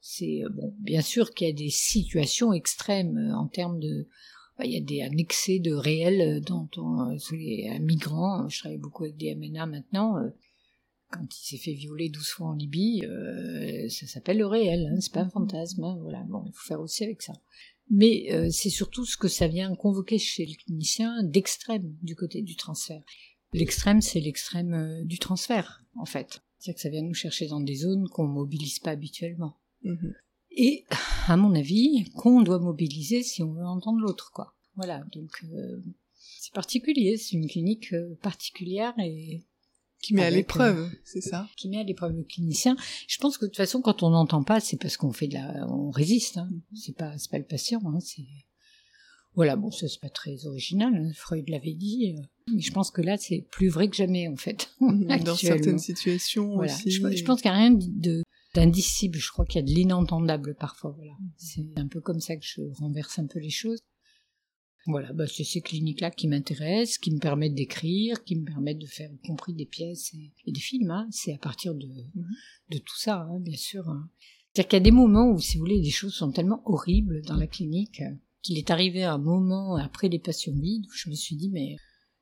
C'est 0.00 0.42
euh, 0.42 0.48
bon, 0.48 0.74
bien 0.80 1.02
sûr 1.02 1.34
qu'il 1.34 1.46
y 1.46 1.50
a 1.50 1.54
des 1.54 1.70
situations 1.70 2.52
extrêmes 2.52 3.32
en 3.36 3.46
termes 3.46 3.78
de 3.78 4.08
bah, 4.58 4.64
il 4.64 4.72
y 4.72 5.02
a 5.02 5.06
un 5.06 5.16
excès 5.18 5.60
de 5.60 5.72
réel 5.72 6.40
dans 6.40 6.66
ton, 6.66 6.98
un 6.98 7.78
migrant, 7.78 8.48
je 8.48 8.58
travaille 8.58 8.78
beaucoup 8.78 9.04
avec 9.04 9.16
des 9.16 9.36
MNA 9.36 9.66
maintenant, 9.66 10.16
quand 11.10 11.24
il 11.24 11.46
s'est 11.46 11.56
fait 11.56 11.72
violer 11.72 12.08
12 12.08 12.28
fois 12.28 12.48
en 12.48 12.54
Libye, 12.54 13.04
euh, 13.04 13.88
ça 13.88 14.06
s'appelle 14.06 14.38
le 14.38 14.46
réel, 14.46 14.90
hein, 14.92 15.00
c'est 15.00 15.12
pas 15.12 15.20
un 15.20 15.24
mhm. 15.24 15.30
fantasme, 15.30 15.84
hein, 15.84 15.98
voilà, 16.02 16.22
bon, 16.24 16.44
il 16.46 16.52
faut 16.52 16.66
faire 16.66 16.80
aussi 16.80 17.04
avec 17.04 17.22
ça. 17.22 17.32
Mais 17.90 18.26
euh, 18.32 18.48
c'est 18.50 18.70
surtout 18.70 19.06
ce 19.06 19.16
que 19.16 19.28
ça 19.28 19.48
vient 19.48 19.74
convoquer 19.74 20.18
chez 20.18 20.44
le 20.44 20.54
clinicien 20.54 21.22
d'extrême 21.22 21.96
du 22.02 22.14
côté 22.14 22.42
du 22.42 22.56
transfert. 22.56 23.02
L'extrême, 23.54 24.02
c'est 24.02 24.20
l'extrême 24.20 24.74
euh, 24.74 25.04
du 25.04 25.18
transfert, 25.18 25.82
en 25.96 26.04
fait. 26.04 26.42
C'est-à-dire 26.58 26.74
que 26.74 26.80
ça 26.82 26.90
vient 26.90 27.02
nous 27.02 27.14
chercher 27.14 27.46
dans 27.46 27.60
des 27.60 27.76
zones 27.76 28.08
qu'on 28.08 28.26
mobilise 28.26 28.78
pas 28.78 28.90
habituellement. 28.90 29.56
Mhm. 29.84 30.14
Et, 30.50 30.84
à 31.28 31.36
mon 31.36 31.54
avis, 31.54 32.10
qu'on 32.16 32.42
doit 32.42 32.58
mobiliser 32.58 33.22
si 33.22 33.42
on 33.42 33.52
veut 33.52 33.64
entendre 33.64 34.00
l'autre, 34.00 34.32
quoi. 34.32 34.54
Voilà, 34.74 35.02
donc 35.12 35.44
c'est 36.18 36.52
particulier, 36.52 37.16
c'est 37.16 37.32
une 37.32 37.48
clinique 37.48 37.94
particulière 38.22 38.94
et 38.98 39.42
qui 40.00 40.14
met 40.14 40.22
à 40.22 40.30
l'épreuve, 40.30 40.78
euh, 40.78 40.98
c'est 41.04 41.20
ça 41.20 41.48
Qui 41.56 41.68
met 41.68 41.78
à 41.78 41.82
l'épreuve 41.82 42.12
le 42.12 42.22
clinicien. 42.22 42.76
Je 43.08 43.18
pense 43.18 43.36
que 43.36 43.44
de 43.44 43.50
toute 43.50 43.56
façon, 43.56 43.80
quand 43.80 44.02
on 44.02 44.10
n'entend 44.10 44.44
pas, 44.44 44.60
c'est 44.60 44.76
parce 44.76 44.96
qu'on 44.96 45.12
fait 45.12 45.26
de 45.26 45.34
la, 45.34 45.66
on 45.68 45.90
résiste. 45.90 46.38
Hein. 46.38 46.48
C'est 46.74 46.96
pas, 46.96 47.16
c'est 47.18 47.30
pas 47.30 47.38
le 47.38 47.44
patient. 47.44 47.80
Hein. 47.84 47.98
C'est 48.00 48.22
voilà. 49.34 49.56
Bon, 49.56 49.70
ça 49.70 49.88
c'est 49.88 50.00
pas 50.00 50.08
très 50.08 50.46
original. 50.46 50.94
Hein. 50.94 51.10
Freud 51.14 51.48
l'avait 51.48 51.74
dit. 51.74 52.14
Euh. 52.16 52.22
Mais 52.54 52.60
je 52.60 52.72
pense 52.72 52.90
que 52.90 53.02
là, 53.02 53.16
c'est 53.16 53.44
plus 53.50 53.68
vrai 53.68 53.88
que 53.88 53.96
jamais 53.96 54.28
en 54.28 54.36
fait. 54.36 54.70
Dans 54.80 55.36
certaines 55.36 55.78
situations 55.78 56.54
voilà. 56.54 56.72
aussi. 56.72 56.90
Je, 56.90 57.10
je, 57.10 57.24
pense 57.24 57.42
qu'il 57.42 57.50
n'y 57.50 57.56
a 57.56 57.60
rien 57.60 57.72
de 57.72 58.22
d'indicible. 58.54 59.18
Je 59.18 59.30
crois 59.30 59.46
qu'il 59.46 59.60
y 59.60 59.64
a 59.64 59.66
de 59.66 59.74
l'inentendable 59.74 60.54
parfois. 60.54 60.92
Voilà. 60.96 61.12
Mm. 61.12 61.30
C'est 61.36 61.66
un 61.76 61.88
peu 61.88 62.00
comme 62.00 62.20
ça 62.20 62.36
que 62.36 62.44
je 62.44 62.62
renverse 62.78 63.18
un 63.18 63.26
peu 63.26 63.40
les 63.40 63.50
choses. 63.50 63.80
Voilà, 64.88 65.12
bah 65.12 65.26
c'est 65.26 65.44
ces 65.44 65.60
cliniques-là 65.60 66.10
qui 66.10 66.28
m'intéressent, 66.28 66.96
qui 66.96 67.10
me 67.10 67.18
permettent 67.18 67.54
d'écrire, 67.54 68.24
qui 68.24 68.36
me 68.36 68.44
permettent 68.46 68.78
de 68.78 68.86
faire, 68.86 69.12
y 69.12 69.18
compris 69.18 69.52
des 69.52 69.66
pièces 69.66 70.14
et, 70.14 70.50
des 70.50 70.60
films. 70.60 70.90
Hein. 70.90 71.06
C'est 71.10 71.34
à 71.34 71.38
partir 71.38 71.74
de, 71.74 71.86
mhm. 71.86 72.26
de 72.70 72.78
tout 72.78 72.96
ça, 72.96 73.20
hein, 73.20 73.38
bien 73.38 73.56
sûr. 73.58 73.86
Hein. 73.86 74.08
C'est-à-dire 74.54 74.68
qu'il 74.68 74.76
y 74.78 74.80
a 74.80 74.84
des 74.84 74.90
moments 74.90 75.30
où, 75.30 75.38
si 75.38 75.58
vous 75.58 75.64
voulez, 75.64 75.82
les 75.82 75.90
choses 75.90 76.14
sont 76.14 76.32
tellement 76.32 76.62
horribles 76.64 77.20
dans 77.26 77.36
la 77.36 77.46
clinique 77.46 78.02
qu'il 78.40 78.56
est 78.56 78.70
arrivé 78.70 79.04
un 79.04 79.18
moment 79.18 79.76
après 79.76 80.08
les 80.08 80.18
patients 80.18 80.54
vides 80.54 80.86
où 80.86 80.94
je 80.94 81.10
me 81.10 81.14
suis 81.14 81.36
dit, 81.36 81.50
mais 81.50 81.76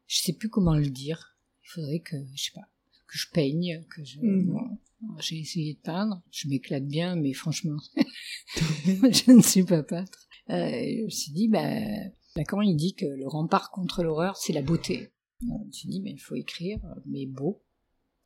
je 0.08 0.18
sais 0.18 0.32
plus 0.32 0.48
comment 0.48 0.74
le 0.74 0.90
dire. 0.90 1.36
Il 1.62 1.68
faudrait 1.68 2.00
que, 2.00 2.16
je 2.34 2.42
sais 2.42 2.52
pas, 2.52 2.68
que 3.06 3.16
je 3.16 3.28
peigne, 3.32 3.84
que 3.88 4.02
je... 4.04 4.18
Mhm. 4.20 4.76
j'ai 5.20 5.38
essayé 5.38 5.74
de 5.74 5.78
peindre, 5.78 6.20
je 6.32 6.48
m'éclate 6.48 6.88
bien, 6.88 7.14
mais 7.14 7.32
franchement, 7.32 7.78
je 8.56 9.30
ne 9.30 9.40
suis 9.40 9.62
pas 9.62 9.84
peintre. 9.84 10.26
Euh, 10.50 10.68
je 10.98 11.04
me 11.04 11.10
suis 11.10 11.32
dit, 11.32 11.46
ben, 11.46 12.12
Lacan, 12.36 12.60
il 12.60 12.76
dit 12.76 12.94
que 12.94 13.06
le 13.06 13.26
rempart 13.26 13.70
contre 13.70 14.02
l'horreur, 14.02 14.36
c'est 14.36 14.52
la 14.52 14.62
beauté. 14.62 15.10
Je 15.40 15.46
me 15.46 16.02
mais 16.02 16.12
il 16.12 16.20
faut 16.20 16.34
écrire, 16.34 16.80
mais 17.06 17.26
beau. 17.26 17.62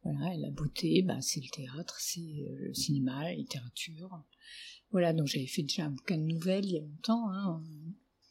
Voilà, 0.03 0.37
la 0.37 0.51
beauté, 0.51 1.03
bah, 1.03 1.21
c'est 1.21 1.41
le 1.41 1.51
théâtre, 1.51 1.97
c'est 2.01 2.21
euh, 2.21 2.57
le 2.59 2.75
cinéma, 2.75 3.25
la 3.25 3.35
littérature. 3.35 4.23
Voilà, 4.91 5.13
donc 5.13 5.27
j'avais 5.27 5.47
fait 5.47 5.63
déjà 5.63 5.85
un 5.85 5.91
bouquin 5.91 6.17
de 6.17 6.25
nouvelles 6.25 6.65
il 6.65 6.73
y 6.73 6.79
a 6.79 6.81
longtemps, 6.81 7.31
hein, 7.31 7.63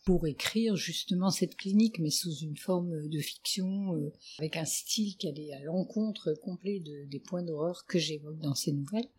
pour 0.03 0.25
écrire 0.25 0.75
justement 0.75 1.29
cette 1.29 1.55
clinique, 1.55 1.99
mais 1.99 2.09
sous 2.09 2.33
une 2.37 2.57
forme 2.57 3.07
de 3.07 3.19
fiction, 3.19 3.95
euh, 3.95 4.11
avec 4.39 4.57
un 4.57 4.65
style 4.65 5.15
qui 5.17 5.27
allait 5.27 5.53
à 5.53 5.61
l'encontre 5.61 6.33
complet 6.33 6.79
des 6.79 7.19
points 7.19 7.43
d'horreur 7.43 7.85
que 7.85 7.99
j'évoque 7.99 8.39
dans 8.39 8.55
ces 8.55 8.71
nouvelles. 8.71 9.09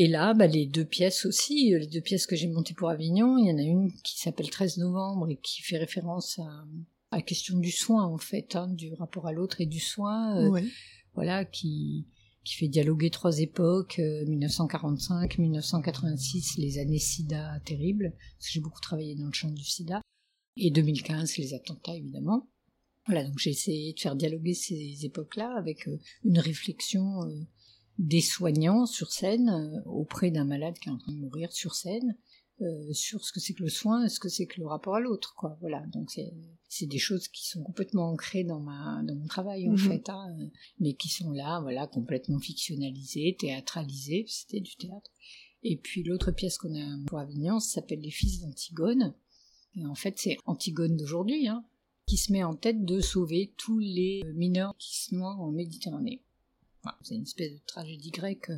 Et 0.00 0.06
là, 0.06 0.32
bah, 0.32 0.46
les 0.46 0.64
deux 0.64 0.84
pièces 0.84 1.26
aussi, 1.26 1.74
euh, 1.74 1.80
les 1.80 1.88
deux 1.88 2.00
pièces 2.00 2.28
que 2.28 2.36
j'ai 2.36 2.46
montées 2.46 2.72
pour 2.72 2.88
Avignon, 2.88 3.36
il 3.36 3.48
y 3.48 3.50
en 3.50 3.58
a 3.58 3.62
une 3.62 3.92
qui 4.04 4.16
s'appelle 4.16 4.48
13 4.48 4.78
novembre 4.78 5.28
et 5.28 5.36
qui 5.42 5.60
fait 5.60 5.76
référence 5.76 6.38
à, 6.38 6.64
la 7.10 7.20
question 7.20 7.58
du 7.58 7.72
soin, 7.72 8.04
en 8.04 8.16
fait, 8.16 8.54
hein, 8.54 8.68
du 8.68 8.94
rapport 8.94 9.26
à 9.26 9.32
l'autre 9.32 9.60
et 9.60 9.66
du 9.66 9.80
soin. 9.80 10.40
Euh, 10.40 10.60
voilà, 11.14 11.44
qui, 11.44 12.06
qui 12.44 12.54
fait 12.54 12.68
dialoguer 12.68 13.10
trois 13.10 13.40
époques, 13.40 13.98
1945, 13.98 15.32
euh, 15.32 15.42
1986, 15.42 16.58
les 16.58 16.78
années 16.78 17.00
sida 17.00 17.58
terribles, 17.64 18.14
parce 18.36 18.46
que 18.46 18.52
j'ai 18.52 18.60
beaucoup 18.60 18.80
travaillé 18.80 19.16
dans 19.16 19.26
le 19.26 19.32
champ 19.32 19.50
du 19.50 19.64
sida, 19.64 20.00
et 20.56 20.70
2015, 20.70 21.38
les 21.38 21.54
attentats, 21.54 21.96
évidemment. 21.96 22.48
Voilà, 23.06 23.24
donc 23.24 23.36
j'ai 23.40 23.50
essayé 23.50 23.94
de 23.94 23.98
faire 23.98 24.14
dialoguer 24.14 24.54
ces 24.54 25.04
époques-là 25.04 25.56
avec 25.58 25.88
une 26.22 26.38
réflexion 26.38 27.22
des 27.98 28.20
soignants 28.20 28.86
sur 28.86 29.12
scène 29.12 29.48
euh, 29.48 29.82
auprès 29.90 30.30
d'un 30.30 30.44
malade 30.44 30.78
qui 30.78 30.88
est 30.88 30.92
en 30.92 30.98
train 30.98 31.12
de 31.12 31.18
mourir 31.18 31.52
sur 31.52 31.74
scène 31.74 32.16
euh, 32.60 32.92
sur 32.92 33.24
ce 33.24 33.32
que 33.32 33.38
c'est 33.38 33.54
que 33.54 33.62
le 33.62 33.68
soin 33.68 34.08
ce 34.08 34.18
que 34.18 34.28
c'est 34.28 34.46
que 34.46 34.60
le 34.60 34.66
rapport 34.66 34.96
à 34.96 35.00
l'autre 35.00 35.34
quoi. 35.36 35.56
Voilà. 35.60 35.84
Donc 35.92 36.10
c'est 36.10 36.32
c'est 36.68 36.86
des 36.86 36.98
choses 36.98 37.28
qui 37.28 37.48
sont 37.48 37.62
complètement 37.62 38.10
ancrées 38.10 38.44
dans 38.44 38.60
ma 38.60 39.02
dans 39.04 39.14
mon 39.14 39.26
travail 39.26 39.68
en 39.68 39.72
mhm. 39.72 39.78
fait 39.78 40.08
hein, 40.08 40.36
mais 40.80 40.94
qui 40.94 41.08
sont 41.08 41.30
là 41.30 41.60
voilà 41.60 41.86
complètement 41.86 42.40
fictionnalisées 42.40 43.36
théâtralisées. 43.38 44.24
C'était 44.28 44.60
du 44.60 44.74
théâtre. 44.76 45.10
Et 45.62 45.76
puis 45.76 46.02
l'autre 46.02 46.32
pièce 46.32 46.58
qu'on 46.58 46.74
a 46.74 46.98
pour 47.06 47.18
Avignon 47.18 47.60
s'appelle 47.60 48.00
les 48.00 48.10
fils 48.10 48.40
d'Antigone. 48.40 49.14
Et 49.76 49.86
en 49.86 49.94
fait 49.94 50.14
c'est 50.18 50.36
Antigone 50.44 50.96
d'aujourd'hui 50.96 51.46
hein, 51.48 51.64
qui 52.06 52.16
se 52.16 52.32
met 52.32 52.42
en 52.42 52.56
tête 52.56 52.84
de 52.84 53.00
sauver 53.00 53.54
tous 53.56 53.78
les 53.78 54.22
mineurs 54.34 54.76
qui 54.78 54.96
se 54.96 55.14
noient 55.14 55.36
en 55.36 55.52
Méditerranée 55.52 56.22
c'est 57.02 57.14
une 57.14 57.22
espèce 57.22 57.52
de 57.52 57.60
tragédie 57.66 58.10
grecque 58.10 58.50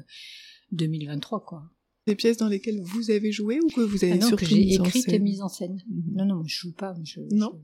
2023, 0.72 1.38
euh, 1.38 1.42
quoi. 1.44 1.70
Des 2.06 2.16
pièces 2.16 2.38
dans 2.38 2.48
lesquelles 2.48 2.80
vous 2.80 3.10
avez 3.10 3.30
joué 3.30 3.60
ou 3.60 3.68
que 3.68 3.82
vous 3.82 4.04
avez 4.04 4.14
ah 4.14 4.26
surtout 4.26 4.44
que 4.44 4.46
j'ai 4.46 4.74
écrite 4.74 5.08
et 5.08 5.18
mise 5.18 5.42
en 5.42 5.48
scène. 5.48 5.82
Mhm. 5.88 6.14
Non, 6.14 6.24
non, 6.24 6.34
moi 6.36 6.44
je 6.46 6.56
joue 6.56 6.72
pas, 6.72 6.94
je, 7.04 7.20
non. 7.32 7.60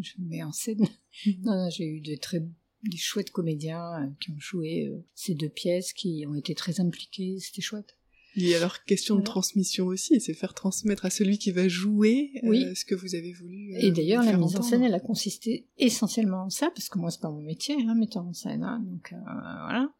Je, 0.00 0.12
mets 0.18 0.42
en 0.42 0.52
scène. 0.52 0.80
Mhm. 1.26 1.34
non, 1.44 1.64
non 1.64 1.70
j'ai 1.70 1.86
eu 1.86 2.00
de 2.00 2.16
très 2.16 2.42
des 2.84 2.96
chouettes 2.96 3.30
comédiens 3.30 4.02
euh, 4.02 4.06
qui 4.20 4.30
ont 4.30 4.38
joué 4.38 4.86
euh, 4.86 5.04
ces 5.14 5.34
deux 5.34 5.48
pièces, 5.48 5.92
qui 5.92 6.24
ont 6.28 6.34
été 6.34 6.54
très 6.54 6.80
impliqués, 6.80 7.38
c'était 7.40 7.62
chouette. 7.62 7.97
Il 8.38 8.46
y 8.46 8.54
a 8.54 8.58
alors 8.58 8.84
question 8.84 9.16
de 9.16 9.22
transmission 9.22 9.86
aussi, 9.86 10.20
c'est 10.20 10.32
faire 10.32 10.54
transmettre 10.54 11.04
à 11.04 11.10
celui 11.10 11.38
qui 11.38 11.50
va 11.50 11.66
jouer 11.66 12.30
euh, 12.44 12.72
ce 12.76 12.84
que 12.84 12.94
vous 12.94 13.16
avez 13.16 13.32
voulu. 13.32 13.74
Euh, 13.74 13.80
et 13.80 13.90
d'ailleurs, 13.90 14.22
la 14.22 14.36
mise 14.36 14.54
en 14.54 14.62
scène, 14.62 14.84
elle 14.84 14.94
a 14.94 15.00
consisté 15.00 15.66
essentiellement 15.76 16.44
en 16.44 16.48
ça, 16.48 16.70
parce 16.72 16.88
que 16.88 17.00
moi, 17.00 17.10
c'est 17.10 17.20
pas 17.20 17.30
mon 17.30 17.42
métier, 17.42 17.74
hein, 17.88 17.96
metteur 17.96 18.24
en 18.24 18.32
scène, 18.32 18.62
hein, 18.62 18.80
donc 18.86 19.12
euh, 19.12 19.16
voilà. 19.24 19.90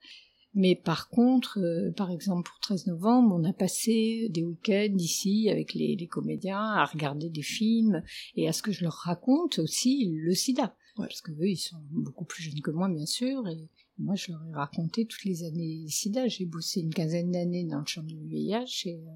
Mais 0.55 0.77
par 0.77 1.09
contre, 1.09 1.59
par 1.97 2.13
exemple, 2.13 2.49
pour 2.49 2.61
13 2.61 2.87
novembre, 2.87 3.35
on 3.35 3.43
a 3.43 3.53
passé 3.53 4.29
des 4.31 4.45
week-ends 4.45 4.97
ici 4.99 5.49
avec 5.51 5.75
les, 5.75 5.97
les, 5.97 6.07
comédiens 6.07 6.63
à 6.63 6.85
regarder 6.85 7.31
des 7.31 7.43
films 7.43 8.03
et 8.37 8.49
à 8.49 8.53
ce 8.53 8.63
que 8.63 8.71
je 8.71 8.85
leur 8.85 8.95
raconte 8.95 9.59
aussi 9.59 10.09
le 10.11 10.35
sida. 10.35 10.77
Parce 10.97 11.21
que 11.21 11.33
eux, 11.33 11.49
ils 11.49 11.57
sont 11.57 11.77
beaucoup 11.91 12.25
plus 12.25 12.43
jeunes 12.43 12.61
que 12.61 12.71
moi, 12.71 12.89
bien 12.89 13.07
sûr, 13.07 13.47
et 13.47 13.69
moi, 13.99 14.15
je 14.15 14.31
leur 14.31 14.45
ai 14.47 14.53
raconté 14.53 15.07
toutes 15.07 15.25
les 15.25 15.45
années 15.45 15.87
SIDA. 15.89 16.29
J'ai 16.29 16.47
bossé 16.47 16.81
une 16.81 16.95
quinzaine 16.95 17.33
d'années 17.33 17.65
dans 17.65 17.81
le 17.81 17.87
champ 17.87 18.03
du 18.03 18.17
VIH 18.27 18.83
et 18.87 18.97
euh, 18.97 19.11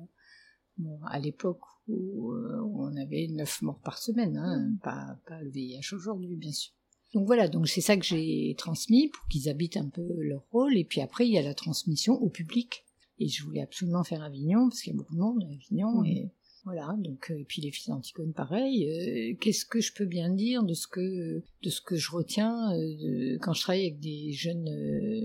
bon, 0.78 0.98
à 1.04 1.18
l'époque 1.18 1.60
où, 1.88 2.32
euh, 2.32 2.60
on 2.74 2.96
avait 2.96 3.28
neuf 3.28 3.62
morts 3.62 3.80
par 3.80 3.98
semaine, 3.98 4.36
hein, 4.36 4.58
mm. 4.58 4.78
pas, 4.78 5.18
pas 5.26 5.40
le 5.40 5.50
VIH 5.50 5.94
aujourd'hui, 5.94 6.36
bien 6.36 6.52
sûr. 6.52 6.72
Donc 7.14 7.26
voilà, 7.26 7.46
donc 7.46 7.68
c'est 7.68 7.82
ça 7.82 7.96
que 7.96 8.04
j'ai 8.04 8.54
transmis 8.56 9.08
pour 9.08 9.26
qu'ils 9.28 9.48
habitent 9.48 9.76
un 9.76 9.88
peu 9.88 10.06
leur 10.22 10.44
rôle. 10.50 10.76
Et 10.76 10.84
puis 10.84 11.00
après, 11.00 11.26
il 11.26 11.32
y 11.32 11.38
a 11.38 11.42
la 11.42 11.54
transmission 11.54 12.14
au 12.14 12.30
public. 12.30 12.84
Et 13.18 13.28
je 13.28 13.44
voulais 13.44 13.60
absolument 13.60 14.02
faire 14.02 14.22
Avignon, 14.22 14.68
parce 14.68 14.80
qu'il 14.80 14.92
y 14.92 14.96
a 14.96 14.98
beaucoup 14.98 15.14
de 15.14 15.20
monde 15.20 15.44
à 15.44 15.52
Avignon. 15.52 16.00
Mm. 16.00 16.06
Et 16.06 16.32
voilà, 16.64 16.94
donc 16.98 17.30
euh, 17.30 17.40
et 17.40 17.44
puis 17.44 17.60
les 17.60 17.72
fils 17.72 17.88
d'Antigone 17.88 18.32
pareil. 18.32 18.88
Euh, 18.88 19.36
qu'est-ce 19.40 19.64
que 19.64 19.80
je 19.80 19.92
peux 19.92 20.04
bien 20.04 20.30
dire 20.30 20.62
de 20.62 20.74
ce 20.74 20.86
que 20.86 21.42
de 21.62 21.70
ce 21.70 21.80
que 21.80 21.96
je 21.96 22.10
retiens 22.12 22.72
euh, 22.76 23.36
quand 23.40 23.52
je 23.52 23.62
travaille 23.62 23.86
avec 23.86 23.98
des 23.98 24.32
jeunes 24.32 24.70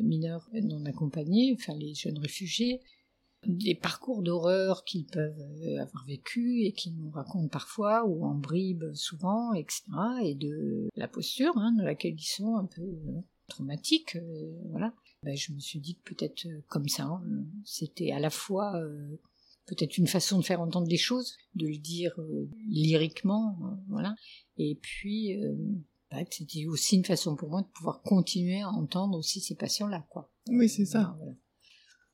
mineurs 0.02 0.50
non 0.54 0.84
accompagnés, 0.86 1.54
enfin 1.54 1.76
les 1.76 1.94
jeunes 1.94 2.18
réfugiés, 2.18 2.82
des 3.46 3.76
parcours 3.76 4.24
d'horreur 4.24 4.84
qu'ils 4.84 5.06
peuvent 5.06 5.78
avoir 5.80 6.06
vécu 6.08 6.64
et 6.64 6.72
qu'ils 6.72 6.96
nous 6.96 7.12
racontent 7.12 7.50
parfois 7.50 8.06
ou 8.08 8.26
en 8.26 8.34
bribes 8.34 8.92
souvent, 8.96 9.54
etc. 9.54 9.84
Et 10.24 10.34
de 10.34 10.90
la 10.96 11.08
posture 11.08 11.56
hein, 11.58 11.72
dans 11.78 11.86
laquelle 11.86 12.16
ils 12.16 12.24
sont 12.24 12.56
un 12.56 12.66
peu 12.66 12.98
traumatiques, 13.48 14.18
voilà 14.72 14.94
ben, 15.24 15.36
je 15.36 15.52
me 15.52 15.60
suis 15.60 15.80
dit 15.80 15.96
que 15.96 16.14
peut-être 16.14 16.48
comme 16.68 16.88
ça, 16.88 17.06
hein, 17.06 17.24
c'était 17.66 18.12
à 18.12 18.20
la 18.20 18.30
fois 18.30 18.80
peut-être 19.68 19.98
une 19.98 20.08
façon 20.08 20.40
de 20.40 20.44
faire 20.44 20.62
entendre 20.62 20.88
des 20.88 20.98
choses, 20.98 21.38
de 21.56 21.68
le 21.68 21.78
dire 21.78 22.14
euh, 22.20 22.50
lyriquement, 22.68 23.58
hein, 23.64 23.80
voilà. 23.90 24.16
Et 24.58 24.76
puis, 24.82 25.38
bah, 26.10 26.18
c'était 26.32 26.66
aussi 26.66 26.96
une 26.96 27.06
façon 27.06 27.36
pour 27.36 27.50
moi 27.50 27.62
de 27.62 27.68
pouvoir 27.68 28.02
continuer 28.02 28.62
à 28.62 28.70
entendre 28.70 29.18
aussi 29.18 29.40
ces 29.40 29.56
patients-là, 29.56 30.08
quoi. 30.10 30.32
Oui, 30.50 30.68
c'est 30.68 30.86
ça. 30.86 31.16
Voilà. 31.20 31.36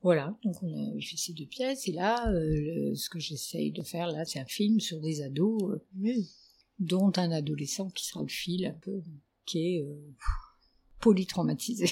Voilà, 0.01 0.37
donc 0.43 0.61
on 0.61 0.67
a 0.67 0.99
fait 0.99 1.15
ces 1.15 1.31
deux 1.31 1.45
pièces, 1.45 1.87
et 1.87 1.93
là, 1.93 2.25
ce 2.93 3.09
que 3.09 3.19
j'essaye 3.19 3.71
de 3.71 3.83
faire, 3.83 4.07
là, 4.07 4.25
c'est 4.25 4.39
un 4.39 4.45
film 4.45 4.81
sur 4.81 4.99
des 4.99 5.21
ados, 5.21 5.79
dont 6.79 7.13
un 7.15 7.31
adolescent 7.31 7.89
qui 7.89 8.07
sera 8.07 8.21
le 8.21 8.27
fil 8.27 8.65
un 8.65 8.77
peu, 8.81 9.01
qui 9.45 9.59
est 9.59 9.85
polytraumatisé. 10.99 11.85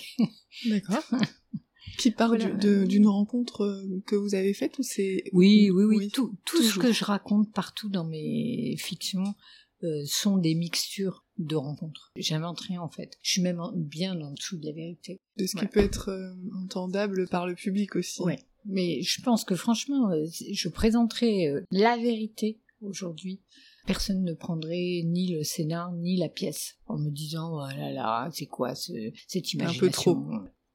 D'accord. 0.66 1.04
qui 1.98 2.12
parle 2.12 2.58
d'une 2.58 3.08
rencontre 3.08 3.62
euh, 3.64 4.04
que 4.06 4.16
vous 4.16 4.36
avez 4.36 4.54
faite 4.54 4.78
ou 4.80 4.84
c'est 4.84 5.24
oui, 5.34 5.70
oui, 5.72 5.84
oui, 5.84 6.10
tout, 6.10 6.36
tout 6.46 6.62
ce 6.62 6.80
que 6.80 6.92
je 6.92 7.04
raconte 7.04 7.52
partout 7.52 7.90
dans 7.90 8.06
mes 8.06 8.76
fictions 8.78 9.36
euh, 9.84 10.04
sont 10.06 10.38
des 10.38 10.56
mixtures 10.56 11.26
de 11.38 11.56
rencontres. 11.56 12.12
J'invente 12.16 12.60
rien 12.62 12.82
en 12.82 12.90
fait. 12.90 13.18
Je 13.22 13.32
suis 13.32 13.42
même 13.42 13.62
bien 13.76 14.20
en 14.22 14.32
dessous 14.32 14.58
de 14.58 14.66
la 14.66 14.74
vérité. 14.74 15.20
De 15.38 15.46
ce 15.48 15.58
qui 15.58 15.66
peut 15.66 15.80
être 15.80 16.10
euh, 16.10 16.34
entendable 16.64 17.28
par 17.28 17.48
le 17.48 17.56
public 17.56 17.96
aussi. 17.96 18.22
Ouais. 18.22 18.40
Mais 18.66 19.02
je 19.02 19.22
pense 19.22 19.44
que 19.44 19.56
franchement, 19.56 20.12
je 20.54 20.70
présenterai 20.70 21.52
la 21.72 21.98
vérité 21.98 22.60
aujourd'hui 22.82 23.42
personne 23.88 24.24
ne 24.24 24.34
prendrait 24.34 25.02
ni 25.04 25.34
le 25.34 25.44
scénar 25.44 25.92
ni 25.92 26.18
la 26.18 26.30
pièce 26.30 26.78
en 26.86 26.98
me 26.98 27.10
disant 27.10 27.56
oh 27.56 27.68
là 27.68 27.92
là 27.92 28.30
c'est 28.32 28.46
quoi 28.46 28.76
ce, 28.76 28.94
cette 29.28 29.54
imagination 29.54 29.86
un 29.86 29.88
peu 29.88 29.92
trop 29.92 30.16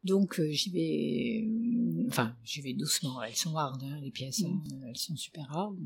donc 0.07 0.41
euh, 0.41 0.49
j'y 0.51 0.71
vais 0.71 2.09
enfin 2.09 2.35
j'y 2.45 2.63
vais 2.63 2.73
doucement 2.73 3.23
elles 3.23 3.37
sont 3.37 3.57
hard 3.57 3.83
hein, 3.83 4.01
les 4.03 4.11
pièces 4.11 4.43
hein. 4.45 4.63
mm. 4.71 4.85
elles 4.89 4.97
sont 4.97 5.17
super 5.17 5.55
hard 5.55 5.77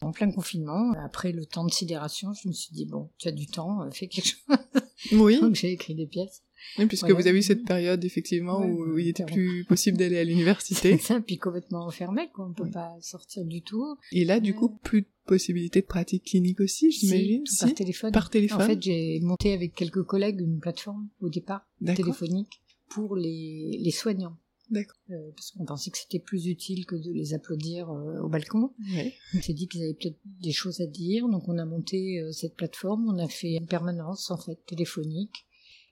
en 0.00 0.12
plein 0.12 0.30
confinement, 0.30 0.92
après 1.04 1.32
le 1.32 1.44
temps 1.44 1.64
de 1.64 1.72
sidération, 1.72 2.32
je 2.32 2.48
me 2.48 2.52
suis 2.52 2.72
dit, 2.72 2.86
bon, 2.86 3.10
tu 3.18 3.28
as 3.28 3.32
du 3.32 3.46
temps, 3.46 3.82
euh, 3.82 3.90
fais 3.90 4.06
quelque 4.06 4.28
chose. 4.28 4.38
Oui. 5.12 5.40
Donc 5.40 5.54
j'ai 5.54 5.70
écrit 5.70 5.94
des 5.94 6.08
pièces. 6.08 6.42
Oui, 6.76 6.86
puisque 6.86 7.08
vous 7.08 7.28
avez 7.28 7.38
eu 7.38 7.42
cette 7.42 7.64
période, 7.64 8.04
effectivement, 8.04 8.66
où 8.66 8.98
il 8.98 9.06
était 9.06 9.24
plus 9.24 9.64
possible 9.64 9.96
d'aller 9.96 10.18
à 10.18 10.24
l'université. 10.24 10.90
C'est 10.98 11.14
ça, 11.14 11.20
puis 11.20 11.38
complètement 11.38 11.86
enfermé, 11.86 12.28
quoi. 12.34 12.48
On 12.48 12.52
peut 12.52 12.68
pas 12.68 12.96
sortir 13.00 13.44
du 13.44 13.62
tout. 13.62 13.96
Et 14.10 14.24
là, 14.24 14.40
du 14.40 14.56
coup, 14.56 14.76
plus 14.82 15.02
de 15.02 15.08
possibilité 15.24 15.82
de 15.82 15.86
pratique 15.86 16.24
clinique 16.24 16.60
aussi, 16.60 16.90
j'imagine. 16.90 17.46
Si, 17.46 17.64
par 17.64 17.74
téléphone. 17.74 18.12
Par 18.12 18.30
téléphone. 18.30 18.62
En 18.62 18.66
fait, 18.66 18.82
j'ai 18.82 19.20
monté 19.20 19.52
avec 19.52 19.76
quelques 19.76 20.02
collègues 20.02 20.40
une 20.40 20.58
plateforme, 20.58 21.08
au 21.20 21.28
départ, 21.28 21.64
téléphonique, 21.94 22.60
pour 22.88 23.16
les, 23.16 23.78
les 23.80 23.90
soignants. 23.90 24.36
D'accord. 24.70 24.98
Euh, 25.10 25.30
parce 25.34 25.50
qu'on 25.52 25.64
pensait 25.64 25.90
que 25.90 25.96
c'était 25.96 26.18
plus 26.18 26.46
utile 26.46 26.84
que 26.84 26.94
de 26.94 27.10
les 27.10 27.32
applaudir 27.32 27.90
euh, 27.90 28.20
au 28.20 28.28
balcon. 28.28 28.74
Ouais. 28.92 29.14
On 29.34 29.40
s'est 29.40 29.54
dit 29.54 29.66
qu'ils 29.66 29.82
avaient 29.82 29.94
peut-être 29.94 30.18
des 30.24 30.52
choses 30.52 30.80
à 30.80 30.86
dire, 30.86 31.26
donc 31.28 31.48
on 31.48 31.56
a 31.56 31.64
monté 31.64 32.20
euh, 32.20 32.32
cette 32.32 32.54
plateforme, 32.54 33.08
on 33.08 33.18
a 33.18 33.28
fait 33.28 33.54
une 33.54 33.66
permanence 33.66 34.30
en 34.30 34.36
fait 34.36 34.58
téléphonique, 34.66 35.46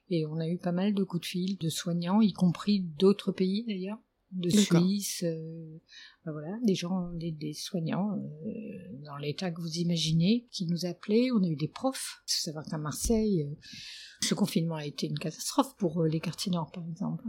et 0.09 0.25
on 0.27 0.37
a 0.37 0.47
eu 0.47 0.57
pas 0.57 0.71
mal 0.71 0.93
de 0.93 1.03
coups 1.03 1.21
de 1.21 1.25
fil 1.25 1.57
de 1.57 1.69
soignants, 1.69 2.21
y 2.21 2.33
compris 2.33 2.81
d'autres 2.81 3.31
pays 3.31 3.65
d'ailleurs, 3.67 3.99
de 4.31 4.49
Suisse, 4.49 5.23
ben 5.23 6.31
voilà, 6.31 6.59
des 6.63 6.75
gens, 6.75 7.11
des, 7.13 7.31
des 7.31 7.53
soignants 7.53 8.11
dans 9.07 9.17
l'état 9.17 9.51
que 9.51 9.61
vous 9.61 9.77
imaginez, 9.77 10.47
qui 10.51 10.67
nous 10.67 10.85
appelaient. 10.85 11.31
On 11.31 11.43
a 11.43 11.47
eu 11.47 11.55
des 11.55 11.67
profs. 11.67 12.21
Il 12.27 12.33
faut 12.33 12.41
savoir 12.43 12.65
qu'à 12.65 12.77
Marseille, 12.77 13.47
ce 14.21 14.35
confinement 14.35 14.75
a 14.75 14.85
été 14.85 15.07
une 15.07 15.19
catastrophe 15.19 15.75
pour 15.77 16.03
les 16.03 16.19
quartiers 16.19 16.51
nord, 16.51 16.71
par 16.71 16.87
exemple 16.87 17.25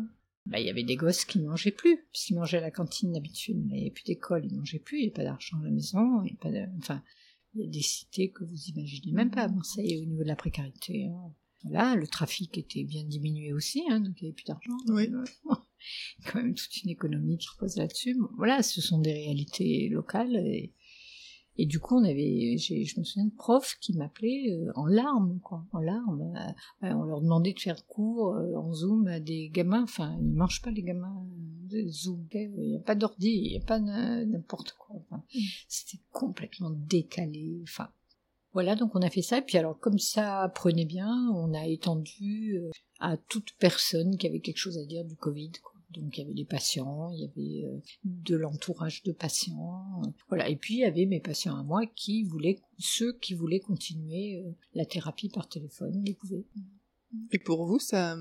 bah, 0.48 0.58
il 0.58 0.66
y 0.66 0.70
avait 0.70 0.82
des 0.82 0.96
gosses 0.96 1.24
qui 1.24 1.38
ne 1.40 1.46
mangeaient 1.46 1.70
plus, 1.70 1.98
puisqu'ils 2.10 2.34
mangeaient 2.34 2.58
à 2.58 2.62
la 2.62 2.70
cantine 2.70 3.12
d'habitude, 3.12 3.58
mais 3.66 3.76
il 3.76 3.80
n'y 3.80 3.82
avait 3.82 3.90
plus 3.90 4.04
d'école, 4.04 4.46
ils 4.46 4.56
mangeaient 4.56 4.78
plus, 4.78 4.96
il 4.96 5.00
n'y 5.00 5.06
avait 5.06 5.14
pas 5.14 5.24
d'argent 5.24 5.58
à 5.60 5.64
la 5.64 5.70
maison, 5.70 6.22
il 6.24 6.36
pas 6.36 6.50
de... 6.50 6.64
enfin, 6.78 7.02
il 7.54 7.60
y 7.60 7.64
a 7.64 7.70
des 7.70 7.82
cités 7.82 8.30
que 8.30 8.44
vous 8.44 8.68
imaginez 8.68 9.12
même 9.12 9.30
pas 9.30 9.42
à 9.42 9.48
Marseille 9.48 10.00
au 10.02 10.06
niveau 10.06 10.22
de 10.22 10.28
la 10.28 10.36
précarité. 10.36 11.06
Hein. 11.06 11.34
Là, 11.64 11.96
le 11.96 12.06
trafic 12.06 12.56
était 12.56 12.84
bien 12.84 13.04
diminué 13.04 13.52
aussi, 13.52 13.82
hein, 13.90 14.00
donc 14.00 14.14
il 14.20 14.24
n'y 14.24 14.28
avait 14.28 14.34
plus 14.34 14.44
d'argent. 14.44 14.76
Oui. 14.88 15.10
quand 16.26 16.42
même 16.42 16.54
toute 16.54 16.82
une 16.82 16.90
économie 16.90 17.38
qui 17.38 17.48
repose 17.48 17.76
là-dessus. 17.76 18.16
voilà, 18.36 18.62
ce 18.62 18.80
sont 18.80 19.00
des 19.00 19.12
réalités 19.12 19.88
locales 19.88 20.36
et 20.36 20.72
et 21.60 21.66
du 21.66 21.80
coup, 21.80 21.96
on 21.96 22.04
avait, 22.04 22.56
je 22.56 22.98
me 23.00 23.04
souviens 23.04 23.26
de 23.26 23.34
profs 23.34 23.76
qui 23.80 23.92
m'appelaient 23.96 24.52
euh, 24.52 24.70
en 24.76 24.86
larmes, 24.86 25.40
quoi, 25.42 25.66
en 25.72 25.80
larmes. 25.80 26.32
Euh, 26.36 26.86
euh, 26.86 26.92
on 26.92 27.02
leur 27.02 27.20
demandait 27.20 27.52
de 27.52 27.58
faire 27.58 27.84
cours 27.84 28.36
en 28.56 28.72
Zoom 28.72 29.08
à 29.08 29.18
des 29.18 29.48
gamins. 29.48 29.82
Enfin, 29.82 30.16
ils 30.20 30.34
mangent 30.34 30.62
pas 30.62 30.70
les 30.70 30.84
gamins 30.84 31.26
Zoom. 31.88 32.28
Il 32.32 32.52
n'y 32.52 32.76
a 32.76 32.80
pas 32.80 32.94
d'ordi, 32.94 33.30
il 33.30 33.50
n'y 33.50 33.56
a 33.56 33.66
pas 33.66 33.80
n'importe 33.80 34.76
quoi. 34.78 34.96
Mm. 35.10 35.38
C'était 35.66 36.00
complètement 36.12 36.70
décalé. 36.70 37.58
Enfin, 37.64 37.88
voilà, 38.52 38.76
donc 38.76 38.94
on 38.94 39.02
a 39.02 39.10
fait 39.10 39.22
ça. 39.22 39.38
Et 39.38 39.42
puis 39.42 39.58
alors, 39.58 39.80
comme 39.80 39.98
ça 39.98 40.52
prenait 40.54 40.86
bien, 40.86 41.12
on 41.34 41.52
a 41.54 41.66
étendu 41.66 42.60
à 43.00 43.16
toute 43.16 43.52
personne 43.58 44.16
qui 44.16 44.28
avait 44.28 44.40
quelque 44.40 44.58
chose 44.58 44.78
à 44.78 44.84
dire 44.84 45.04
du 45.04 45.16
Covid. 45.16 45.50
Quoi. 45.60 45.77
Donc 45.90 46.16
il 46.16 46.20
y 46.20 46.24
avait 46.24 46.34
des 46.34 46.44
patients, 46.44 47.10
il 47.12 47.20
y 47.20 47.24
avait 47.24 47.66
euh, 47.66 47.80
de 48.04 48.36
l'entourage 48.36 49.02
de 49.04 49.12
patients, 49.12 50.02
euh, 50.04 50.10
voilà. 50.28 50.48
Et 50.48 50.56
puis 50.56 50.74
il 50.74 50.80
y 50.80 50.84
avait 50.84 51.06
mes 51.06 51.20
patients 51.20 51.56
à 51.56 51.62
moi 51.62 51.86
qui 51.86 52.24
voulaient, 52.24 52.60
ceux 52.78 53.12
qui 53.14 53.34
voulaient 53.34 53.60
continuer 53.60 54.42
euh, 54.44 54.50
la 54.74 54.84
thérapie 54.84 55.30
par 55.30 55.48
téléphone, 55.48 56.02
ils 56.04 56.14
pouvaient. 56.14 56.44
Et 57.32 57.38
pour 57.38 57.64
vous, 57.64 57.78
ça, 57.78 58.16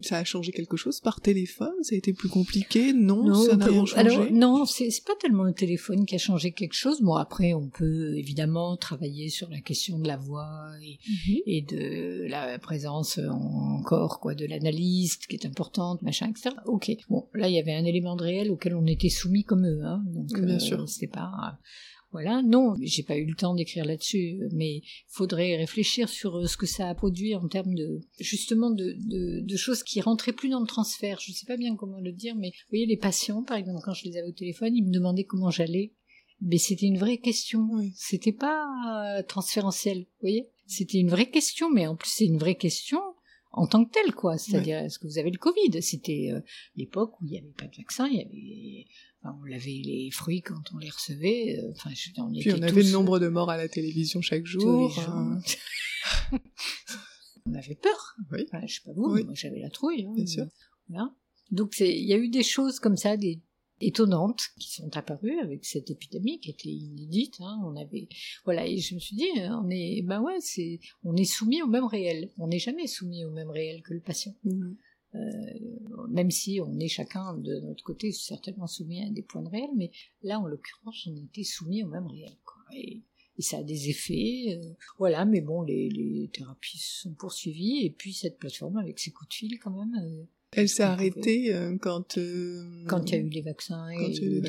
ça 0.00 0.18
a 0.18 0.24
changé 0.24 0.52
quelque 0.52 0.76
chose 0.76 1.00
par 1.00 1.20
téléphone? 1.20 1.72
Ça 1.82 1.94
a 1.94 1.98
été 1.98 2.12
plus 2.12 2.28
compliqué? 2.28 2.92
Non, 2.92 3.34
ça 3.34 3.56
n'a 3.56 3.66
rien 3.66 3.84
changé? 3.84 3.96
alors, 3.96 4.32
Non, 4.32 4.64
c'est 4.64 4.88
pas 5.04 5.14
tellement 5.20 5.44
le 5.44 5.52
téléphone 5.52 6.06
qui 6.06 6.14
a 6.14 6.18
changé 6.18 6.52
quelque 6.52 6.74
chose. 6.74 7.00
Bon, 7.00 7.14
après, 7.14 7.54
on 7.54 7.68
peut 7.68 8.16
évidemment 8.16 8.76
travailler 8.76 9.28
sur 9.28 9.48
la 9.50 9.60
question 9.60 9.98
de 9.98 10.06
la 10.06 10.16
voix 10.16 10.70
et, 10.82 10.98
mhm. 11.08 11.38
et 11.46 11.62
de 11.62 12.26
la 12.28 12.58
présence 12.58 13.18
encore 13.18 14.20
quoi 14.20 14.34
de 14.34 14.46
l'analyste 14.46 15.26
qui 15.26 15.36
est 15.36 15.46
importante, 15.46 16.02
machin, 16.02 16.30
etc. 16.30 16.54
Ok. 16.66 16.90
Bon, 17.08 17.26
là, 17.34 17.48
il 17.48 17.54
y 17.54 17.58
avait 17.58 17.74
un 17.74 17.84
élément 17.84 18.16
de 18.16 18.22
réel 18.22 18.50
auquel 18.50 18.74
on 18.74 18.86
était 18.86 19.08
soumis 19.08 19.44
comme 19.44 19.66
eux. 19.66 19.82
Hein, 19.84 20.02
donc, 20.06 20.32
Bien 20.32 20.56
euh, 20.56 20.58
sûr. 20.58 20.88
C'était 20.88 21.06
pas 21.06 21.58
voilà, 22.12 22.42
non, 22.42 22.74
j'ai 22.82 23.04
pas 23.04 23.16
eu 23.16 23.24
le 23.24 23.36
temps 23.36 23.54
d'écrire 23.54 23.84
là-dessus, 23.84 24.40
mais 24.52 24.78
il 24.78 24.82
faudrait 25.06 25.56
réfléchir 25.56 26.08
sur 26.08 26.38
euh, 26.38 26.46
ce 26.46 26.56
que 26.56 26.66
ça 26.66 26.88
a 26.88 26.94
produit 26.94 27.36
en 27.36 27.46
termes 27.46 27.74
de 27.74 28.00
justement 28.18 28.70
de, 28.70 28.96
de, 28.98 29.56
choses 29.56 29.84
qui 29.84 30.00
rentraient 30.00 30.32
plus 30.32 30.48
dans 30.48 30.60
le 30.60 30.66
transfert. 30.66 31.20
Je 31.20 31.32
sais 31.32 31.46
pas 31.46 31.56
bien 31.56 31.76
comment 31.76 32.00
le 32.00 32.12
dire, 32.12 32.34
mais 32.34 32.48
vous 32.48 32.70
voyez 32.70 32.86
les 32.86 32.96
patients, 32.96 33.44
par 33.44 33.56
exemple, 33.56 33.80
quand 33.84 33.94
je 33.94 34.06
les 34.06 34.16
avais 34.16 34.28
au 34.28 34.32
téléphone, 34.32 34.74
ils 34.74 34.84
me 34.84 34.92
demandaient 34.92 35.24
comment 35.24 35.50
j'allais. 35.50 35.92
Mais 36.40 36.58
c'était 36.58 36.86
une 36.86 36.98
vraie 36.98 37.18
question. 37.18 37.68
C'était 37.94 38.32
pas 38.32 38.64
euh, 39.18 39.22
transférentiel, 39.22 39.98
vous 39.98 40.20
voyez. 40.22 40.48
C'était 40.66 40.98
une 40.98 41.10
vraie 41.10 41.30
question, 41.30 41.70
mais 41.70 41.86
en 41.86 41.94
plus 41.94 42.10
c'est 42.10 42.26
une 42.26 42.38
vraie 42.38 42.56
question 42.56 43.00
en 43.52 43.66
tant 43.66 43.84
que 43.84 43.90
telle, 43.90 44.14
quoi. 44.14 44.38
C'est-à-dire, 44.38 44.78
est-ce 44.78 44.98
que 44.98 45.06
vous 45.06 45.18
avez 45.18 45.30
le 45.30 45.38
Covid? 45.38 45.82
C'était 45.82 46.30
euh, 46.32 46.40
l'époque 46.76 47.20
où 47.20 47.24
il 47.24 47.32
n'y 47.32 47.38
avait 47.38 47.54
pas 47.56 47.66
de 47.66 47.76
vaccin, 47.76 48.06
il 48.06 48.16
y 48.16 48.20
avait 48.20 48.86
on 49.24 49.44
lavait 49.44 49.82
les 49.84 50.10
fruits 50.10 50.42
quand 50.42 50.72
on 50.74 50.78
les 50.78 50.88
recevait. 50.88 51.58
Euh, 51.58 51.72
enfin, 51.72 51.90
on 52.18 52.32
Puis 52.32 52.52
on 52.52 52.62
avait 52.62 52.82
le 52.82 52.90
nombre 52.90 53.18
de 53.18 53.28
morts 53.28 53.50
à 53.50 53.56
la 53.56 53.68
télévision 53.68 54.20
chaque 54.22 54.46
jour. 54.46 54.98
Hein. 54.98 55.40
on 57.46 57.54
avait 57.54 57.74
peur. 57.74 58.16
Oui. 58.32 58.46
Enfin, 58.48 58.66
je 58.66 58.74
sais 58.74 58.80
pas 58.84 58.92
vous, 58.92 59.08
moi 59.08 59.34
j'avais 59.34 59.60
la 59.60 59.70
trouille. 59.70 60.06
Hein, 60.06 60.12
Bien 60.14 60.26
sûr. 60.26 60.46
Voilà. 60.88 61.12
Donc 61.50 61.74
il 61.80 62.06
y 62.06 62.14
a 62.14 62.16
eu 62.16 62.28
des 62.28 62.42
choses 62.42 62.80
comme 62.80 62.96
ça, 62.96 63.16
des 63.16 63.42
étonnantes 63.80 64.42
qui 64.58 64.72
sont 64.72 64.96
apparues 64.96 65.38
avec 65.40 65.64
cette 65.64 65.90
épidémie 65.90 66.38
qui 66.40 66.50
était 66.50 66.68
inédite. 66.68 67.40
Hein. 67.40 67.58
On 67.64 67.76
avait, 67.76 68.08
voilà, 68.44 68.66
et 68.66 68.78
je 68.78 68.94
me 68.94 69.00
suis 69.00 69.16
dit, 69.16 69.28
on 69.36 69.68
est, 69.70 70.02
ben 70.02 70.20
ouais, 70.20 70.38
c'est, 70.40 70.80
on 71.02 71.16
est 71.16 71.24
soumis 71.24 71.62
au 71.62 71.66
même 71.66 71.86
réel. 71.86 72.30
On 72.38 72.48
n'est 72.48 72.58
jamais 72.58 72.86
soumis 72.86 73.24
au 73.24 73.30
même 73.30 73.50
réel 73.50 73.82
que 73.82 73.94
le 73.94 74.00
patient. 74.00 74.34
Mmh. 74.44 74.72
Euh, 75.16 75.18
même 76.08 76.30
si 76.30 76.60
on 76.64 76.78
est 76.78 76.88
chacun 76.88 77.34
de 77.34 77.58
notre 77.60 77.82
côté 77.82 78.12
certainement 78.12 78.68
soumis 78.68 79.02
à 79.02 79.10
des 79.10 79.22
points 79.22 79.42
de 79.42 79.48
réel, 79.48 79.70
mais 79.76 79.90
là 80.22 80.38
en 80.38 80.46
l'occurrence 80.46 81.08
on 81.08 81.16
était 81.16 81.42
soumis 81.42 81.82
au 81.82 81.88
même 81.88 82.06
réel. 82.06 82.36
Quoi. 82.44 82.62
Et, 82.76 83.02
ça 83.38 83.56
a 83.56 83.62
des 83.62 83.88
effets, 83.88 84.48
euh, 84.50 84.74
voilà, 84.98 85.24
mais 85.24 85.40
bon, 85.40 85.62
les, 85.62 85.88
les, 85.88 86.28
thérapies 86.28 86.78
sont 86.78 87.14
poursuivies, 87.14 87.86
et 87.86 87.90
puis 87.90 88.12
cette 88.12 88.36
plateforme 88.36 88.76
avec 88.76 88.98
ses 88.98 89.12
coups 89.12 89.30
de 89.30 89.34
fil 89.34 89.58
quand 89.58 89.70
même. 89.70 89.94
Euh, 89.94 90.24
Elle 90.50 90.68
s'est 90.68 90.82
arrêtée 90.82 91.50
quand... 91.80 92.18
Quand 92.86 93.10
il 93.10 93.12
y 93.12 93.14
a 93.14 93.18
eu 93.18 93.30
les 93.30 93.40
vaccins 93.40 93.88
et 93.88 94.08
les, 94.10 94.42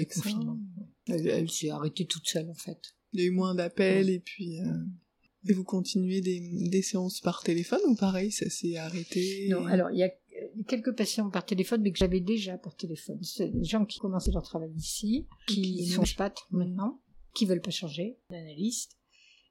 Elle, 1.08 1.50
s'est 1.50 1.70
arrêtée 1.70 2.04
toute 2.04 2.28
seule 2.28 2.50
en 2.50 2.54
fait. 2.54 2.82
Il 3.14 3.22
y 3.22 3.24
a 3.24 3.28
eu 3.28 3.32
moins 3.32 3.56
d'appels 3.56 4.10
et 4.10 4.20
puis... 4.20 4.60
Et 5.48 5.54
vous 5.54 5.64
continuez 5.64 6.20
des, 6.20 6.40
des, 6.70 6.82
séances 6.82 7.20
par 7.22 7.42
téléphone 7.44 7.80
ou 7.88 7.96
pareil, 7.96 8.32
ça 8.32 8.50
s'est 8.50 8.76
arrêté 8.78 9.48
Non, 9.50 9.66
alors 9.66 9.90
il 9.90 9.98
y 9.98 10.04
a 10.04 10.12
quelques 10.68 10.96
patients 10.96 11.30
par 11.30 11.46
téléphone, 11.46 11.82
mais 11.82 11.92
que 11.92 11.98
j'avais 11.98 12.20
déjà 12.20 12.58
par 12.58 12.76
téléphone. 12.76 13.20
C'est 13.22 13.50
des 13.50 13.64
gens 13.64 13.86
qui 13.86 14.00
commençaient 14.00 14.32
leur 14.32 14.44
travail 14.44 14.72
ici, 14.76 15.28
qui 15.48 15.86
sont 15.88 16.04
pattes 16.18 16.42
maintenant, 16.52 17.02
qui 17.34 17.46
veulent 17.46 17.62
pas 17.62 17.72
changer 17.72 18.18
d'analyste. 18.30 18.98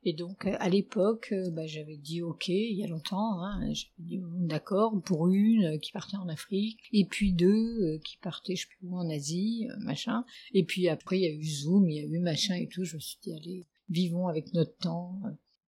Et 0.03 0.14
donc, 0.14 0.46
à 0.46 0.68
l'époque, 0.70 1.34
bah, 1.53 1.66
j'avais 1.66 1.98
dit 1.98 2.22
OK, 2.22 2.48
il 2.48 2.78
y 2.78 2.82
a 2.82 2.86
longtemps, 2.86 3.42
hein, 3.42 3.61
j'avais 3.72 3.92
dit 3.98 4.22
d'accord 4.48 4.98
pour 5.05 5.28
une 5.28 5.78
qui 5.78 5.92
partait 5.92 6.16
en 6.16 6.28
Afrique, 6.28 6.80
et 6.92 7.05
puis 7.05 7.34
deux 7.34 7.98
qui 7.98 8.16
partaient, 8.16 8.57
je 8.57 8.62
sais 8.62 8.68
plus 8.68 8.86
où, 8.86 8.96
en 8.96 9.11
Asie, 9.11 9.66
machin. 9.80 10.24
Et 10.55 10.64
puis 10.64 10.88
après, 10.88 11.18
il 11.18 11.22
y 11.22 11.26
a 11.26 11.34
eu 11.34 11.44
Zoom, 11.44 11.90
il 11.90 11.96
y 11.96 12.01
a 12.01 12.09
eu 12.09 12.18
machin 12.18 12.55
et 12.55 12.66
tout. 12.68 12.84
Je 12.84 12.96
me 12.96 13.01
suis 13.01 13.18
dit, 13.22 13.34
allez, 13.34 13.66
vivons 13.90 14.28
avec 14.28 14.55
notre 14.55 14.74
temps. 14.78 15.20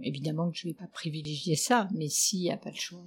Évidemment 0.03 0.51
que 0.51 0.57
je 0.57 0.66
ne 0.66 0.72
vais 0.72 0.78
pas 0.78 0.89
privilégier 0.89 1.55
ça, 1.55 1.89
mais 1.95 2.09
s'il 2.09 2.41
n'y 2.41 2.51
a 2.51 2.57
pas 2.57 2.70
le 2.70 2.76
choix. 2.76 3.05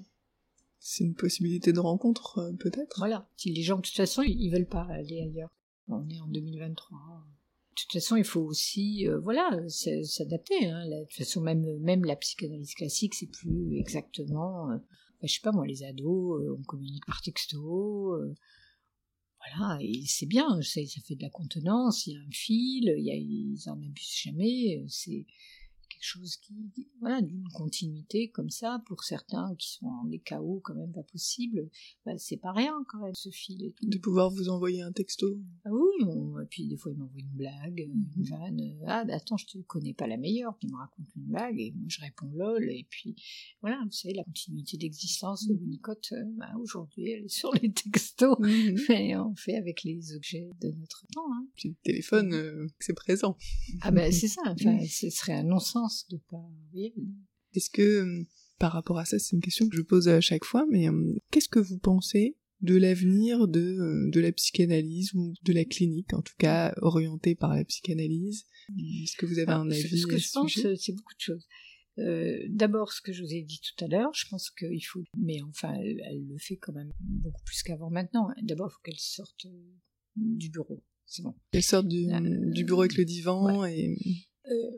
C'est 0.87 1.03
une 1.03 1.15
possibilité 1.15 1.73
de 1.73 1.79
rencontre, 1.79 2.37
euh, 2.37 2.53
peut-être 2.53 2.99
Voilà. 2.99 3.27
Si 3.37 3.51
les 3.51 3.63
gens, 3.63 3.77
de 3.77 3.81
toute 3.81 3.95
façon, 3.95 4.21
ils 4.21 4.51
veulent 4.51 4.67
pas 4.67 4.83
aller 4.83 5.19
ailleurs. 5.19 5.49
On 5.87 6.07
est 6.07 6.19
en 6.19 6.27
2023. 6.27 6.99
De 6.99 7.75
toute 7.75 7.91
façon, 7.91 8.17
il 8.17 8.23
faut 8.23 8.41
aussi, 8.41 9.07
euh, 9.07 9.19
voilà, 9.19 9.49
s'adapter. 9.67 10.67
Hein. 10.67 10.87
De 10.87 11.05
toute 11.05 11.17
façon, 11.17 11.41
même, 11.41 11.79
même 11.79 12.05
la 12.05 12.15
psychanalyse 12.15 12.75
classique, 12.75 13.15
c'est 13.15 13.31
plus 13.31 13.79
exactement, 13.79 14.69
euh, 14.69 14.77
je 15.23 15.33
sais 15.33 15.41
pas 15.41 15.51
moi, 15.51 15.65
les 15.65 15.83
ados, 15.83 16.39
on 16.55 16.61
communique 16.61 17.07
par 17.07 17.19
texto, 17.23 18.15
voilà, 19.39 19.79
et 19.81 20.03
c'est 20.05 20.27
bien, 20.27 20.61
ça, 20.61 20.85
ça 20.85 21.01
fait 21.01 21.15
de 21.15 21.23
la 21.23 21.29
contenance, 21.31 22.05
il 22.05 22.13
y 22.13 22.15
a 22.15 22.19
un 22.19 22.31
fil, 22.31 22.93
il 22.95 23.03
y 23.03 23.11
a, 23.11 23.15
ils 23.15 23.69
en 23.69 23.81
abusent 23.81 24.21
jamais, 24.23 24.85
c'est 24.87 25.25
quelque 25.87 26.03
chose 26.03 26.37
qui, 26.37 26.53
voilà, 26.99 27.21
d'une 27.21 27.47
continuité 27.49 28.29
comme 28.29 28.49
ça, 28.49 28.81
pour 28.85 29.03
certains 29.03 29.55
qui 29.57 29.73
sont 29.73 29.87
en 29.87 30.05
des 30.05 30.19
chaos 30.19 30.61
quand 30.63 30.75
même 30.75 30.91
pas 30.91 31.03
possible, 31.03 31.69
bah, 32.05 32.17
c'est 32.17 32.37
pas 32.37 32.51
rien 32.51 32.73
quand 32.89 32.99
même 32.99 33.13
ce 33.15 33.29
fil. 33.29 33.73
De 33.81 33.97
pouvoir 33.97 34.29
vous 34.29 34.49
envoyer 34.49 34.81
un 34.81 34.91
texto. 34.91 35.37
Ah 35.65 35.69
oui, 35.71 36.05
et 36.41 36.45
puis 36.49 36.67
des 36.67 36.77
fois 36.77 36.91
il 36.91 36.97
m'envoie 36.97 37.19
une 37.19 37.37
blague, 37.37 37.79
une 37.79 38.07
mhm. 38.15 38.29
vanne, 38.29 38.61
ah 38.87 39.05
bah 39.05 39.15
attends 39.15 39.37
je 39.37 39.45
te 39.45 39.57
connais 39.59 39.93
pas 39.93 40.07
la 40.07 40.17
meilleure, 40.17 40.55
puis 40.57 40.67
il 40.67 40.71
me 40.71 40.77
raconte 40.77 41.07
une 41.15 41.23
blague 41.23 41.59
et 41.59 41.71
moi 41.71 41.87
je 41.87 42.01
réponds 42.01 42.31
lol, 42.33 42.69
et 42.69 42.85
puis 42.89 43.15
voilà, 43.61 43.79
vous 43.85 43.91
savez, 43.91 44.13
la 44.13 44.23
continuité 44.23 44.77
d'existence 44.77 45.47
de 45.47 45.53
Winnicott, 45.53 46.09
euh, 46.11 46.23
bah, 46.37 46.51
aujourd'hui 46.59 47.11
elle 47.11 47.25
est 47.25 47.29
sur 47.29 47.53
les 47.61 47.71
textos, 47.71 48.37
mhm. 48.39 48.75
mais 48.89 49.15
on 49.17 49.35
fait 49.35 49.55
avec 49.55 49.83
les 49.83 50.13
objets 50.15 50.49
de 50.61 50.69
notre 50.71 51.05
temps. 51.13 51.31
Hein. 51.33 51.47
Puis 51.55 51.69
le 51.69 51.75
téléphone, 51.83 52.33
euh, 52.33 52.67
c'est 52.79 52.93
présent. 52.93 53.37
Ah 53.81 53.91
ben 53.91 54.11
c'est 54.11 54.27
ça, 54.27 54.41
enfin, 54.45 54.77
ce 54.89 55.09
serait 55.09 55.33
un 55.33 55.43
non-sens 55.43 55.74
de 56.09 56.17
pas 56.29 56.49
Est-ce 57.53 57.69
que, 57.69 57.81
euh, 57.81 58.23
par 58.59 58.71
rapport 58.71 58.97
à 58.97 59.05
ça, 59.05 59.19
c'est 59.19 59.35
une 59.35 59.41
question 59.41 59.67
que 59.67 59.75
je 59.75 59.81
pose 59.81 60.07
à 60.07 60.21
chaque 60.21 60.45
fois, 60.45 60.65
mais 60.69 60.87
euh, 60.87 61.15
qu'est-ce 61.31 61.49
que 61.49 61.59
vous 61.59 61.77
pensez 61.77 62.37
de 62.61 62.75
l'avenir 62.75 63.47
de, 63.47 63.59
euh, 63.59 64.09
de 64.09 64.19
la 64.19 64.31
psychanalyse 64.31 65.13
ou 65.13 65.33
de 65.43 65.53
la 65.53 65.65
clinique, 65.65 66.13
en 66.13 66.21
tout 66.21 66.35
cas 66.37 66.73
orientée 66.81 67.35
par 67.35 67.53
la 67.55 67.65
psychanalyse? 67.65 68.45
Est-ce 68.79 69.17
que 69.17 69.25
vous 69.25 69.39
avez 69.39 69.51
un 69.51 69.69
avis 69.69 69.99
Ce 69.99 70.07
que 70.07 70.17
je 70.17 70.31
pense, 70.31 70.53
c'est 70.53 70.93
beaucoup 70.93 71.13
de 71.13 71.19
choses. 71.19 71.47
D'abord, 72.49 72.91
ce 72.91 73.01
que 73.01 73.13
je 73.13 73.21
vous 73.23 73.33
ai 73.33 73.43
dit 73.43 73.59
tout 73.59 73.85
à 73.85 73.87
l'heure, 73.87 74.13
je 74.13 74.27
pense 74.29 74.49
qu'il 74.51 74.85
faut, 74.85 75.03
mais 75.17 75.41
enfin, 75.43 75.73
elle, 75.73 76.25
le 76.27 76.37
fait 76.37 76.57
quand 76.57 76.73
même 76.73 76.91
beaucoup 76.99 77.43
plus 77.43 77.61
qu'avant 77.63 77.89
maintenant. 77.89 78.29
D'abord, 78.41 78.69
il 78.69 78.73
faut 78.73 78.81
qu'elle 78.83 78.99
sorte 78.99 79.45
du 80.15 80.49
bureau. 80.49 80.83
C'est 81.05 81.21
bon. 81.21 81.35
Qu'elle 81.51 81.63
sorte 81.63 81.87
du, 81.87 82.07
du, 82.51 82.63
bureau 82.63 82.81
avec 82.81 82.97
le 82.97 83.05
divan 83.05 83.63
et 83.65 83.95
euh, 84.51 84.71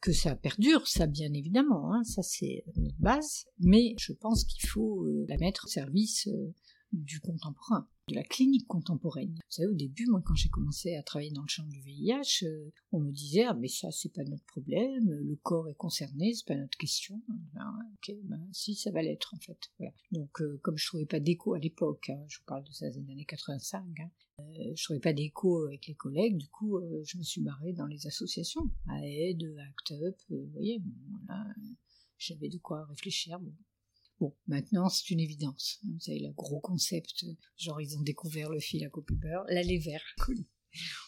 que 0.00 0.12
ça 0.12 0.34
perdure, 0.36 0.86
ça 0.86 1.06
bien 1.06 1.32
évidemment, 1.32 1.94
hein, 1.94 2.04
ça 2.04 2.22
c'est 2.22 2.64
notre 2.76 2.98
base, 2.98 3.46
mais 3.58 3.94
je 3.98 4.12
pense 4.12 4.44
qu'il 4.44 4.68
faut 4.68 5.04
euh, 5.04 5.24
la 5.28 5.38
mettre 5.38 5.64
au 5.64 5.68
service 5.68 6.28
euh, 6.28 6.52
du 6.92 7.20
contemporain, 7.20 7.88
de 8.08 8.14
la 8.14 8.22
clinique 8.22 8.66
contemporaine. 8.66 9.34
Vous 9.34 9.50
savez, 9.50 9.68
au 9.68 9.74
début, 9.74 10.06
moi, 10.06 10.22
quand 10.24 10.34
j'ai 10.34 10.48
commencé 10.48 10.94
à 10.96 11.02
travailler 11.02 11.30
dans 11.30 11.42
le 11.42 11.48
champ 11.48 11.64
du 11.64 11.80
VIH, 11.80 12.44
on 12.92 13.00
me 13.00 13.12
disait 13.12 13.44
ah 13.44 13.54
mais 13.54 13.68
ça 13.68 13.90
c'est 13.90 14.12
pas 14.12 14.24
notre 14.24 14.44
problème, 14.44 15.10
le 15.10 15.36
corps 15.36 15.68
est 15.68 15.74
concerné, 15.74 16.34
c'est 16.34 16.46
pas 16.46 16.56
notre 16.56 16.76
question. 16.76 17.20
Ben, 17.54 17.72
ok, 17.94 18.16
ben 18.24 18.48
si 18.52 18.74
ça 18.74 18.90
va 18.90 19.02
l'être 19.02 19.34
en 19.34 19.38
fait. 19.38 19.58
Donc 20.12 20.30
comme 20.62 20.76
je 20.76 20.86
trouvais 20.86 21.06
pas 21.06 21.20
d'écho 21.20 21.54
à 21.54 21.58
l'époque, 21.58 22.10
hein, 22.10 22.22
je 22.28 22.38
vous 22.38 22.44
parle 22.44 22.64
de 22.64 22.72
ça 22.72 22.90
des 22.90 23.10
années 23.10 23.24
85, 23.24 23.84
euh, 24.40 24.72
je 24.74 24.84
trouvais 24.84 25.00
pas 25.00 25.12
d'écho 25.12 25.64
avec 25.66 25.86
les 25.86 25.94
collègues, 25.94 26.36
du 26.36 26.48
coup, 26.48 26.78
euh, 26.78 27.02
je 27.06 27.18
me 27.18 27.22
suis 27.22 27.40
barrée 27.40 27.72
dans 27.72 27.86
les 27.86 28.06
associations, 28.06 28.68
à 28.88 28.98
Aide, 29.06 29.44
Act 29.68 29.92
Up, 29.92 30.16
euh, 30.32 30.44
vous 30.44 30.50
voyez, 30.52 30.82
voilà, 31.08 31.46
j'avais 32.18 32.48
de 32.48 32.58
quoi 32.58 32.84
réfléchir. 32.86 33.38
Bon. 33.38 33.52
Bon 34.20 34.34
maintenant, 34.46 34.88
c'est 34.88 35.10
une 35.10 35.20
évidence. 35.20 35.80
Vous 35.84 36.00
savez, 36.00 36.20
le 36.20 36.32
gros 36.32 36.60
concept, 36.60 37.24
genre, 37.56 37.80
ils 37.80 37.96
ont 37.96 38.02
découvert 38.02 38.50
le 38.50 38.60
fil 38.60 38.84
à 38.84 38.88
copubeur, 38.88 39.44
l'allée 39.48 39.78
vert, 39.78 40.02
cool. 40.24 40.38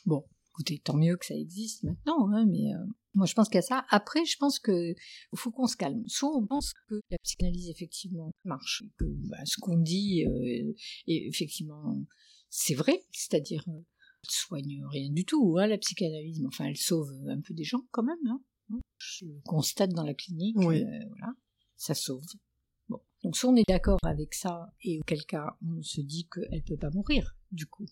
Bon, 0.04 0.24
écoutez, 0.50 0.78
tant 0.78 0.96
mieux 0.96 1.16
que 1.16 1.26
ça 1.26 1.34
existe 1.34 1.82
maintenant, 1.82 2.30
hein, 2.32 2.46
mais 2.46 2.70
moi 3.14 3.26
je 3.26 3.34
pense 3.34 3.48
qu'à 3.48 3.62
ça. 3.62 3.84
Après, 3.90 4.24
je 4.24 4.36
pense 4.38 4.59
que 4.59 4.94
faut 5.34 5.50
qu'on 5.50 5.66
se 5.66 5.76
calme. 5.76 6.04
Soit 6.07 6.36
on 6.36 6.46
pense 6.46 6.72
que 6.88 7.00
la 7.11 7.18
psychanalyse 7.18 7.68
effectivement 7.70 8.30
marche, 8.44 8.84
que 8.98 9.04
bah, 9.28 9.44
ce 9.44 9.57
qu'on 9.61 9.78
dit 9.78 10.20
est 10.20 11.26
effectivement 11.26 11.96
c'est 12.50 12.74
vrai, 12.74 13.04
c'est-à-dire 13.12 13.62
elle 13.66 13.74
euh, 13.74 13.82
soigne 14.22 14.82
rien 14.90 15.11
du 15.11 15.24
tout, 15.24 15.57
hein, 15.59 15.66
la 15.66 15.78
psychanalyse, 15.78 16.40
mais 16.40 16.46
enfin 16.46 16.66
elle 16.66 16.76
sauve 16.76 17.12
un 17.28 17.40
peu 17.40 17.54
des 17.54 17.64
gens 17.64 17.82
quand 17.90 18.02
même. 18.02 18.16
Hein. 18.28 18.78
Je 18.98 19.26
constate 19.44 19.90
dans 19.90 20.02
la 20.02 20.14
clinique, 20.14 20.57
euh, 20.57 20.62
voilà, 20.62 21.34
ça 21.76 21.94
sauve. 21.94 22.24
Donc 23.27 23.37
soit 23.37 23.51
on 23.51 23.57
est 23.57 23.68
d'accord 23.68 23.99
avec 24.05 24.35
ça, 24.35 24.72
et 24.85 25.01
auquel 25.01 25.24
cas 25.27 25.57
on 25.61 25.83
se 25.83 26.01
dit 26.01 26.29
qu'elle 26.33 26.62
peut 26.62 26.77
pas 26.77 26.91
mourir, 26.91 27.35
du 27.51 27.66
coup. 27.66 27.85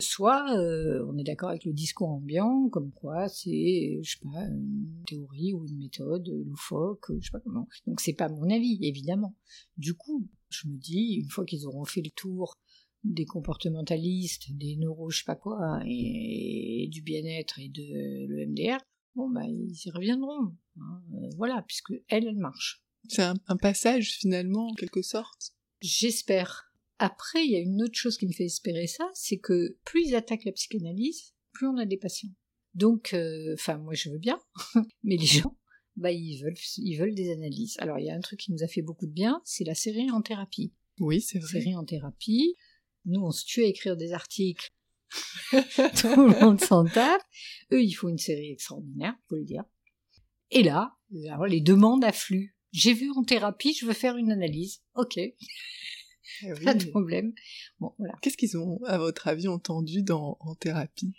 Soit 0.00 0.58
euh, 0.58 1.06
on 1.08 1.16
est 1.16 1.22
d'accord 1.22 1.50
avec 1.50 1.64
le 1.64 1.72
discours 1.72 2.08
ambiant, 2.08 2.68
comme 2.70 2.90
quoi 2.90 3.28
c'est, 3.28 4.00
je 4.02 4.10
sais 4.10 4.18
pas, 4.24 4.42
une 4.46 5.04
théorie 5.06 5.54
ou 5.54 5.64
une 5.64 5.78
méthode 5.78 6.28
loufoque, 6.44 7.06
je 7.20 7.24
sais 7.24 7.30
pas 7.30 7.38
comment. 7.38 7.68
Donc 7.86 8.00
c'est 8.00 8.14
pas 8.14 8.28
mon 8.28 8.50
avis, 8.50 8.80
évidemment. 8.82 9.36
Du 9.76 9.94
coup, 9.94 10.26
je 10.48 10.66
me 10.66 10.76
dis, 10.76 11.20
une 11.22 11.30
fois 11.30 11.44
qu'ils 11.44 11.64
auront 11.64 11.84
fait 11.84 12.02
le 12.02 12.10
tour 12.10 12.54
des 13.04 13.26
comportementalistes, 13.26 14.52
des 14.56 14.74
neuro 14.74 15.08
je 15.08 15.18
sais 15.18 15.24
pas 15.24 15.36
quoi, 15.36 15.82
et, 15.86 16.88
du 16.90 17.00
bien-être 17.00 17.60
et 17.60 17.68
de 17.68 18.26
l'EMDR, 18.26 18.78
bon 19.14 19.30
bah 19.30 19.46
ils 19.46 19.86
y 19.86 19.90
reviendront. 19.92 20.52
Hein, 20.80 21.02
euh, 21.14 21.28
voilà, 21.36 21.62
puisque 21.62 21.92
elle, 22.08 22.26
elle 22.26 22.38
marche. 22.38 22.82
C'est 23.08 23.22
un, 23.22 23.56
passage 23.56 24.12
finalement, 24.18 24.68
en 24.68 24.74
quelque 24.74 25.02
sorte. 25.02 25.52
J'espère. 25.80 26.72
Après, 26.98 27.44
il 27.44 27.50
y 27.50 27.56
a 27.56 27.60
une 27.60 27.82
autre 27.82 27.94
chose 27.94 28.16
qui 28.16 28.26
me 28.26 28.32
fait 28.32 28.46
espérer 28.46 28.86
ça, 28.86 29.08
c'est 29.14 29.38
que 29.38 29.76
plus 29.84 30.08
ils 30.08 30.14
attaquent 30.14 30.44
la 30.44 30.52
psychanalyse, 30.52 31.34
plus 31.52 31.66
on 31.66 31.76
a 31.76 31.84
des 31.84 31.98
patients. 31.98 32.30
Donc, 32.74 33.12
euh, 33.12 33.54
enfin, 33.54 33.78
moi 33.78 33.94
je 33.94 34.10
veux 34.10 34.18
bien, 34.18 34.38
mais 35.04 35.16
les 35.16 35.26
gens, 35.26 35.56
bah 35.96 36.10
ils 36.10 36.42
veulent, 36.42 36.56
ils 36.78 36.96
veulent 36.96 37.14
des 37.14 37.32
analyses. 37.32 37.76
Alors, 37.78 37.98
il 37.98 38.06
y 38.06 38.10
a 38.10 38.14
un 38.14 38.20
truc 38.20 38.40
qui 38.40 38.52
nous 38.52 38.62
a 38.62 38.68
fait 38.68 38.82
beaucoup 38.82 39.06
de 39.06 39.12
bien, 39.12 39.40
c'est 39.44 39.64
la 39.64 39.74
série 39.74 40.10
en 40.10 40.22
thérapie. 40.22 40.72
Oui, 40.98 41.20
c'est 41.20 41.38
vrai. 41.38 41.60
Série 41.60 41.74
en 41.74 41.84
thérapie. 41.84 42.54
Nous, 43.04 43.20
on 43.20 43.30
se 43.30 43.44
tue 43.44 43.62
à 43.62 43.66
écrire 43.66 43.96
des 43.96 44.12
articles. 44.12 44.70
Tout 45.50 46.16
le 46.16 46.40
monde 46.40 46.60
s'en 46.60 46.84
tape. 46.84 47.22
Eux, 47.72 47.82
il 47.82 47.92
faut 47.92 48.08
une 48.08 48.18
série 48.18 48.50
extraordinaire, 48.50 49.14
faut 49.28 49.36
le 49.36 49.44
dire. 49.44 49.64
Et 50.50 50.62
là, 50.62 50.96
les 51.10 51.60
demandes 51.60 52.04
affluent. 52.04 52.55
J'ai 52.72 52.92
vu 52.92 53.10
en 53.12 53.24
thérapie, 53.24 53.74
je 53.74 53.86
veux 53.86 53.92
faire 53.92 54.16
une 54.16 54.32
analyse. 54.32 54.82
Ok. 54.94 55.16
Eh 55.18 55.34
Pas 56.64 56.74
de 56.74 56.84
problème. 56.86 57.32
Bon, 57.80 57.92
voilà. 57.98 58.14
Qu'est-ce 58.22 58.36
qu'ils 58.36 58.56
ont, 58.58 58.80
à 58.84 58.98
votre 58.98 59.28
avis, 59.28 59.48
entendu 59.48 60.02
dans, 60.02 60.36
en 60.40 60.54
thérapie? 60.54 61.14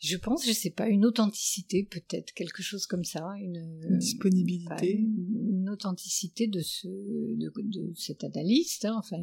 Je 0.00 0.16
pense, 0.16 0.46
je 0.46 0.52
sais 0.52 0.70
pas, 0.70 0.88
une 0.88 1.04
authenticité 1.04 1.84
peut-être, 1.84 2.32
quelque 2.32 2.62
chose 2.62 2.86
comme 2.86 3.04
ça, 3.04 3.34
une, 3.38 3.98
disponibilité, 3.98 4.96
une, 4.96 5.68
authenticité 5.68 6.48
de 6.48 6.60
ce 6.60 6.88
de, 6.88 7.52
de 7.58 7.92
cet 7.94 8.24
analyste. 8.24 8.86
Hein, 8.86 8.96
enfin, 8.96 9.18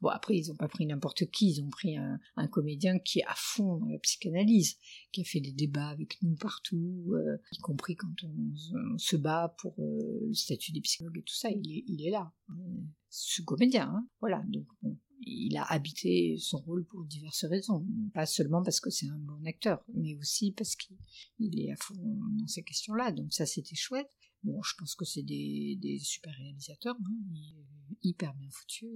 bon 0.00 0.08
après 0.08 0.36
ils 0.36 0.50
ont 0.50 0.56
pas 0.56 0.68
pris 0.68 0.86
n'importe 0.86 1.30
qui, 1.30 1.50
ils 1.50 1.62
ont 1.62 1.68
pris 1.68 1.98
un, 1.98 2.18
un, 2.36 2.48
comédien 2.48 2.98
qui 2.98 3.18
est 3.18 3.26
à 3.26 3.34
fond 3.36 3.76
dans 3.76 3.88
la 3.88 3.98
psychanalyse, 3.98 4.78
qui 5.12 5.20
a 5.20 5.24
fait 5.24 5.40
des 5.40 5.52
débats 5.52 5.88
avec 5.88 6.16
nous 6.22 6.34
partout, 6.34 7.12
euh, 7.12 7.36
y 7.52 7.58
compris 7.58 7.96
quand 7.96 8.14
on, 8.24 8.96
se 8.96 9.16
bat 9.16 9.54
pour 9.58 9.74
euh, 9.80 10.28
le 10.28 10.34
statut 10.34 10.72
des 10.72 10.80
psychologues 10.80 11.18
et 11.18 11.22
tout 11.22 11.34
ça, 11.34 11.50
il 11.50 11.78
est, 11.78 11.84
il 11.86 12.06
est 12.06 12.10
là. 12.10 12.32
Ce 13.10 13.42
comédien, 13.42 13.88
hein, 13.94 14.08
voilà. 14.20 14.42
Donc 14.48 14.66
bon, 14.82 14.96
il 15.24 15.56
a 15.56 15.64
habité 15.64 16.36
son 16.38 16.58
rôle 16.58 16.84
pour 16.84 17.04
diverses 17.04 17.44
raisons. 17.44 17.86
Pas 18.14 18.26
seulement 18.26 18.62
parce 18.62 18.80
que 18.80 18.90
c'est 18.90 19.08
un 19.08 19.18
bon 19.18 19.44
acteur, 19.46 19.84
mais 19.94 20.14
aussi 20.16 20.52
parce 20.52 20.76
qu'il 20.76 21.60
est 21.60 21.70
à 21.70 21.76
fond 21.76 21.94
dans 22.38 22.46
ces 22.46 22.62
questions-là. 22.62 23.12
Donc 23.12 23.32
ça, 23.32 23.46
c'était 23.46 23.76
chouette. 23.76 24.10
Bon, 24.42 24.60
je 24.62 24.74
pense 24.76 24.94
que 24.94 25.04
c'est 25.04 25.22
des, 25.22 26.00
super 26.02 26.34
réalisateurs, 26.34 26.96
hein, 26.96 27.94
hyper 28.02 28.34
bien 28.34 28.50
foutus. 28.50 28.88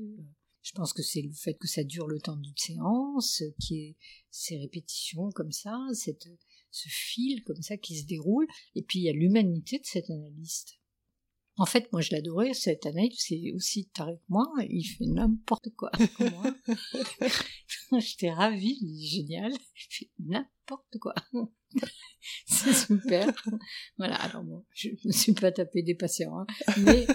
Je 0.62 0.72
pense 0.72 0.93
que 0.93 1.03
c'est 1.03 1.22
le 1.22 1.33
fait 1.33 1.55
que 1.55 1.68
ça 1.68 1.85
dure 1.85 2.09
le 2.09 2.20
temps 2.20 2.37
d'une 2.37 2.57
séance, 2.57 3.43
qui 3.61 3.79
est 3.79 3.97
ces 4.31 4.59
répétitions 4.59 5.31
comme 5.31 5.53
ça, 5.53 5.79
cette, 5.93 6.29
ce 6.72 6.89
fil 6.89 7.45
comme 7.45 7.62
ça 7.62 7.77
qui 7.77 8.01
se 8.01 8.07
déroule. 8.07 8.49
Et 8.74 8.83
puis 8.83 8.99
il 8.99 9.03
y 9.05 9.09
a 9.09 9.12
l'humanité 9.12 9.79
de 9.79 9.87
cet 9.87 10.11
analyste. 10.11 10.81
En 11.59 11.65
fait, 11.65 11.91
moi, 11.91 12.03
je 12.03 12.11
l'adorais, 12.13 12.53
cette 12.53 12.85
année, 12.85 13.11
c'est 13.17 13.41
aussi 13.55 13.87
taré 13.87 14.17
que 14.17 14.25
moi, 14.29 14.47
il 14.69 14.85
fait 14.85 15.07
n'importe 15.07 15.71
quoi 15.75 15.91
J'étais 17.99 18.31
ravie, 18.31 18.79
génial, 19.09 19.53
il 19.53 19.87
fait 19.89 20.11
n'importe 20.19 20.99
quoi. 21.01 21.15
c'est 22.47 22.75
super. 22.75 23.33
voilà, 23.97 24.17
alors 24.17 24.45
bon, 24.45 24.67
je 24.75 24.91
me 25.05 25.13
suis 25.13 25.33
pas 25.33 25.51
tapé 25.51 25.83
des 25.83 25.95
patients, 25.95 26.41
hein, 26.41 26.47
mais 26.85 27.07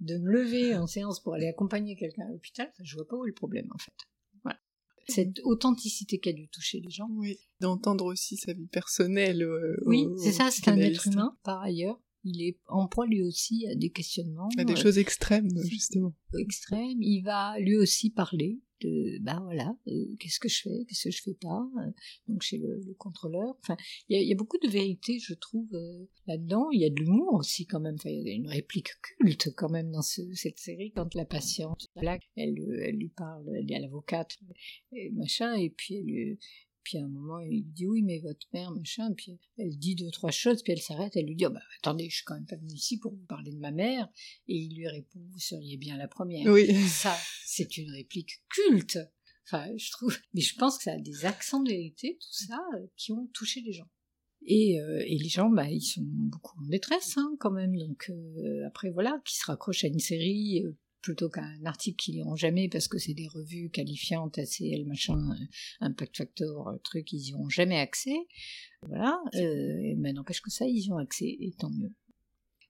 de 0.00 0.16
me 0.16 0.30
lever 0.30 0.74
en 0.74 0.86
séance 0.86 1.20
pour 1.20 1.34
aller 1.34 1.48
accompagner 1.48 1.94
quelqu'un 1.94 2.26
à 2.26 2.30
l'hôpital, 2.30 2.72
je 2.82 2.96
vois 2.96 3.06
pas 3.06 3.16
où 3.16 3.24
est 3.24 3.28
le 3.28 3.34
problème 3.34 3.68
en 3.74 3.78
fait. 3.78 3.92
Voilà. 4.44 4.58
Cette 5.08 5.40
authenticité 5.44 6.20
qui 6.20 6.30
a 6.30 6.32
dû 6.32 6.48
toucher 6.48 6.80
les 6.80 6.90
gens. 6.90 7.08
Oui, 7.10 7.38
d'entendre 7.60 8.06
aussi 8.06 8.36
sa 8.36 8.54
vie 8.54 8.68
personnelle. 8.68 9.42
Euh, 9.42 9.76
oui, 9.84 10.06
c'est 10.22 10.32
ça, 10.32 10.50
c'est 10.50 10.68
un 10.68 10.78
être 10.78 11.06
humain 11.06 11.36
par 11.42 11.60
ailleurs. 11.60 12.00
Il 12.24 12.42
est 12.42 12.58
en 12.66 12.88
proie 12.88 13.06
lui 13.06 13.22
aussi 13.22 13.66
à 13.66 13.74
des 13.74 13.90
questionnements. 13.90 14.48
À 14.58 14.64
des 14.64 14.76
choses 14.76 14.98
extrêmes, 14.98 15.48
justement. 15.64 16.14
Extrêmes. 16.38 17.00
Il 17.00 17.22
va 17.22 17.58
lui 17.58 17.76
aussi 17.76 18.10
parler 18.10 18.60
de 18.80 19.18
bah 19.22 19.40
voilà 19.42 19.76
euh, 19.88 20.16
qu'est-ce 20.18 20.38
que 20.38 20.48
je 20.48 20.62
fais 20.62 20.84
qu'est-ce 20.86 21.04
que 21.04 21.10
je 21.10 21.22
fais 21.22 21.34
pas 21.34 21.68
euh, 21.78 21.90
donc 22.28 22.42
chez 22.42 22.58
le, 22.58 22.80
contrôleur 22.98 23.56
enfin 23.62 23.76
il 24.08 24.20
y 24.22 24.32
a, 24.32 24.36
beaucoup 24.36 24.58
de 24.58 24.68
vérité 24.68 25.18
je 25.18 25.34
trouve 25.34 25.68
euh, 25.74 26.04
là-dedans 26.26 26.70
il 26.70 26.80
y 26.80 26.84
a 26.84 26.90
de 26.90 26.94
l'humour 26.94 27.34
aussi 27.34 27.66
quand 27.66 27.80
même 27.80 27.96
il 28.04 28.26
y 28.26 28.30
a 28.30 28.34
une 28.34 28.48
réplique 28.48 28.90
culte 29.02 29.50
quand 29.56 29.70
même 29.70 29.90
dans 29.90 30.02
cette 30.02 30.58
série 30.58 30.92
quand 30.92 31.14
la 31.14 31.24
patiente 31.24 31.88
là 31.96 32.18
elle, 32.36 32.54
elle 32.82 32.96
lui 32.96 33.10
parle 33.10 33.44
elle 33.56 33.70
est 33.70 33.76
à 33.76 33.80
l'avocate 33.80 34.36
et 34.92 35.10
machin 35.10 35.54
et 35.54 35.70
puis 35.70 35.96
elle 35.96 36.38
puis 36.88 36.96
à 36.96 37.04
un 37.04 37.08
moment, 37.08 37.38
il 37.40 37.50
lui 37.50 37.62
dit 37.64 37.86
oui, 37.86 38.02
mais 38.02 38.18
votre 38.18 38.46
mère, 38.54 38.70
machin. 38.70 39.12
Puis 39.12 39.38
elle 39.58 39.76
dit 39.76 39.94
deux, 39.94 40.10
trois 40.10 40.30
choses, 40.30 40.62
puis 40.62 40.72
elle 40.72 40.80
s'arrête, 40.80 41.14
elle 41.16 41.26
lui 41.26 41.36
dit 41.36 41.44
oh, 41.44 41.50
bah, 41.50 41.60
attendez, 41.80 42.08
je 42.08 42.16
suis 42.16 42.24
quand 42.24 42.32
même 42.32 42.46
pas 42.46 42.56
venue 42.56 42.72
ici 42.72 42.98
pour 42.98 43.12
vous 43.12 43.26
parler 43.26 43.52
de 43.52 43.58
ma 43.58 43.72
mère. 43.72 44.08
Et 44.46 44.56
il 44.56 44.74
lui 44.74 44.88
répond 44.88 45.20
vous 45.20 45.38
seriez 45.38 45.76
bien 45.76 45.98
la 45.98 46.08
première. 46.08 46.50
Oui. 46.50 46.74
Ça, 46.88 47.14
c'est 47.44 47.76
une 47.76 47.90
réplique 47.90 48.40
culte. 48.48 48.98
Enfin, 49.44 49.66
je 49.76 49.90
trouve. 49.90 50.16
Mais 50.32 50.40
je 50.40 50.54
pense 50.56 50.78
que 50.78 50.84
ça 50.84 50.92
a 50.92 50.98
des 50.98 51.26
accents 51.26 51.62
de 51.62 51.68
vérité, 51.68 52.16
tout 52.18 52.46
ça, 52.46 52.58
euh, 52.76 52.86
qui 52.96 53.12
ont 53.12 53.26
touché 53.34 53.60
les 53.60 53.74
gens. 53.74 53.88
Et, 54.46 54.80
euh, 54.80 55.04
et, 55.04 55.18
les 55.18 55.28
gens, 55.28 55.50
bah, 55.50 55.68
ils 55.68 55.82
sont 55.82 56.00
beaucoup 56.04 56.58
en 56.58 56.68
détresse, 56.68 57.18
hein, 57.18 57.36
quand 57.38 57.50
même. 57.50 57.76
Donc 57.76 58.08
euh, 58.08 58.66
après, 58.66 58.88
voilà, 58.88 59.20
qui 59.26 59.36
se 59.36 59.44
raccrochent 59.44 59.84
à 59.84 59.88
une 59.88 59.98
série 59.98 60.64
plutôt 61.00 61.28
qu'un 61.28 61.64
article 61.64 61.96
qu'ils 61.96 62.14
liront 62.16 62.36
jamais 62.36 62.68
parce 62.68 62.88
que 62.88 62.98
c'est 62.98 63.14
des 63.14 63.28
revues 63.28 63.70
qualifiantes, 63.70 64.38
ACL, 64.38 64.84
machin, 64.86 65.18
euh, 65.18 65.44
Impact 65.80 66.16
Factor, 66.16 66.68
euh, 66.68 66.76
truc, 66.82 67.12
ils 67.12 67.30
y 67.30 67.34
ont 67.34 67.48
jamais 67.48 67.78
accès. 67.78 68.16
Voilà, 68.82 69.20
euh, 69.34 69.94
mais 69.96 70.12
n'empêche 70.12 70.40
que 70.40 70.50
ça, 70.50 70.66
ils 70.66 70.86
y 70.86 70.92
ont 70.92 70.98
accès, 70.98 71.36
et 71.40 71.52
tant 71.58 71.70
mieux. 71.70 71.92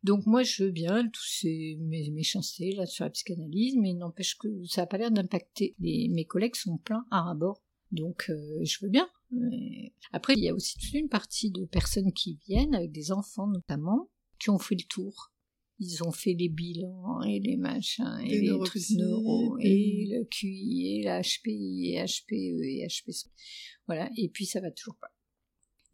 Donc 0.04 0.26
moi, 0.26 0.42
je 0.42 0.64
veux 0.64 0.70
bien 0.70 1.08
tous 1.08 1.26
ces 1.26 1.76
méchancetés 1.80 2.72
là 2.72 2.86
sur 2.86 3.04
la 3.04 3.10
psychanalyse, 3.10 3.76
mais 3.76 3.94
n'empêche 3.94 4.36
que 4.36 4.48
ça 4.64 4.82
n'a 4.82 4.86
pas 4.86 4.96
l'air 4.96 5.10
d'impacter. 5.10 5.74
Mes 5.80 6.24
collègues 6.24 6.54
sont 6.54 6.78
pleins 6.78 7.04
à 7.10 7.22
rabord, 7.22 7.60
donc 7.90 8.30
je 8.62 8.78
veux 8.80 8.90
bien. 8.90 9.08
Après, 10.12 10.34
il 10.34 10.44
y 10.44 10.48
a 10.48 10.54
aussi 10.54 10.78
toute 10.78 10.94
une 10.94 11.08
partie 11.08 11.50
de 11.50 11.64
personnes 11.64 12.12
qui 12.12 12.38
viennent, 12.46 12.76
avec 12.76 12.92
des 12.92 13.10
enfants 13.10 13.48
notamment, 13.48 14.08
qui 14.38 14.50
ont 14.50 14.58
fait 14.58 14.76
le 14.76 14.86
tour 14.88 15.32
ils 15.80 16.02
ont 16.02 16.10
fait 16.10 16.34
les 16.34 16.48
bilans 16.48 17.22
et 17.22 17.38
les 17.38 17.56
machins 17.56 18.20
et 18.26 18.40
les 18.40 18.58
trucs 18.64 18.90
neuro 18.90 19.56
et 19.60 20.06
le 20.10 20.24
QI 20.24 20.98
et 20.98 21.02
l'HPI 21.04 21.94
et 21.94 22.04
HPE 22.04 22.62
et 22.64 22.86
HPC. 22.88 23.30
Voilà, 23.86 24.10
et 24.16 24.28
puis 24.28 24.46
ça 24.46 24.60
va 24.60 24.70
toujours 24.70 24.96
pas. 24.96 25.12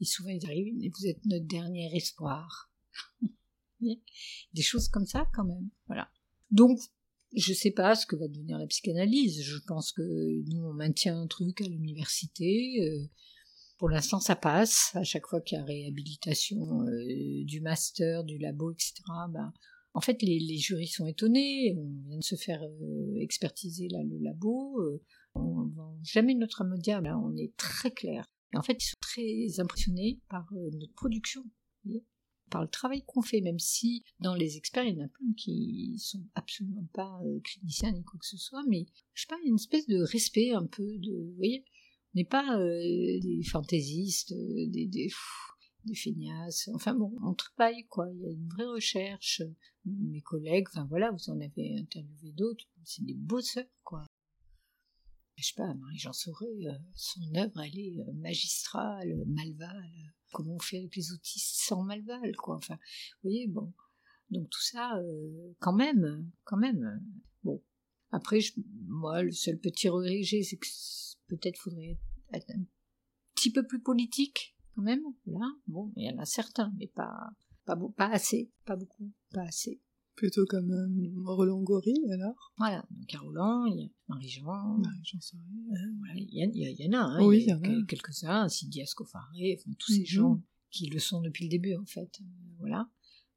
Et 0.00 0.04
souvent 0.04 0.30
ils 0.30 0.44
arrivent, 0.46 0.74
vous 0.98 1.06
êtes 1.06 1.24
notre 1.26 1.46
dernier 1.46 1.94
espoir. 1.94 2.72
Des 3.80 4.62
choses 4.62 4.88
comme 4.88 5.06
ça 5.06 5.28
quand 5.34 5.44
même. 5.44 5.68
Voilà. 5.86 6.08
Donc, 6.50 6.78
je 7.36 7.52
sais 7.52 7.72
pas 7.72 7.94
ce 7.94 8.06
que 8.06 8.16
va 8.16 8.28
devenir 8.28 8.58
la 8.58 8.66
psychanalyse. 8.66 9.42
Je 9.42 9.58
pense 9.66 9.92
que 9.92 10.02
nous, 10.50 10.64
on 10.64 10.72
maintient 10.72 11.20
un 11.20 11.26
truc 11.26 11.60
à 11.60 11.64
l'université. 11.64 12.76
Euh, 12.80 13.10
pour 13.76 13.88
l'instant, 13.88 14.20
ça 14.20 14.36
passe. 14.36 14.92
À 14.94 15.02
chaque 15.02 15.26
fois 15.26 15.40
qu'il 15.40 15.58
y 15.58 15.60
a 15.60 15.64
réhabilitation 15.64 16.82
euh, 16.82 17.44
du 17.44 17.60
master, 17.60 18.24
du 18.24 18.38
labo, 18.38 18.72
etc., 18.72 18.94
ben, 19.30 19.52
en 19.94 20.00
fait, 20.00 20.20
les, 20.22 20.58
jurys 20.58 20.88
sont 20.88 21.06
étonnés. 21.06 21.72
On 21.76 22.08
vient 22.08 22.18
de 22.18 22.24
se 22.24 22.34
faire 22.34 22.62
euh, 22.62 23.14
expertiser 23.20 23.88
là, 23.88 24.02
le 24.02 24.18
labo. 24.18 24.80
Euh, 24.80 25.00
on 25.34 25.64
ne 25.64 25.72
vend 25.72 25.98
jamais 26.02 26.34
notre. 26.34 26.64
Là, 26.64 27.18
on 27.18 27.36
est 27.36 27.56
très 27.56 27.92
clair. 27.92 28.26
Et 28.52 28.56
en 28.56 28.62
fait, 28.62 28.82
ils 28.82 28.88
sont 28.88 28.98
très 29.00 29.60
impressionnés 29.60 30.20
par 30.28 30.52
euh, 30.52 30.70
notre 30.72 30.92
production, 30.94 31.44
par 32.50 32.62
le 32.62 32.68
travail 32.68 33.04
qu'on 33.06 33.22
fait, 33.22 33.40
même 33.40 33.60
si 33.60 34.04
dans 34.18 34.34
les 34.34 34.56
experts, 34.56 34.84
il 34.84 34.96
y 34.96 35.00
en 35.00 35.04
a 35.04 35.08
plein 35.08 35.32
qui 35.36 35.96
sont 35.98 36.22
absolument 36.34 36.86
pas 36.92 37.20
cliniciens 37.42 37.92
ni 37.92 38.02
quoi 38.02 38.18
que 38.18 38.26
ce 38.26 38.36
soit, 38.36 38.62
mais 38.68 38.86
je 39.14 39.22
sais 39.22 39.28
pas, 39.28 39.38
une 39.44 39.56
espèce 39.56 39.86
de 39.86 40.02
respect 40.02 40.52
un 40.52 40.66
peu 40.66 40.98
de, 40.98 41.12
vous 41.12 41.36
voyez, 41.36 41.64
on 42.14 42.18
n'est 42.18 42.24
pas 42.24 42.58
des 42.58 43.42
fantaisistes, 43.50 44.32
des, 44.32 44.86
des 44.86 45.08
des 45.86 45.94
feignasses. 45.94 46.68
Enfin 46.74 46.94
bon, 46.94 47.12
on 47.22 47.34
travaille 47.34 47.86
quoi. 47.86 48.10
Il 48.12 48.20
y 48.20 48.26
a 48.26 48.30
une 48.30 48.48
vraie 48.48 48.66
recherche. 48.66 49.42
Mes 49.84 50.22
collègues, 50.22 50.66
enfin 50.70 50.86
voilà, 50.88 51.10
vous 51.10 51.30
en 51.30 51.40
avez 51.40 51.76
interviewé 51.78 52.32
d'autres. 52.32 52.64
C'est 52.84 53.04
des 53.04 53.14
bosseurs 53.14 53.64
quoi. 53.82 54.04
Je 55.36 55.46
sais 55.48 55.54
pas, 55.56 55.74
Marie-Jean 55.74 56.12
Sauré, 56.12 56.46
euh, 56.66 56.72
son 56.94 57.34
œuvre, 57.34 57.60
elle 57.60 57.78
est 57.78 58.00
euh, 58.00 58.12
magistrale, 58.12 59.24
Malval. 59.26 59.90
Comment 60.32 60.54
on 60.54 60.60
fait 60.60 60.78
avec 60.78 60.94
les 60.94 61.12
outils 61.12 61.40
sans 61.40 61.82
Malval 61.82 62.36
quoi? 62.36 62.56
Enfin, 62.56 62.76
vous 62.76 63.30
voyez, 63.30 63.48
bon. 63.48 63.72
Donc 64.30 64.48
tout 64.48 64.62
ça, 64.62 64.96
euh, 64.98 65.54
quand 65.58 65.72
même, 65.72 66.30
quand 66.44 66.56
même. 66.56 67.04
Bon. 67.42 67.62
Après, 68.12 68.38
moi, 68.86 69.22
le 69.22 69.32
seul 69.32 69.58
petit 69.58 69.88
regret 69.88 70.22
j'ai, 70.22 70.44
c'est 70.44 70.56
que 70.56 70.68
peut-être 71.26 71.58
faudrait 71.58 71.98
être 72.32 72.50
un 72.50 72.64
petit 73.34 73.50
peu 73.50 73.66
plus 73.66 73.82
politique 73.82 74.53
quand 74.74 74.82
même. 74.82 75.02
Voilà. 75.26 75.50
Bon, 75.66 75.92
il 75.96 76.04
y 76.04 76.10
en 76.10 76.18
a 76.18 76.24
certains, 76.24 76.72
mais 76.78 76.88
pas, 76.88 77.30
pas, 77.64 77.76
pas 77.96 78.10
assez, 78.10 78.50
pas 78.64 78.76
beaucoup, 78.76 79.12
pas 79.32 79.42
assez. 79.42 79.80
Plutôt 80.16 80.44
comme 80.46 80.70
euh, 80.70 81.22
Roland 81.24 81.60
Gori, 81.62 81.94
alors? 82.12 82.52
Voilà, 82.56 82.86
donc 82.90 83.04
il 83.08 83.12
y 83.12 83.16
a 83.16 83.20
Roland, 83.20 83.66
il 83.66 83.80
y 83.80 83.84
a 83.84 83.88
Marie-Jean. 84.08 84.78
Marie-Jean 84.78 85.18
euh, 85.34 85.76
voilà, 85.98 86.14
il 86.14 86.28
y, 86.30 86.40
il 86.40 86.80
y, 86.80 86.88
en 86.88 86.98
a, 87.00 87.02
hein, 87.02 87.26
oui, 87.26 87.42
il 87.42 87.48
y, 87.48 87.50
a, 87.50 87.58
quelques-uns, 87.88 88.48
Sidi 88.48 88.80
Ascofaré, 88.80 89.58
enfin, 89.58 89.72
tous 89.76 89.92
ces 89.92 90.00
mhm. 90.00 90.06
gens 90.06 90.42
qui 90.70 90.86
le 90.86 91.00
sont 91.00 91.20
depuis 91.20 91.44
le 91.44 91.50
début, 91.50 91.74
en 91.74 91.84
fait. 91.84 92.20
Euh, 92.20 92.24
voilà. 92.58 92.88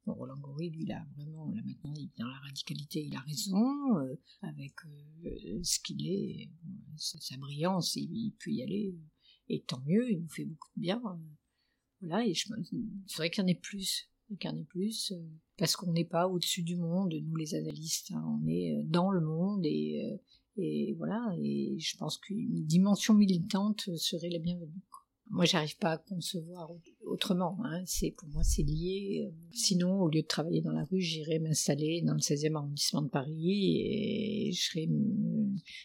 Bon, 0.06 0.14
Roland 0.14 0.38
Gori, 0.38 0.70
lui, 0.70 0.86
là, 0.86 1.04
vraiment, 1.16 1.48
là, 1.48 1.60
maintenant, 1.64 1.92
il 1.96 2.04
est 2.04 2.18
dans 2.18 2.28
la 2.28 2.38
radicalité, 2.38 3.04
il 3.04 3.16
a 3.16 3.20
raison, 3.20 4.16
avec 4.42 4.72
ce 5.64 5.80
qu'il 5.80 6.06
est, 6.06 6.48
sa 6.96 7.36
brillance, 7.38 7.96
il, 7.96 8.08
il, 8.12 8.34
peut 8.38 8.52
y 8.52 8.62
aller 8.62 8.94
et 9.48 9.62
tant 9.62 9.80
mieux, 9.86 10.10
il 10.10 10.20
nous 10.20 10.28
fait 10.28 10.44
beaucoup 10.44 10.68
de 10.76 10.80
bien. 10.80 11.02
Euh, 11.04 11.16
voilà, 12.00 12.24
et 12.24 12.34
je, 12.34 12.48
il 12.72 12.88
faudrait 13.08 13.30
qu'il 13.30 13.42
y 13.42 13.44
en 13.44 13.48
ait 13.48 13.54
plus, 13.54 14.08
qu'il 14.38 14.50
y 14.50 14.52
en 14.52 14.56
ait 14.56 14.64
plus, 14.64 15.12
euh, 15.12 15.22
parce 15.56 15.76
qu'on 15.76 15.92
n'est 15.92 16.04
pas 16.04 16.28
au-dessus 16.28 16.62
du 16.62 16.76
monde, 16.76 17.14
nous 17.14 17.36
les 17.36 17.54
analystes, 17.54 18.12
hein, 18.12 18.24
on 18.40 18.46
est 18.46 18.76
euh, 18.76 18.82
dans 18.84 19.10
le 19.10 19.20
monde 19.20 19.64
et, 19.64 20.18
et 20.56 20.94
voilà, 20.94 21.34
et 21.40 21.78
je 21.78 21.96
pense 21.96 22.18
qu'une 22.18 22.64
dimension 22.66 23.14
militante 23.14 23.88
serait 23.96 24.30
la 24.30 24.38
bienvenue. 24.38 24.82
Moi, 25.30 25.44
j'arrive 25.44 25.76
pas 25.76 25.92
à 25.92 25.98
concevoir 25.98 26.70
autrement. 27.18 27.58
Hein. 27.64 27.82
C'est 27.84 28.12
pour 28.12 28.28
moi, 28.28 28.44
c'est 28.44 28.62
lié. 28.62 29.28
Sinon, 29.52 30.00
au 30.02 30.08
lieu 30.08 30.22
de 30.22 30.26
travailler 30.26 30.60
dans 30.60 30.72
la 30.72 30.84
rue, 30.84 31.00
j'irais 31.00 31.40
m'installer 31.40 32.00
dans 32.02 32.14
le 32.14 32.20
16e 32.20 32.54
arrondissement 32.54 33.02
de 33.02 33.08
Paris 33.08 33.82
et 33.82 34.52
je 34.52 34.80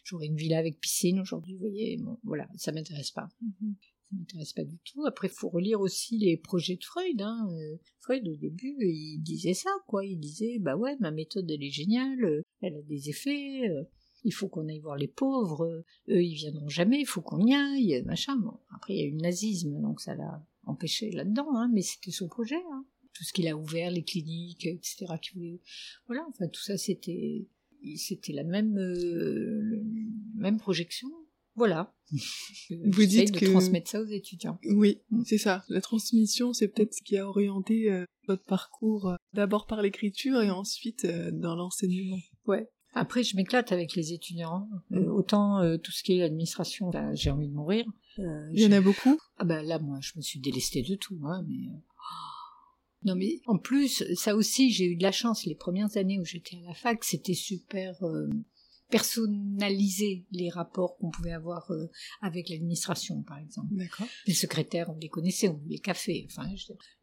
j'aurais 0.04 0.28
une 0.28 0.36
villa 0.36 0.60
avec 0.60 0.80
piscine 0.80 1.20
aujourd'hui. 1.20 1.56
Vous 1.56 1.62
voyez, 1.62 1.98
bon, 1.98 2.20
voilà, 2.24 2.48
ça 2.56 2.72
m'intéresse 2.72 3.12
pas. 3.12 3.28
Mm-hmm. 3.44 3.74
Ça 4.10 4.16
m'intéresse 4.16 4.54
pas 4.54 4.64
du 4.64 4.78
tout. 4.86 5.06
Après, 5.08 5.28
il 5.28 5.34
faut 5.34 5.50
relire 5.50 5.82
aussi 5.82 6.20
les 6.20 6.38
projets 6.38 6.76
de 6.76 6.84
Freud. 6.84 7.20
Hein. 7.20 7.50
Euh, 7.52 7.78
Freud, 8.00 8.28
au 8.28 8.36
début, 8.36 8.76
il 8.80 9.20
disait 9.24 9.56
ça, 9.56 9.72
quoi. 9.88 10.06
Il 10.06 10.20
disait, 10.20 10.60
bah 10.60 10.76
ouais, 10.76 10.96
ma 11.00 11.10
méthode, 11.10 11.50
elle 11.50 11.64
est 11.64 11.72
géniale, 11.72 12.44
elle 12.62 12.76
a 12.76 12.82
des 12.84 13.10
effets. 13.10 13.68
Euh, 13.70 13.84
il 14.24 14.34
faut 14.34 14.48
qu'on 14.48 14.70
aille 14.70 14.80
voir 14.80 14.96
les 14.96 15.10
pauvres, 15.10 15.84
eux 16.08 16.24
ils 16.24 16.36
viendront 16.36 16.70
jamais, 16.70 17.02
il 17.02 17.06
faut 17.06 17.22
qu'on 17.22 17.46
y 17.46 17.54
aille, 17.54 18.02
machin. 18.06 18.38
Bon, 18.38 18.58
après 18.74 18.94
il 18.94 19.00
y 19.00 19.04
a 19.04 19.06
eu 19.08 19.12
le 19.12 19.22
nazisme, 19.22 19.82
donc 19.82 20.00
ça 20.00 20.16
l'a 20.16 20.42
empêché 20.66 21.12
là-dedans, 21.12 21.56
hein, 21.56 21.70
mais 21.74 21.82
c'était 21.82 22.12
son 22.12 22.28
projet. 22.28 22.62
Hein. 22.72 22.86
Tout 23.14 23.24
ce 23.24 23.34
qu'il 23.34 23.48
a 23.48 23.56
ouvert, 23.56 23.92
les 23.92 24.04
cliniques, 24.04 24.66
etc. 24.66 25.06
Voilà, 26.08 26.26
enfin 26.30 26.48
tout 26.48 26.62
ça 26.62 26.78
c'était 26.78 27.48
c'était 27.96 28.34
la 28.34 28.44
même 28.44 28.78
euh, 28.78 29.84
même 30.36 30.58
projection. 30.58 31.10
Voilà. 31.56 31.94
Vous 32.70 33.06
dites 33.06 33.32
de 33.32 33.40
que 33.40 33.46
transmettre 33.46 33.92
ça 33.92 34.02
aux 34.02 34.08
étudiants. 34.08 34.58
Oui, 34.66 35.02
mm. 35.12 35.24
c'est 35.26 35.38
ça. 35.38 35.64
La 35.70 35.82
transmission, 35.82 36.52
c'est 36.54 36.68
peut-être 36.68 36.96
ce 36.96 37.04
qui 37.04 37.18
a 37.18 37.28
orienté 37.28 37.92
euh, 37.92 38.06
votre 38.28 38.44
parcours 38.44 39.10
euh, 39.10 39.16
d'abord 39.34 39.68
par 39.68 39.84
l'écriture 39.84 40.42
et 40.42 40.50
ensuite 40.50 41.06
dans 41.06 41.56
l'enseignement. 41.56 42.18
Ouais. 42.48 42.68
Après, 42.96 43.24
je 43.24 43.36
m'éclate 43.36 43.72
avec 43.72 43.96
les 43.96 44.14
étudiants. 44.14 44.70
Euh, 44.92 45.06
autant 45.08 45.60
euh, 45.60 45.78
tout 45.78 45.92
ce 45.92 46.04
qui 46.04 46.20
est 46.20 46.24
administration, 46.24 46.90
bah, 46.90 47.14
j'ai 47.14 47.32
envie 47.32 47.48
de 47.48 47.54
mourir. 47.54 47.86
Euh, 48.20 48.50
Il 48.54 48.62
y 48.62 48.66
en 48.66 48.72
a 48.72 48.82
beaucoup? 48.82 49.18
Ah 49.38 49.46
ben 49.46 49.62
là, 49.64 49.80
moi, 49.80 50.00
je 50.02 50.12
me 50.16 50.22
suis 50.22 50.40
délestée 50.40 50.84
de 50.84 50.96
tout. 50.96 51.20
Hein, 51.26 51.46
mais... 51.48 51.70
Non 53.06 53.16
mais 53.16 53.42
en 53.48 53.58
plus, 53.58 54.04
ça 54.16 54.34
aussi, 54.34 54.72
j'ai 54.72 54.86
eu 54.86 54.96
de 54.96 55.04
la 55.04 55.12
chance. 55.12 55.46
Les 55.46 55.56
premières 55.56 55.98
années 55.98 56.22
où 56.22 56.26
j'étais 56.26 56.56
à 56.64 56.68
la 56.70 56.74
fac, 56.74 57.04
c'était 57.04 57.34
super 57.34 58.02
personnaliser 58.94 60.24
les 60.32 60.52
rapports 60.52 60.98
qu'on 60.98 61.10
pouvait 61.10 61.32
avoir 61.32 61.72
euh, 61.72 61.90
avec 62.22 62.48
l'administration, 62.48 63.24
par 63.24 63.40
exemple. 63.40 63.70
D'accord. 63.72 64.06
Les 64.28 64.36
secrétaires, 64.36 64.92
on 64.92 65.00
les 65.00 65.10
connaissait, 65.10 65.50
on 65.50 65.60
les 65.66 65.80
cafés. 65.80 66.28
Enfin, 66.30 66.48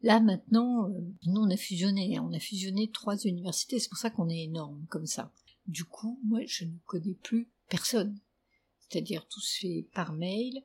là 0.01 0.21
maintenant, 0.21 0.89
euh, 0.89 1.01
nous 1.25 1.41
on 1.41 1.49
a 1.49 1.57
fusionné, 1.57 2.17
on 2.19 2.31
a 2.31 2.39
fusionné 2.39 2.89
trois 2.91 3.17
universités. 3.17 3.77
C'est 3.77 3.89
pour 3.89 3.97
ça 3.97 4.09
qu'on 4.09 4.29
est 4.29 4.43
énorme 4.43 4.85
comme 4.89 5.05
ça. 5.05 5.33
Du 5.67 5.83
coup, 5.83 6.17
moi, 6.23 6.39
je 6.47 6.63
ne 6.63 6.77
connais 6.85 7.17
plus 7.23 7.49
personne. 7.67 8.17
C'est-à-dire 8.87 9.27
tout 9.27 9.41
se 9.41 9.59
fait 9.59 9.87
par 9.93 10.13
mail. 10.13 10.61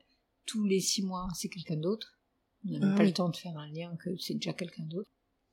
Tous 0.47 0.65
les 0.65 0.79
six 0.79 1.03
mois, 1.03 1.27
c'est 1.35 1.49
quelqu'un 1.49 1.77
d'autre. 1.77 2.19
On 2.65 2.71
n'a 2.71 2.79
même 2.79 2.89
Ah 2.93 2.95
pas 2.97 3.03
oui. 3.03 3.09
le 3.09 3.13
temps 3.13 3.29
de 3.29 3.35
faire 3.35 3.55
un 3.57 3.69
lien 3.69 3.95
que 3.97 4.17
c'est 4.17 4.33
déjà 4.33 4.53
quelqu'un 4.53 4.85
d'autre. 4.85 5.07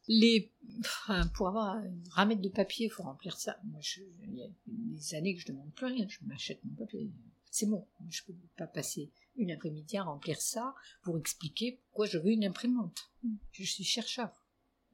Les, 0.09 0.53
enfin, 0.81 1.27
pour 1.35 1.49
avoir 1.49 1.83
une 1.85 2.03
ramette 2.11 2.41
de 2.41 2.49
papier, 2.49 2.87
il 2.87 2.91
faut 2.91 3.03
remplir 3.03 3.37
ça. 3.39 3.59
Moi, 3.65 3.81
je, 3.83 4.01
il 4.23 4.35
y 4.35 4.43
a 4.43 4.47
des 4.67 5.15
années 5.15 5.35
que 5.35 5.41
je 5.41 5.47
demande 5.47 5.73
plus 5.75 5.87
rien. 5.87 6.07
Je 6.09 6.19
m'achète 6.27 6.63
mon 6.65 6.75
papier. 6.75 7.11
C'est 7.51 7.67
bon. 7.67 7.87
Je 8.09 8.23
peux 8.25 8.35
pas 8.57 8.67
passer 8.67 9.11
une 9.37 9.51
après-midi 9.51 9.97
à 9.97 10.03
remplir 10.05 10.41
ça 10.41 10.75
pour 11.03 11.19
expliquer 11.19 11.81
pourquoi 11.85 12.07
je 12.07 12.19
veux 12.19 12.31
une 12.33 12.45
imprimante. 12.45 13.11
Je 13.53 13.65
suis 13.65 13.85
chercheur. 13.85 14.31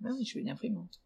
Ben 0.00 0.14
oui, 0.16 0.24
je 0.24 0.34
veux 0.34 0.40
une 0.40 0.50
imprimante. 0.50 1.00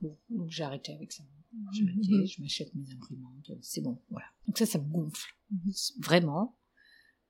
Bon, 0.00 0.16
donc 0.28 0.50
j'ai 0.50 0.62
arrêté 0.62 0.92
avec 0.92 1.12
ça. 1.12 1.24
J'ai 1.72 1.84
arrêté, 1.84 2.26
je 2.26 2.40
m'achète 2.42 2.72
mes 2.74 2.92
imprimantes. 2.92 3.50
C'est 3.62 3.80
bon, 3.80 4.00
voilà. 4.10 4.26
Donc 4.46 4.58
ça, 4.58 4.66
ça 4.66 4.78
me 4.78 4.88
gonfle. 4.88 5.34
Mhm. 5.50 5.72
Vraiment. 6.00 6.56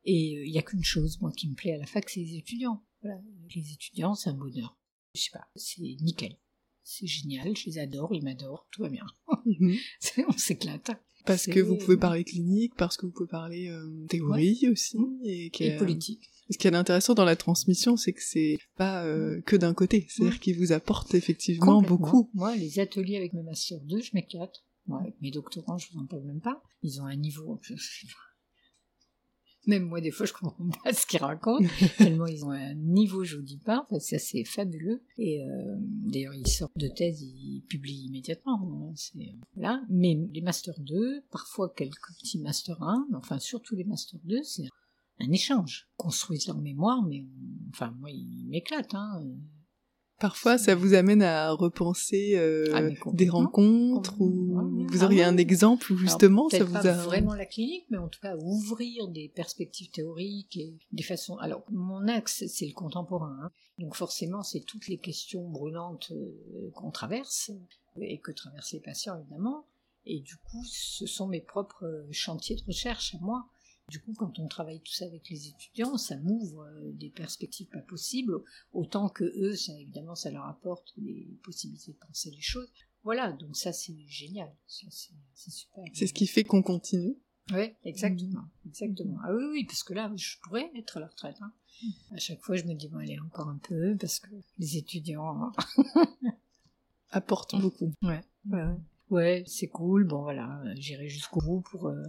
Et 0.05 0.36
euh, 0.36 0.46
il 0.46 0.53
y 0.53 0.59
a 0.59 0.62
qu'une 0.62 0.82
chose, 0.84 1.20
moi, 1.20 1.32
qui 1.36 1.48
me 1.48 1.55
plaît 1.55 1.74
à 1.74 1.78
la 1.78 1.86
fac, 1.86 2.09
c'est 2.09 2.20
les 2.20 2.36
étudiants. 2.36 2.82
Voilà. 3.03 3.20
Les 3.55 3.72
étudiants, 3.72 4.14
c'est 4.14 4.30
un 4.30 4.34
bonheur. 4.34 4.76
Je 5.14 5.22
sais 5.22 5.30
pas, 5.32 5.46
c'est 5.57 5.82
nickel. 6.01 6.36
C'est 6.82 7.07
génial, 7.07 7.57
je 7.57 7.66
les 7.66 7.78
adore, 7.78 8.14
ils 8.14 8.22
m'adorent, 8.24 8.66
tout 8.72 8.82
va 8.82 8.88
bien. 8.88 9.05
Mhm. 9.44 9.76
On 10.28 10.32
s'éclate. 10.32 10.90
Parce 11.26 11.46
que 11.46 11.61
vous 11.61 11.76
pouvez 11.76 11.98
parler 11.98 12.24
clinique, 12.24 12.74
parce 12.76 12.96
que 12.96 13.05
vous 13.05 13.12
pouvez 13.12 13.28
parler 13.28 13.68
euh, 13.68 14.07
théorie 14.09 14.66
aussi, 14.70 14.96
et, 15.22 15.51
qu'il 15.51 15.66
y 15.66 15.68
Et 15.68 15.72
a- 15.74 15.78
politique. 15.78 16.30
Ce 16.51 16.57
qui 16.59 16.66
est 16.66 16.74
intéressant 16.74 17.14
dans 17.14 17.24
la 17.26 17.36
transmission, 17.36 17.96
c'est 17.96 18.12
que 18.12 18.22
c'est 18.24 18.57
pas 18.76 19.05
euh, 19.05 19.40
que 19.42 19.55
d'un 19.55 19.74
côté, 19.74 20.07
c'est-à-dire 20.09 20.40
qu'il 20.40 20.57
vous 20.57 20.72
apporte 20.72 21.14
effectivement 21.14 21.80
beaucoup. 21.82 22.30
Moi, 22.34 22.57
les 22.57 22.80
ateliers 22.80 23.16
avec 23.18 23.34
mes 23.34 23.42
Master 23.42 23.78
2, 23.82 24.01
je 24.01 24.11
m'éclate. 24.14 24.64
Moi, 24.86 25.01
avec 25.03 25.20
mes 25.20 25.30
doctorants, 25.30 25.78
je 25.78 25.92
vous 25.92 26.01
en 26.01 26.07
parle 26.07 26.24
même 26.24 26.40
pas. 26.40 26.62
Ils 26.82 27.01
ont 27.01 27.05
un 27.05 27.14
niveau. 27.16 27.61
Même 29.66 29.84
moi, 29.84 30.00
des 30.00 30.11
fois, 30.11 30.26
je 30.26 30.32
comprends 30.32 30.68
pas 30.84 30.92
ce 30.92 31.06
qu'ils 31.06 31.20
racontent. 31.20 31.68
tellement 31.98 32.26
ils 32.26 32.44
ont 32.44 32.50
un 32.50 32.74
niveau, 32.74 33.24
je 33.24 33.36
vous 33.36 33.42
dis 33.42 33.58
pas. 33.58 33.84
Enfin, 33.86 33.98
c'est 33.98 34.16
assez 34.16 34.44
fabuleux. 34.44 35.02
Et 35.18 35.42
euh, 35.42 35.76
d'ailleurs, 35.78 36.34
ils 36.34 36.48
sortent 36.48 36.76
de 36.78 36.88
thèse, 36.88 37.22
ils 37.22 37.62
publient 37.68 38.06
immédiatement. 38.06 38.61
hein. 38.62 38.92
C'est 38.96 39.34
voilà. 39.54 39.82
Mais 39.90 40.18
les 40.32 40.40
Master 40.40 40.74
2, 40.80 41.22
parfois 41.30 41.72
quelques 41.76 42.14
petits 42.18 42.38
Master 42.38 42.82
1, 42.82 43.06
mais 43.11 43.16
enfin 43.16 43.38
surtout 43.38 43.76
les 43.76 43.84
Master 43.84 44.18
2, 44.24 44.42
c'est 44.42 44.68
un 45.20 45.30
échange. 45.30 45.88
Ils 45.92 45.96
construisent 46.02 46.46
leur 46.46 46.58
mémoire, 46.58 47.02
mais 47.02 47.26
enfin 47.70 47.94
moi, 47.98 48.11
ils 48.11 48.46
m'éclatent. 48.48 48.94
Hein. 48.94 49.22
Parfois, 50.21 50.59
ça 50.59 50.75
vous 50.75 50.93
amène 50.93 51.23
à 51.23 51.51
repenser 51.53 52.35
euh, 52.37 52.66
Ah, 52.75 52.83
des 53.12 53.29
rencontres 53.31 54.21
ou 54.21 54.87
vous 54.89 55.01
Ah 55.01 55.05
auriez 55.07 55.21
oui. 55.23 55.25
un 55.25 55.37
exemple 55.39 55.91
où 55.93 55.97
justement 55.97 56.49
Alors, 56.49 56.51
ça 56.51 56.64
vous 56.64 56.73
pas 56.75 56.87
a 56.89 56.93
vraiment 57.05 57.35
la 57.35 57.47
clinique, 57.47 57.87
mais 57.91 57.97
en 57.97 58.09
tout 58.09 58.21
cas 58.21 58.37
ouvrir 58.37 59.09
des 59.09 59.29
perspectives 59.35 59.91
théoriques 59.91 60.59
et 60.59 60.77
des 60.93 61.03
façons. 61.03 61.37
Alors 61.39 61.64
mon 61.71 62.07
axe 62.07 62.45
c'est 62.49 62.66
le 62.66 62.75
contemporain, 62.75 63.35
hein. 63.43 63.51
donc 63.79 63.97
forcément 63.97 64.43
c'est 64.43 64.61
toutes 64.61 64.89
les 64.89 64.99
questions 64.99 65.49
brûlantes 65.49 66.12
euh, 66.12 66.71
qu'on 66.75 66.91
traverse 66.91 67.51
et 68.01 68.18
que 68.18 68.31
traversent 68.31 68.73
les 68.73 68.81
patients 68.81 69.18
évidemment. 69.18 69.64
Et 70.07 70.21
du 70.21 70.37
coup, 70.37 70.64
ce 70.64 71.07
sont 71.07 71.29
mes 71.29 71.41
propres 71.43 71.85
euh, 71.85 72.07
chantiers 72.11 72.57
de 72.57 72.62
recherche 72.66 73.14
à 73.14 73.18
moi. 73.21 73.45
Du 73.91 74.01
coup, 74.01 74.14
quand 74.14 74.38
on 74.38 74.47
travaille 74.47 74.80
tout 74.80 74.93
ça 74.93 75.05
avec 75.05 75.28
les 75.28 75.49
étudiants, 75.49 75.99
ça 75.99 76.16
m'ouvre 76.18 76.62
euh, 76.62 76.93
des 76.93 77.11
perspectives 77.11 77.66
pas 77.66 77.80
possibles, 77.80 78.41
autant 78.72 79.09
que 79.09 79.24
eux, 79.24 79.57
ça 79.57 79.76
évidemment, 79.76 80.14
ça 80.14 80.30
leur 80.30 80.47
apporte 80.47 80.95
des 80.97 81.26
possibilités 81.43 81.93
de 81.93 81.99
penser 81.99 82.30
les 82.30 82.41
choses. 82.41 82.70
Voilà, 83.03 83.32
donc 83.32 83.57
ça 83.57 83.72
c'est 83.72 83.97
génial, 84.07 84.55
c'est 84.68 84.93
super. 84.93 85.82
c'est 85.93 86.07
ce 86.07 86.14
qui 86.14 86.28
fait 86.28 86.45
qu'on 86.45 86.62
continue. 86.62 87.16
Oui, 87.53 87.72
exactement, 87.84 88.45
exactement. 88.64 89.18
Ah 89.24 89.34
oui, 89.34 89.45
oui, 89.51 89.64
parce 89.64 89.82
que 89.82 89.93
là, 89.93 90.12
je 90.14 90.36
pourrais 90.43 90.70
être 90.76 90.99
à 90.99 91.01
la 91.01 91.09
retraite. 91.09 91.36
Hein. 91.41 91.53
À 92.12 92.18
chaque 92.18 92.41
fois, 92.43 92.55
je 92.55 92.62
me 92.62 92.74
dis 92.74 92.86
bon, 92.86 92.99
allez, 92.99 93.18
encore 93.18 93.49
un 93.49 93.59
peu, 93.59 93.97
parce 93.99 94.20
que 94.20 94.30
les 94.59 94.76
étudiants. 94.76 95.51
hein. 95.97 96.07
Apporte 97.11 97.61
beaucoup. 97.61 97.93
Ouais, 98.03 98.20
ouais, 98.51 98.62
ouais. 98.62 98.76
Ouais, 99.11 99.45
c'est 99.49 99.66
cool. 99.66 100.05
Bon, 100.05 100.22
voilà, 100.22 100.62
euh, 100.64 100.74
j'irai 100.76 101.09
jusqu'au 101.09 101.41
bout 101.41 101.61
pour. 101.62 101.88
euh, 101.88 102.05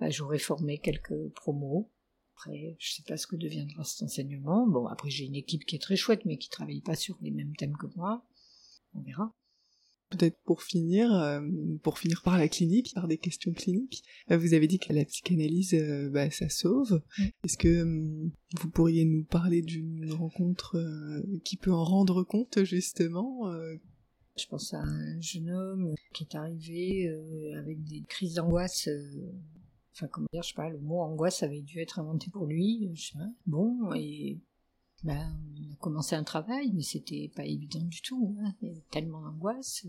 bah, 0.00 0.10
J'aurai 0.10 0.38
formé 0.38 0.78
quelques 0.78 1.28
promos. 1.34 1.90
Après, 2.34 2.76
je 2.78 2.92
sais 2.94 3.02
pas 3.06 3.18
ce 3.18 3.26
que 3.26 3.36
deviendra 3.36 3.84
cet 3.84 4.02
enseignement. 4.02 4.66
Bon, 4.66 4.86
après, 4.86 5.10
j'ai 5.10 5.26
une 5.26 5.36
équipe 5.36 5.64
qui 5.66 5.76
est 5.76 5.80
très 5.80 5.96
chouette, 5.96 6.24
mais 6.24 6.38
qui 6.38 6.48
travaille 6.48 6.80
pas 6.80 6.96
sur 6.96 7.18
les 7.20 7.30
mêmes 7.30 7.54
thèmes 7.54 7.76
que 7.76 7.86
moi. 7.96 8.24
On 8.94 9.02
verra. 9.02 9.34
Peut-être 10.10 10.38
pour 10.42 10.64
finir, 10.64 11.14
euh, 11.14 11.40
pour 11.84 11.98
finir 11.98 12.22
par 12.22 12.36
la 12.36 12.48
clinique, 12.48 12.92
par 12.94 13.06
des 13.06 13.16
questions 13.16 13.52
cliniques, 13.52 14.02
euh, 14.30 14.38
vous 14.38 14.54
avez 14.54 14.66
dit 14.66 14.80
que 14.80 14.92
la 14.92 15.04
psychanalyse, 15.04 15.74
euh, 15.74 16.10
bah, 16.10 16.30
ça 16.30 16.48
sauve. 16.48 17.00
Est-ce 17.44 17.56
que 17.56 17.84
vous 18.60 18.70
pourriez 18.70 19.04
nous 19.04 19.22
parler 19.22 19.62
d'une 19.62 20.10
rencontre 20.12 20.82
qui 21.44 21.56
peut 21.56 21.72
en 21.72 21.84
rendre 21.84 22.24
compte 22.24 22.64
justement 22.64 23.52
Je 24.36 24.46
pense 24.46 24.74
à 24.74 24.78
un 24.78 25.20
jeune 25.20 25.50
homme 25.50 25.94
qui 26.12 26.24
est 26.24 26.34
arrivé 26.34 27.08
avec 27.56 27.84
des 27.84 28.02
crises 28.08 28.34
d'angoisse. 28.34 28.88
Euh, 29.90 29.96
Enfin, 29.96 30.08
comment 30.08 30.26
dire, 30.32 30.42
je 30.42 30.48
sais 30.48 30.54
pas, 30.54 30.68
le 30.68 30.80
mot 30.80 31.00
angoisse 31.00 31.42
avait 31.42 31.62
dû 31.62 31.80
être 31.80 31.98
inventé 31.98 32.30
pour 32.30 32.46
lui. 32.46 32.92
Bon, 33.46 33.92
et 33.94 34.40
ben, 35.02 35.36
on 35.68 35.72
a 35.72 35.76
commencé 35.76 36.14
un 36.14 36.24
travail, 36.24 36.72
mais 36.72 36.82
c'était 36.82 37.30
pas 37.34 37.44
évident 37.44 37.84
du 37.84 38.00
tout. 38.02 38.36
Hein. 38.40 38.54
Il 38.62 38.68
y 38.68 38.70
avait 38.70 38.84
tellement 38.90 39.22
d'angoisse. 39.22 39.86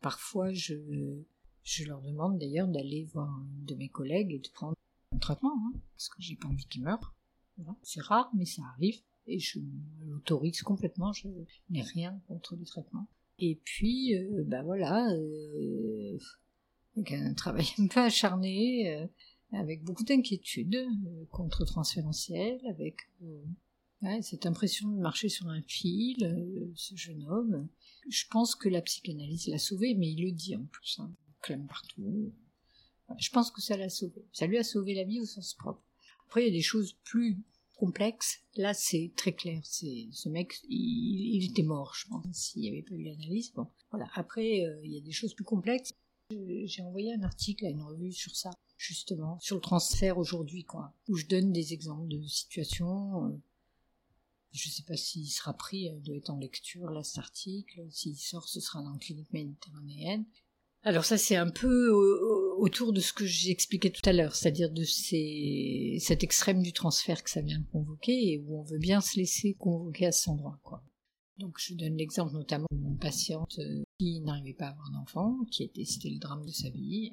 Parfois, 0.00 0.52
je, 0.52 0.74
je 1.62 1.84
leur 1.84 2.00
demande 2.02 2.38
d'ailleurs 2.38 2.68
d'aller 2.68 3.04
voir 3.12 3.28
un 3.28 3.46
de 3.66 3.74
mes 3.74 3.88
collègues 3.88 4.32
et 4.32 4.38
de 4.38 4.48
prendre 4.48 4.76
un 5.12 5.18
traitement, 5.18 5.54
hein, 5.54 5.78
parce 5.96 6.08
que 6.08 6.22
j'ai 6.22 6.36
pas 6.36 6.48
envie 6.48 6.66
qu'ils 6.66 6.82
meurent. 6.82 7.14
Voilà. 7.56 7.76
C'est 7.82 8.02
rare, 8.02 8.30
mais 8.34 8.46
ça 8.46 8.62
arrive. 8.74 9.00
Et 9.26 9.38
je 9.38 9.60
l'autorise 10.06 10.62
complètement. 10.62 11.12
Je 11.12 11.28
n'ai 11.68 11.82
rien 11.82 12.20
contre 12.26 12.56
le 12.56 12.64
traitement. 12.64 13.06
Et 13.38 13.60
puis, 13.64 14.16
euh, 14.16 14.44
bah 14.46 14.62
voilà, 14.62 15.10
euh, 15.12 16.18
avec 16.96 17.12
un 17.12 17.32
travail 17.34 17.66
un 17.78 17.86
peu 17.86 18.00
acharné, 18.00 18.94
euh, 18.94 19.06
avec 19.52 19.82
beaucoup 19.82 20.04
d'inquiétude, 20.04 20.74
euh, 20.74 21.24
contre-transférentiel, 21.30 22.60
avec 22.68 22.96
euh, 23.22 24.22
cette 24.22 24.46
impression 24.46 24.88
de 24.88 25.00
marcher 25.00 25.28
sur 25.28 25.48
un 25.48 25.62
fil, 25.62 26.24
euh, 26.24 26.72
ce 26.74 26.94
jeune 26.96 27.26
homme. 27.28 27.68
Je 28.08 28.24
pense 28.30 28.54
que 28.54 28.68
la 28.68 28.82
psychanalyse 28.82 29.48
l'a 29.48 29.58
sauvé, 29.58 29.94
mais 29.94 30.10
il 30.10 30.24
le 30.24 30.32
dit 30.32 30.56
en 30.56 30.64
plus, 30.64 30.98
hein, 31.00 31.12
il 31.28 31.34
clame 31.42 31.66
partout. 31.66 32.32
Je 33.18 33.30
pense 33.30 33.50
que 33.50 33.60
ça 33.60 33.76
l'a 33.76 33.90
sauvé. 33.90 34.24
Ça 34.32 34.46
lui 34.46 34.56
a 34.56 34.62
sauvé 34.62 34.94
la 34.94 35.04
vie 35.04 35.20
au 35.20 35.26
sens 35.26 35.54
propre. 35.54 35.82
Après, 36.26 36.42
il 36.42 36.46
y 36.46 36.50
a 36.50 36.52
des 36.56 36.62
choses 36.62 36.92
plus 37.02 37.36
complexes. 37.76 38.38
Là, 38.54 38.72
c'est 38.72 39.10
très 39.16 39.32
clair. 39.32 39.60
C'est 39.64 40.06
ce 40.12 40.28
mec, 40.28 40.60
il, 40.68 41.44
était 41.50 41.64
mort, 41.64 41.92
je 41.96 42.06
pense, 42.06 42.24
s'il 42.32 42.62
n'y 42.62 42.68
avait 42.68 42.82
pas 42.82 42.94
eu 42.94 43.02
l'analyse. 43.02 43.52
Bon, 43.52 43.66
voilà. 43.90 44.08
Après, 44.14 44.58
il 44.84 44.92
y 44.92 44.96
a 44.96 45.00
des 45.00 45.10
choses 45.10 45.34
plus 45.34 45.44
complexes. 45.44 45.92
J'ai 46.30 46.82
envoyé 46.82 47.12
un 47.12 47.22
article 47.22 47.66
à 47.66 47.70
une 47.70 47.82
revue 47.82 48.12
sur 48.12 48.36
ça, 48.36 48.50
justement, 48.80 49.38
sur 49.40 49.56
le 49.56 49.60
transfert 49.62 50.16
aujourd'hui, 50.16 50.64
quoi, 50.64 50.94
où 51.08 51.16
je 51.16 51.26
donne 51.26 51.52
des 51.52 51.72
exemples 51.74 52.08
de 52.08 52.22
situations. 52.26 53.26
euh, 53.26 53.36
je 54.52 54.68
ne 54.68 54.72
sais 54.72 54.82
pas 54.82 54.96
s'il 54.96 55.28
sera 55.28 55.52
pris, 55.54 55.82
il 55.94 56.02
doit 56.02 56.16
être 56.16 56.30
en 56.30 56.38
lecture, 56.38 56.90
là, 56.90 57.02
cet 57.04 57.18
article. 57.18 57.86
S'il 57.90 58.16
sort, 58.16 58.48
ce 58.48 58.58
sera 58.58 58.82
dans 58.82 58.90
la 58.92 58.98
clinique 58.98 59.32
méditerranéenne. 59.32 60.24
Alors 60.82 61.04
ça, 61.04 61.18
c'est 61.18 61.36
un 61.36 61.50
peu 61.50 61.90
au- 61.90 62.56
au- 62.56 62.64
autour 62.64 62.92
de 62.94 63.00
ce 63.00 63.12
que 63.12 63.26
j'ai 63.26 63.50
expliqué 63.50 63.92
tout 63.92 64.00
à 64.08 64.12
l'heure, 64.14 64.34
c'est-à-dire 64.34 64.70
de 64.70 64.82
cet 64.82 66.22
extrême 66.24 66.62
du 66.62 66.72
transfert 66.72 67.22
que 67.22 67.30
ça 67.30 67.42
vient 67.42 67.58
de 67.60 67.66
convoquer 67.70 68.32
et 68.32 68.38
où 68.38 68.58
on 68.58 68.62
veut 68.64 68.78
bien 68.78 69.00
se 69.02 69.16
laisser 69.18 69.54
convoquer 69.54 70.06
à 70.06 70.12
cet 70.12 70.28
endroit, 70.28 70.58
quoi. 70.62 70.82
Donc 71.36 71.56
je 71.58 71.74
donne 71.74 71.96
l'exemple 71.96 72.32
notamment 72.32 72.66
d'une 72.72 72.98
patiente 72.98 73.58
euh, 73.60 73.82
qui 73.98 74.20
n'arrivait 74.20 74.52
pas 74.54 74.66
à 74.66 74.70
avoir 74.70 74.90
d'enfant, 74.90 75.38
qui 75.50 75.62
était, 75.64 75.84
c'était 75.84 76.10
le 76.10 76.18
drame 76.18 76.44
de 76.44 76.50
sa 76.50 76.68
vie. 76.70 77.12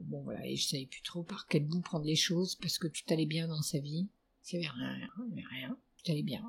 Bon 0.00 0.22
voilà, 0.22 0.46
et 0.46 0.56
je 0.56 0.66
savais 0.66 0.86
plus 0.86 1.02
trop 1.02 1.22
par 1.22 1.46
quel 1.48 1.66
bout 1.66 1.80
prendre 1.80 2.04
les 2.04 2.16
choses 2.16 2.54
parce 2.56 2.78
que 2.78 2.86
tout 2.86 3.02
allait 3.08 3.26
bien 3.26 3.48
dans 3.48 3.62
sa 3.62 3.78
vie. 3.78 4.08
Il 4.52 4.58
n'y 4.58 4.66
avait 4.66 4.74
rien, 4.74 5.08
il 5.28 5.34
n'y 5.34 5.40
avait 5.40 5.56
rien, 5.56 5.78
tout 5.96 6.12
allait 6.12 6.22
bien. 6.22 6.42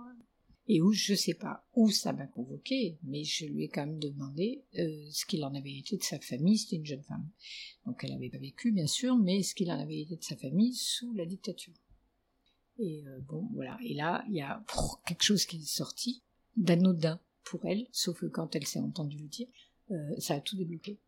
Et 0.68 0.82
où 0.82 0.92
je 0.92 1.16
sais 1.16 1.34
pas 1.34 1.66
où 1.76 1.90
ça 1.90 2.14
m'a 2.14 2.28
convoqué, 2.28 3.00
mais 3.04 3.24
je 3.24 3.46
lui 3.46 3.64
ai 3.64 3.70
quand 3.70 3.88
même 3.88 4.00
demandé 4.00 4.64
euh, 4.78 5.10
ce 5.10 5.26
qu'il 5.26 5.44
en 5.44 5.56
avait 5.56 5.78
été 5.78 5.98
de 5.98 6.04
sa 6.04 6.20
famille. 6.20 6.60
C'était 6.60 6.76
une 6.76 6.86
jeune 6.86 7.04
femme, 7.04 7.28
donc 7.86 8.04
elle 8.04 8.14
avait 8.14 8.30
pas 8.30 8.38
vécu 8.38 8.72
bien 8.72 8.86
sûr, 8.86 9.18
mais 9.18 9.42
ce 9.42 9.56
qu'il 9.56 9.72
en 9.72 9.80
avait 9.80 10.02
été 10.02 10.16
de 10.16 10.24
sa 10.24 10.38
famille 10.38 10.76
sous 10.76 11.12
la 11.14 11.26
dictature. 11.26 11.74
Et 12.78 13.04
euh, 13.08 13.20
bon 13.22 13.50
voilà, 13.54 13.80
et 13.84 13.96
là 13.96 14.24
il 14.30 14.36
y 14.36 14.42
a 14.42 14.64
quelque 15.08 15.24
chose 15.24 15.46
qui 15.46 15.58
est 15.58 15.66
sorti 15.68 16.22
d'anodin 16.56 17.20
pour 17.44 17.66
elle, 17.66 17.88
sauf 17.92 18.20
que 18.20 18.28
quand 18.28 18.56
elle 18.56 18.68
s'est 18.68 18.80
entendue 18.80 19.18
le 19.18 19.28
dire, 19.28 19.48
euh, 19.92 20.20
ça 20.20 20.36
a 20.36 20.42
tout 20.42 20.56
débloqué. 20.56 21.00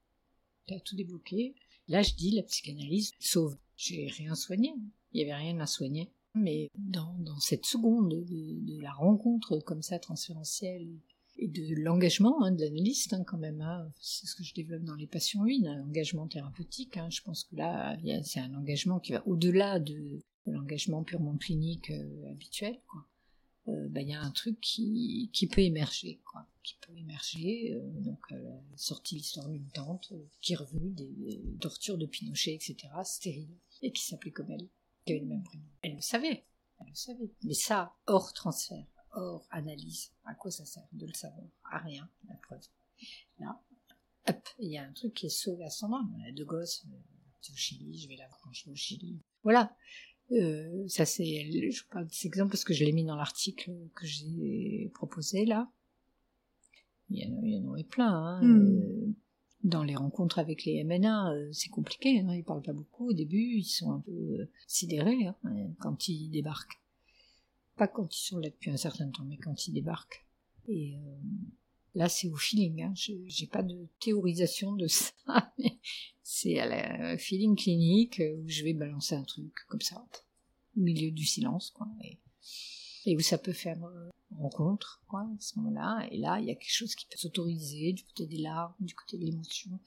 Ça 0.68 0.76
a 0.76 0.80
tout 0.80 0.96
débloqué. 0.96 1.56
Là, 1.92 2.04
je 2.04 2.14
dis, 2.14 2.32
la 2.32 2.44
psychanalyse 2.44 3.12
sauve. 3.20 3.58
J'ai 3.76 4.08
rien 4.08 4.34
soigné. 4.34 4.74
Il 5.12 5.20
y 5.20 5.24
avait 5.24 5.36
rien 5.36 5.60
à 5.60 5.66
soigner. 5.66 6.10
Mais 6.36 6.70
dans, 6.78 7.14
cette 7.42 7.66
seconde 7.66 8.12
de, 8.12 8.82
la 8.82 8.94
rencontre 8.94 9.60
comme 9.60 9.82
ça 9.82 10.00
transférentielle 10.00 10.88
et 11.36 11.50
de 11.50 11.76
l'engagement 11.76 12.46
hein, 12.46 12.54
de 12.54 12.62
l'analyste 12.62 13.12
hein, 13.12 13.26
quand 13.26 13.38
même, 13.38 13.60
hein, 13.60 13.92
c'est 14.00 14.26
ce 14.26 14.36
que 14.36 14.44
je 14.44 14.54
développe 14.54 14.84
dans 14.84 14.96
les 14.96 15.08
passions 15.08 15.44
1, 15.44 15.66
un 15.66 15.84
engagement 15.84 16.30
thérapeutique. 16.30 16.98
Je 17.10 17.22
pense 17.24 17.44
que 17.44 17.58
là, 17.58 17.98
c'est 18.24 18.40
un 18.40 18.54
engagement 18.54 19.02
qui 19.02 19.12
va 19.12 19.28
au-delà 19.28 19.82
de, 19.82 20.22
l'engagement 20.46 21.04
purement 21.04 21.36
clinique 21.36 21.92
euh, 21.92 22.32
habituel. 22.32 22.80
Euh, 23.72 23.88
bah, 23.90 24.02
il 24.02 24.10
y 24.10 24.14
a 24.14 24.22
un 24.22 24.32
truc 24.32 24.60
qui, 24.60 25.30
qui 25.34 25.48
peut 25.48 25.62
émerger, 25.62 26.20
quoi, 26.26 26.46
qui 26.64 26.76
peut 26.82 26.96
émerger. 26.98 27.74
Euh, 27.74 28.02
donc, 28.02 28.20
euh, 28.32 28.58
sortie 28.76 29.16
l'histoire 29.16 29.48
d'une 29.48 29.70
tante 29.70 30.14
qui 30.42 30.54
est 30.54 30.58
revenue 30.58 30.92
des, 30.92 31.42
tortures 31.60 31.98
de 31.98 32.06
Pinochet, 32.06 32.54
etc., 32.54 32.76
stérile, 33.04 33.56
et 33.82 33.92
qui 33.92 34.04
s'appelait 34.04 34.32
comme 34.32 34.52
elle, 34.52 34.68
qui 35.06 35.14
avait 35.14 35.22
le 35.22 35.28
même 35.28 35.44
prénom. 35.44 35.66
Elle 35.82 35.96
le 35.96 36.02
savait, 36.02 36.46
elle 36.80 36.88
le 36.88 36.96
savait. 36.96 37.32
Mais 37.44 37.54
ça, 37.54 37.96
hors 38.08 38.34
transfert, 38.34 38.86
hors 39.14 39.48
analyse, 39.52 40.12
à 40.26 40.34
quoi 40.36 40.52
ça 40.52 40.66
sert 40.66 40.88
de 40.92 41.06
le 41.06 41.14
savoir? 41.14 41.48
À 41.72 41.80
rien, 41.80 42.10
la 42.28 42.36
preuve. 42.36 42.66
Là, 43.40 43.62
hop, 44.28 44.50
il 44.60 44.72
y 44.72 44.78
a 44.78 44.84
un 44.84 44.94
truc 44.94 45.14
qui 45.14 45.28
est 45.28 45.30
sauvé 45.30 45.64
à 45.66 45.70
son 45.70 45.94
âme. 45.94 46.14
On 46.20 46.28
a 46.28 46.32
deux 46.32 46.46
gosses, 46.46 46.86
au 47.50 47.56
Chili, 47.56 47.98
je 47.98 48.08
vais 48.08 48.18
la 48.18 48.28
brancher 48.28 48.70
au 48.70 48.76
Chili. 48.76 49.20
Voilà, 49.44 49.76
euh, 50.32 50.88
ça 50.88 51.06
c'est, 51.06 51.72
je 51.72 51.84
parle 51.90 52.08
de 52.08 52.14
cet 52.14 52.26
exemple 52.26 52.52
parce 52.52 52.64
que 52.64 52.74
je 52.74 52.86
l'ai 52.86 52.94
mis 52.94 53.06
dans 53.06 53.16
l'article 53.16 53.72
que 53.96 54.06
j'ai 54.06 54.92
proposé 54.94 55.46
là. 55.46 55.70
Il 57.10 57.18
y, 57.18 57.26
en, 57.28 57.42
il 57.44 57.54
y 57.54 57.58
en 57.58 57.66
aurait 57.66 57.84
plein. 57.84 58.14
Hein. 58.14 58.42
Hmm. 58.42 58.80
Euh, 58.80 59.14
dans 59.64 59.84
les 59.84 59.96
rencontres 59.96 60.40
avec 60.40 60.64
les 60.64 60.84
MNA, 60.84 61.34
euh, 61.34 61.50
c'est 61.52 61.70
compliqué. 61.70 62.20
Hein. 62.20 62.34
Ils 62.34 62.44
parlent 62.44 62.62
pas 62.62 62.74
beaucoup 62.74 63.10
au 63.10 63.14
début. 63.14 63.58
Ils 63.58 63.66
sont 63.66 63.92
un 63.92 64.00
peu 64.00 64.48
sidérés 64.66 65.28
hein, 65.28 65.36
quand 65.80 66.08
ils 66.08 66.30
débarquent. 66.30 66.82
Pas 67.76 67.88
quand 67.88 68.16
ils 68.16 68.26
sont 68.26 68.40
là 68.40 68.50
depuis 68.50 68.72
un 68.72 68.78
certain 68.78 69.10
temps, 69.10 69.26
mais 69.26 69.38
quand 69.38 69.68
ils 69.68 69.74
débarquent. 69.74 70.26
Et 70.68 70.96
là, 71.96 72.10
c'est 72.10 72.30
au 72.30 72.36
feeling. 72.36 72.84
Hein. 72.84 72.94
J'ai 72.96 73.48
pas 73.48 73.64
de 73.64 73.88
théorisation 74.00 74.74
de 74.74 74.88
ça, 74.88 75.14
mais 75.58 75.80
c'est 76.24 76.60
à 76.60 76.66
la 76.66 77.18
feeling 77.18 77.56
clinique 77.56 78.22
où 78.38 78.48
je 78.48 78.64
vais 78.64 78.74
balancer 78.74 79.16
un 79.16 79.24
truc 79.24 79.54
comme 79.68 79.82
ça, 79.82 80.06
au 80.78 80.82
milieu 80.82 81.12
du 81.12 81.26
silence, 81.26 81.72
quoi. 81.72 81.88
Et, 83.06 83.16
où 83.16 83.20
ça 83.20 83.40
peut 83.40 83.54
faire 83.54 83.84
euh, 83.84 84.10
rencontre, 84.38 85.02
quoi, 85.08 85.22
à 85.22 85.40
ce 85.40 85.58
moment-là. 85.60 86.08
Et 86.12 86.18
là, 86.18 86.40
il 86.40 86.46
y 86.46 86.52
a 86.52 86.56
quelque 86.56 86.74
chose 86.74 86.94
qui 86.94 87.08
peut 87.08 87.18
s'autoriser 87.18 87.94
du 87.94 88.04
côté 88.04 88.28
des 88.28 88.38
larmes, 88.38 88.76
du 88.80 88.94
côté 88.94 89.18
de 89.18 89.26
l'émotion, 89.26 89.80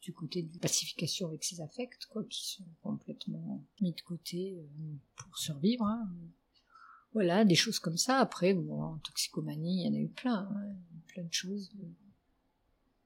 du 0.00 0.12
côté 0.12 0.42
de 0.42 0.52
la 0.54 0.60
pacification 0.60 1.28
avec 1.28 1.44
ses 1.44 1.60
affects, 1.60 2.06
quoi, 2.08 2.24
qui 2.24 2.48
sont 2.48 2.64
complètement 2.82 3.62
mis 3.80 3.92
de 3.92 4.00
côté 4.00 4.56
euh, 4.56 4.94
pour 5.16 5.36
survivre. 5.36 5.84
Hein. 5.84 6.10
Voilà, 7.14 7.44
des 7.44 7.54
choses 7.54 7.78
comme 7.78 7.98
ça. 7.98 8.18
Après, 8.18 8.54
bon, 8.54 8.82
en 8.82 8.98
toxicomanie, 8.98 9.82
il 9.82 9.86
y 9.86 9.88
en 9.88 9.94
a 9.94 10.00
eu 10.02 10.08
plein, 10.08 10.48
hein, 10.50 10.76
plein 11.08 11.24
de 11.24 11.32
choses 11.32 11.70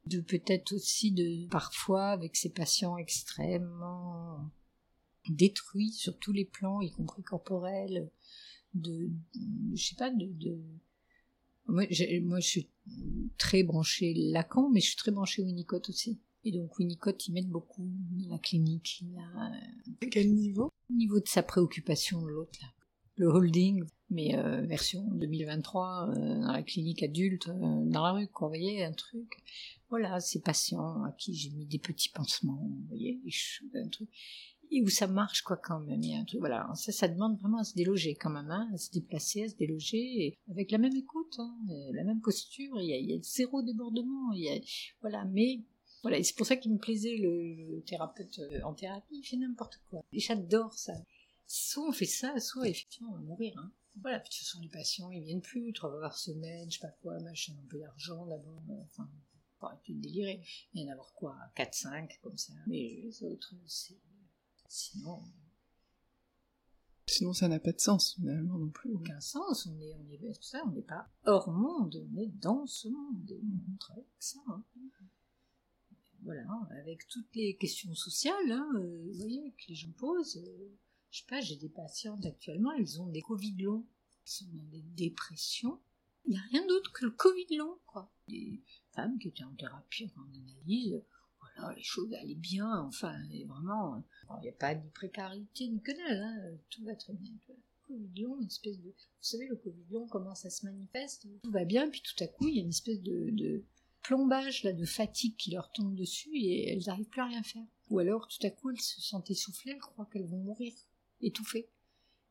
de 0.06 0.20
peut-être 0.20 0.72
aussi 0.72 1.12
de 1.12 1.48
parfois 1.48 2.10
avec 2.10 2.36
ces 2.36 2.50
patients 2.50 2.96
extrêmement 2.96 4.50
détruits 5.28 5.90
sur 5.90 6.16
tous 6.18 6.32
les 6.32 6.44
plans, 6.44 6.80
y 6.80 6.92
compris 6.92 7.22
corporels, 7.22 8.08
de, 8.74 9.10
je 9.74 9.84
sais 9.84 9.96
pas, 9.96 10.10
de, 10.10 10.26
de... 10.26 10.60
Moi, 11.66 11.84
moi, 12.22 12.38
je 12.38 12.46
suis 12.46 12.70
très 13.38 13.64
branchée 13.64 14.14
Lacan, 14.14 14.70
mais 14.70 14.80
je 14.80 14.86
suis 14.86 14.96
très 14.96 15.10
branchée 15.10 15.42
Winnicott 15.42 15.88
aussi. 15.88 16.20
Et 16.44 16.52
donc 16.52 16.78
Winnicott, 16.78 17.26
ils 17.26 17.32
mettent 17.32 17.48
beaucoup 17.48 17.90
dans 18.12 18.28
la 18.28 18.38
clinique. 18.38 19.02
À 20.00 20.06
quel 20.08 20.32
niveau? 20.32 20.70
Au 20.88 20.94
niveau 20.94 21.18
de 21.18 21.26
sa 21.26 21.42
préoccupation, 21.42 22.24
l'autre, 22.24 22.56
là. 22.62 22.68
Le 23.16 23.26
holding, 23.26 23.82
mais 24.10 24.36
euh, 24.36 24.62
version 24.62 25.02
2023 25.12 26.10
euh, 26.10 26.40
dans 26.40 26.52
la 26.52 26.62
clinique 26.62 27.02
adulte, 27.02 27.48
euh, 27.48 27.84
dans 27.86 28.02
la 28.02 28.12
rue, 28.12 28.28
vous 28.40 28.48
voyez, 28.48 28.84
un 28.84 28.92
truc. 28.92 29.30
Voilà, 29.88 30.20
ces 30.20 30.40
patients 30.40 31.04
à 31.04 31.12
qui 31.12 31.34
j'ai 31.34 31.50
mis 31.50 31.66
des 31.66 31.78
petits 31.78 32.08
pansements, 32.08 32.60
vous 32.60 32.86
voyez, 32.88 33.20
un 33.74 33.88
truc. 33.88 34.08
Et 34.72 34.82
où 34.82 34.88
ça 34.88 35.06
marche, 35.06 35.42
quoi, 35.42 35.56
quand 35.56 35.78
même. 35.80 36.02
Il 36.02 36.10
y 36.10 36.14
a 36.14 36.18
un 36.18 36.24
truc, 36.24 36.40
voilà. 36.40 36.68
Ça, 36.74 36.90
ça 36.90 37.06
demande 37.06 37.38
vraiment 37.38 37.58
à 37.58 37.64
se 37.64 37.74
déloger, 37.74 38.16
quand 38.16 38.30
même, 38.30 38.50
hein, 38.50 38.68
à 38.74 38.78
se 38.78 38.90
déplacer, 38.90 39.44
à 39.44 39.48
se 39.48 39.54
déloger, 39.54 40.38
avec 40.50 40.72
la 40.72 40.78
même 40.78 40.96
écoute, 40.96 41.36
hein, 41.38 41.56
la 41.92 42.02
même 42.02 42.20
posture. 42.20 42.80
Il 42.80 42.88
y, 42.88 42.92
a, 42.92 42.96
il 42.96 43.10
y 43.10 43.14
a 43.14 43.22
zéro 43.22 43.62
débordement. 43.62 44.32
Il 44.32 44.42
y 44.42 44.50
a, 44.50 44.58
voilà, 45.02 45.24
mais 45.26 45.60
voilà, 46.02 46.22
c'est 46.22 46.36
pour 46.36 46.46
ça 46.46 46.56
qu'il 46.56 46.72
me 46.72 46.78
plaisait 46.78 47.16
le, 47.16 47.82
thérapeute 47.86 48.40
en 48.64 48.74
thérapie, 48.74 49.18
il 49.18 49.24
fait 49.24 49.36
n'importe 49.36 49.80
quoi. 49.88 50.04
Et 50.12 50.18
j'adore 50.18 50.74
ça. 50.74 50.94
Soit 51.46 51.88
on 51.88 51.92
fait 51.92 52.06
ça, 52.06 52.38
soit 52.40 52.68
effectivement 52.68 53.10
on 53.12 53.16
va 53.16 53.20
mourir. 53.20 53.54
Hein. 53.56 53.72
Voilà, 54.02 54.20
puis 54.20 54.28
de 54.28 54.34
toute 54.34 54.44
façon, 54.44 54.60
les 54.60 54.68
patients, 54.68 55.10
ils 55.10 55.22
viennent 55.22 55.40
plus, 55.40 55.72
trois 55.72 55.90
fois 55.90 56.00
par 56.00 56.18
semaine, 56.18 56.70
je 56.70 56.78
sais 56.78 56.86
pas 56.86 56.92
quoi, 57.02 57.18
machin, 57.20 57.54
un 57.58 57.66
peu 57.68 57.78
d'argent 57.78 58.26
d'abord, 58.26 58.62
enfin, 58.84 59.08
faut 59.58 59.66
arrêter 59.66 59.94
de 59.94 60.00
délirer. 60.00 60.42
Il 60.74 60.82
y 60.82 60.84
en 60.84 60.88
a 60.88 60.92
avoir 60.92 61.12
quoi, 61.14 61.36
4, 61.54 61.74
5, 61.74 62.20
comme 62.22 62.36
ça. 62.36 62.52
Mais 62.66 63.00
les 63.02 63.22
autres, 63.22 63.54
c'est. 63.66 63.98
Sinon. 64.68 65.22
Sinon, 67.06 67.32
ça 67.32 67.46
n'a 67.48 67.60
pas 67.60 67.72
de 67.72 67.80
sens, 67.80 68.14
finalement, 68.16 68.58
non 68.58 68.68
plus. 68.68 68.92
Aucun 68.92 69.20
sens, 69.20 69.66
on 69.66 69.80
est, 69.80 69.94
on 69.94 70.10
est, 70.10 70.42
ça, 70.42 70.62
on 70.66 70.72
n'est 70.72 70.82
pas 70.82 71.08
hors 71.24 71.50
monde, 71.50 72.04
on 72.12 72.18
est 72.18 72.26
dans 72.26 72.66
ce 72.66 72.88
monde, 72.88 73.30
et 73.30 73.40
on 73.72 73.76
travaille 73.78 74.02
avec 74.02 74.22
ça. 74.22 74.40
Hein. 74.48 74.64
Voilà, 76.22 76.44
avec 76.70 77.06
toutes 77.06 77.32
les 77.36 77.56
questions 77.56 77.94
sociales, 77.94 78.50
hein, 78.50 78.68
euh, 78.74 79.06
vous 79.06 79.18
voyez, 79.18 79.52
que 79.52 79.68
les 79.68 79.76
gens 79.76 79.92
posent. 79.92 80.38
Euh, 80.38 80.76
je 81.16 81.22
sais 81.22 81.26
pas, 81.28 81.40
j'ai 81.40 81.56
des 81.56 81.70
patientes 81.70 82.26
actuellement, 82.26 82.72
elles 82.72 83.00
ont 83.00 83.06
des 83.06 83.22
Covid 83.22 83.56
longs, 83.62 83.86
elles 84.22 84.30
sont 84.30 84.44
dans 84.52 84.64
des 84.64 84.82
dépressions. 84.82 85.80
Il 86.26 86.32
n'y 86.32 86.36
a 86.36 86.42
rien 86.50 86.66
d'autre 86.66 86.92
que 86.92 87.06
le 87.06 87.10
Covid 87.10 87.56
long, 87.56 87.78
quoi. 87.86 88.12
Des 88.28 88.60
femmes 88.92 89.18
qui 89.18 89.28
étaient 89.28 89.44
en 89.44 89.54
thérapie, 89.54 90.10
en 90.14 90.28
analyse, 90.34 91.02
voilà, 91.40 91.74
les 91.74 91.82
choses 91.82 92.12
allaient 92.12 92.34
bien, 92.34 92.80
enfin, 92.80 93.16
vraiment, 93.46 94.04
il 94.40 94.42
n'y 94.42 94.48
a 94.50 94.52
pas 94.52 94.74
de 94.74 94.86
précarité 94.90 95.68
ni 95.68 95.80
que 95.80 95.92
dalle, 95.92 96.22
hein, 96.22 96.58
tout 96.68 96.84
va 96.84 96.94
très 96.94 97.14
bien. 97.14 97.32
Covid 97.86 98.20
long, 98.20 98.38
une 98.38 98.48
espèce 98.48 98.78
de, 98.78 98.90
vous 98.90 98.94
savez, 99.22 99.46
le 99.46 99.56
Covid 99.56 99.84
long, 99.90 100.06
comment 100.08 100.34
ça 100.34 100.50
se 100.50 100.66
manifeste, 100.66 101.26
tout 101.42 101.50
va 101.50 101.64
bien, 101.64 101.88
puis 101.88 102.02
tout 102.02 102.22
à 102.22 102.26
coup, 102.26 102.46
il 102.48 102.56
y 102.56 102.58
a 102.58 102.62
une 102.62 102.68
espèce 102.68 103.00
de, 103.00 103.30
de 103.30 103.64
plombage, 104.02 104.64
là, 104.64 104.74
de 104.74 104.84
fatigue 104.84 105.36
qui 105.36 105.52
leur 105.52 105.72
tombe 105.72 105.94
dessus 105.94 106.36
et 106.36 106.68
elles 106.68 106.84
n'arrivent 106.86 107.08
plus 107.08 107.22
à 107.22 107.26
rien 107.26 107.42
faire. 107.42 107.64
Ou 107.88 108.00
alors, 108.00 108.28
tout 108.28 108.44
à 108.44 108.50
coup, 108.50 108.68
elles 108.68 108.80
se 108.80 109.00
sentent 109.00 109.30
essoufflées, 109.30 109.72
elles 109.72 109.78
croient 109.78 110.08
qu'elles 110.12 110.26
vont 110.26 110.42
mourir 110.42 110.74
étouffées. 111.20 111.68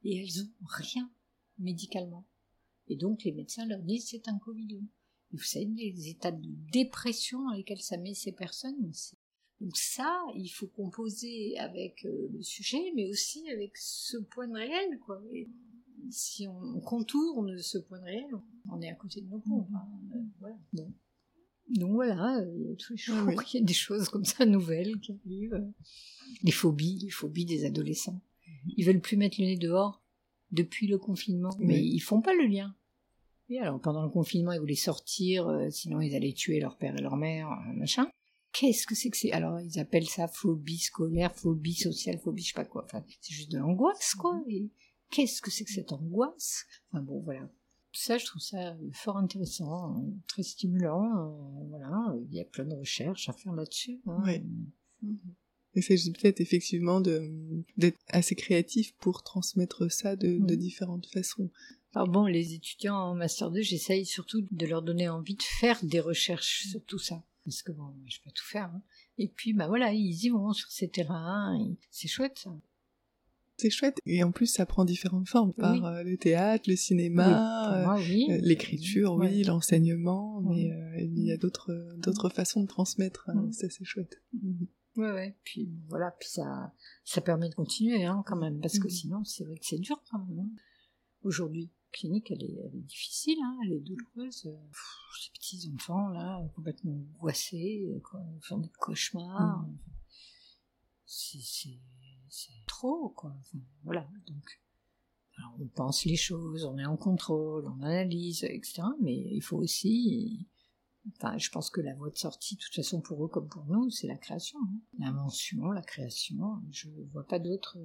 Et 0.04 0.18
elles 0.18 0.44
ont 0.44 0.66
rien 0.66 1.10
médicalement. 1.58 2.26
Et 2.88 2.96
donc 2.96 3.24
les 3.24 3.32
médecins 3.32 3.66
leur 3.66 3.82
disent 3.82 4.10
c'est 4.10 4.28
un 4.28 4.38
Covid. 4.38 4.76
Et 4.76 5.38
vous 5.38 5.44
savez, 5.44 5.66
les 5.66 6.10
états 6.10 6.32
de 6.32 6.50
dépression 6.72 7.44
dans 7.44 7.56
lesquels 7.56 7.82
ça 7.82 7.98
met 7.98 8.14
ces 8.14 8.32
personnes, 8.32 8.92
donc 9.62 9.78
ça, 9.78 10.22
il 10.36 10.50
faut 10.50 10.68
composer 10.68 11.58
avec 11.58 12.06
euh, 12.06 12.30
le 12.34 12.42
sujet, 12.42 12.92
mais 12.96 13.10
aussi 13.10 13.50
avec 13.50 13.78
ce 13.78 14.18
point 14.18 14.48
de 14.48 14.54
réel, 14.54 15.00
quoi. 15.06 15.22
si 16.10 16.48
on 16.48 16.80
contourne 16.82 17.58
ce 17.58 17.78
point 17.78 18.00
de 18.00 18.06
réel, 18.06 18.30
on 18.70 18.82
est 18.82 18.90
à 18.90 18.96
côté 18.96 19.22
de 19.22 19.28
nos 19.28 19.40
pompes. 19.40 19.70
Hein. 19.74 19.88
Euh, 20.14 20.20
voilà. 20.40 20.56
Donc 21.70 21.94
voilà, 21.94 22.38
euh, 22.40 22.54
il 22.58 22.70
y 22.70 22.74
a 22.74 22.76
tous 22.76 22.94
les 22.94 22.98
jours, 22.98 23.18
il 23.54 23.60
y 23.60 23.62
a 23.62 23.66
des 23.66 23.74
choses 23.74 24.10
comme 24.10 24.26
ça 24.26 24.46
nouvelles 24.46 25.00
qui 25.00 25.14
arrivent. 25.14 25.66
Les 26.44 26.52
phobies, 26.52 27.00
les 27.00 27.10
phobies 27.10 27.46
des 27.46 27.66
adolescents. 27.66 28.22
Ils 28.78 28.86
veulent 28.86 29.02
plus 29.02 29.18
mettre 29.18 29.40
le 29.40 29.48
nez 29.48 29.58
dehors 29.58 30.02
depuis 30.52 30.88
le 30.88 30.98
confinement, 30.98 31.56
mais 31.60 31.84
ils 31.84 32.00
font 32.00 32.22
pas 32.22 32.34
le 32.34 32.46
lien. 32.46 32.76
Et 33.50 33.60
alors 33.60 33.80
pendant 33.80 34.04
le 34.04 34.10
confinement, 34.10 34.52
ils 34.54 34.60
voulaient 34.60 34.76
sortir, 34.76 35.48
euh, 35.48 35.70
sinon 35.70 36.02
ils 36.02 36.16
allaient 36.16 36.34
tuer 36.34 36.60
leur 36.60 36.78
père 36.78 36.96
et 36.98 37.02
leur 37.02 37.16
mère, 37.16 37.50
euh, 37.50 37.74
machin. 37.74 38.08
Qu'est-ce 38.52 38.88
que 38.88 38.96
c'est 38.96 39.10
que 39.10 39.18
c'est? 39.18 39.32
Alors 39.32 39.60
ils 39.60 39.80
appellent 39.80 40.08
ça 40.08 40.28
phobie 40.28 40.80
scolaire, 40.80 41.36
phobie 41.36 41.76
sociale, 41.76 42.18
phobie 42.18 42.42
je 42.42 42.48
sais 42.50 42.54
pas 42.54 42.66
quoi. 42.66 42.86
Enfin, 42.86 43.04
c'est 43.22 43.34
juste 43.34 43.52
de 43.52 43.60
l'angoisse 43.60 44.16
quoi. 44.16 44.42
Et 44.48 44.70
qu'est-ce 45.12 45.42
que 45.42 45.52
c'est 45.52 45.66
que 45.66 45.72
cette 45.72 45.92
angoisse? 45.92 46.66
Enfin 46.90 47.04
bon 47.04 47.20
voilà. 47.22 47.42
Tout 47.92 48.02
ça, 48.02 48.18
je 48.18 48.26
trouve 48.26 48.42
ça 48.42 48.76
fort 48.92 49.18
intéressant, 49.18 50.04
très 50.28 50.44
stimulant. 50.44 51.06
Euh, 51.18 51.68
voilà, 51.70 52.14
il 52.30 52.36
y 52.36 52.42
a 52.42 52.46
plein 52.46 52.66
de 52.66 52.76
recherches 52.76 53.30
à 53.30 53.34
faire 53.34 53.54
là-dessus. 53.54 54.02
Hein. 54.08 54.22
Oui. 54.26 54.44
Mm-hmm. 55.04 55.34
Il 55.76 55.84
s'agit 55.84 56.12
peut-être 56.12 56.40
effectivement 56.40 57.02
d'être 57.02 57.98
assez 58.10 58.36
créatif 58.36 58.94
pour 59.00 59.24
transmettre 59.24 59.92
ça 59.92 60.16
de, 60.16 60.38
de 60.38 60.56
différentes 60.56 61.08
façons. 61.08 61.50
Alors 61.94 62.10
bon, 62.10 62.26
les 62.26 62.54
étudiants 62.54 62.98
en 62.98 63.16
Master 63.16 63.52
2, 63.52 63.62
j'essaye 63.62 64.06
surtout 64.06 64.46
de 64.52 64.66
leur 64.66 64.82
donner 64.82 65.08
envie 65.08 65.36
de 65.36 65.44
faire 65.44 65.80
des 65.84 66.02
recherches 66.02 66.68
sur 66.68 66.84
tout 66.84 67.00
ça. 67.00 67.24
Parce 67.46 67.62
que 67.62 67.72
bon, 67.72 67.94
je 68.08 68.20
peux 68.22 68.32
tout 68.32 68.44
faire. 68.44 68.66
Hein. 68.66 68.82
Et 69.18 69.28
puis, 69.28 69.54
bah 69.54 69.68
voilà, 69.68 69.94
ils 69.94 70.26
y 70.26 70.30
vont 70.30 70.52
sur 70.52 70.70
ces 70.72 70.90
terrains. 70.90 71.58
C'est 71.92 72.08
chouette, 72.08 72.40
ça. 72.40 72.52
C'est 73.58 73.70
chouette. 73.70 74.00
Et 74.06 74.22
en 74.24 74.32
plus, 74.32 74.48
ça 74.48 74.66
prend 74.66 74.84
différentes 74.84 75.30
formes 75.30 75.54
par 75.54 75.86
euh, 75.86 76.04
le 76.04 76.18
théâtre, 76.18 76.70
le 76.70 76.76
cinéma, 76.76 77.88
euh, 77.88 77.98
euh, 77.98 78.38
l'écriture, 78.42 79.14
oui, 79.14 79.44
l'enseignement. 79.44 80.42
Mais 80.42 80.72
il 81.00 81.24
y 81.24 81.32
a 81.32 81.38
d'autres 81.38 81.72
d'autres 81.98 82.30
façons 82.30 82.62
de 82.62 82.68
transmettre. 82.68 83.30
ça, 83.52 83.70
c'est 83.70 83.86
chouette. 83.86 84.22
Ouais, 84.98 85.12
ouais. 85.12 85.38
Puis 85.44 85.70
voilà, 85.90 86.12
puis 86.12 86.30
ça, 86.30 86.74
ça 87.04 87.22
permet 87.22 87.50
de 87.50 87.56
continuer 87.56 88.06
hein, 88.06 88.24
quand 88.26 88.38
même, 88.38 88.60
parce 88.62 88.80
que 88.80 88.86
mhm. 88.86 88.90
sinon, 88.90 89.24
c'est 89.24 89.44
vrai 89.44 89.58
que 89.58 89.66
c'est 89.66 89.78
dur 89.78 90.02
quand 90.10 90.20
même. 90.20 90.40
Hein. 90.40 90.50
Aujourd'hui, 91.24 91.70
clinique, 91.92 92.32
elle 92.32 92.44
est, 92.44 92.58
elle 92.66 92.76
est 92.76 92.86
difficile, 92.86 93.38
hein, 93.44 93.58
elle 93.66 93.74
est 93.74 93.80
douloureuse. 93.80 94.50
ces 95.22 95.32
petits 95.34 95.72
enfants 95.74 96.10
là, 96.10 96.42
complètement 96.56 97.06
angoissés, 97.16 98.02
quoi, 98.04 98.22
font 98.42 98.60
des 98.60 98.72
cauchemars. 98.80 99.66
Mhm. 99.68 99.78
C'est 101.06 102.66
trop, 102.68 103.10
quoi. 103.10 103.34
voilà, 103.84 104.10
donc. 104.28 104.62
on 105.60 105.68
pense 105.68 106.06
les 106.06 106.18
choses, 106.18 106.66
on 106.66 106.78
est 106.78 106.86
en 106.86 106.98
contrôle, 106.98 107.66
on 107.68 107.82
analyse, 107.82 108.44
etc. 108.44 108.84
Mais 109.02 109.16
il 109.16 109.42
faut 109.42 109.58
aussi 109.58 110.48
Enfin, 111.18 111.38
je 111.38 111.50
pense 111.50 111.70
que 111.70 111.82
la 111.82 111.94
voie 111.94 112.10
de 112.10 112.18
sortie, 112.18 112.56
de 112.56 112.62
toute 112.62 112.74
façon, 112.76 113.00
pour 113.02 113.24
eux 113.24 113.28
comme 113.28 113.48
pour 113.48 113.66
nous, 113.66 113.90
c'est 113.90 114.08
la 114.08 114.18
création. 114.18 114.60
Hein. 114.60 114.80
L'invention, 115.00 115.72
la 115.72 115.82
création. 115.82 116.62
Je 116.72 116.90
vois 117.14 117.28
pas 117.28 117.40
d'autre. 117.40 117.78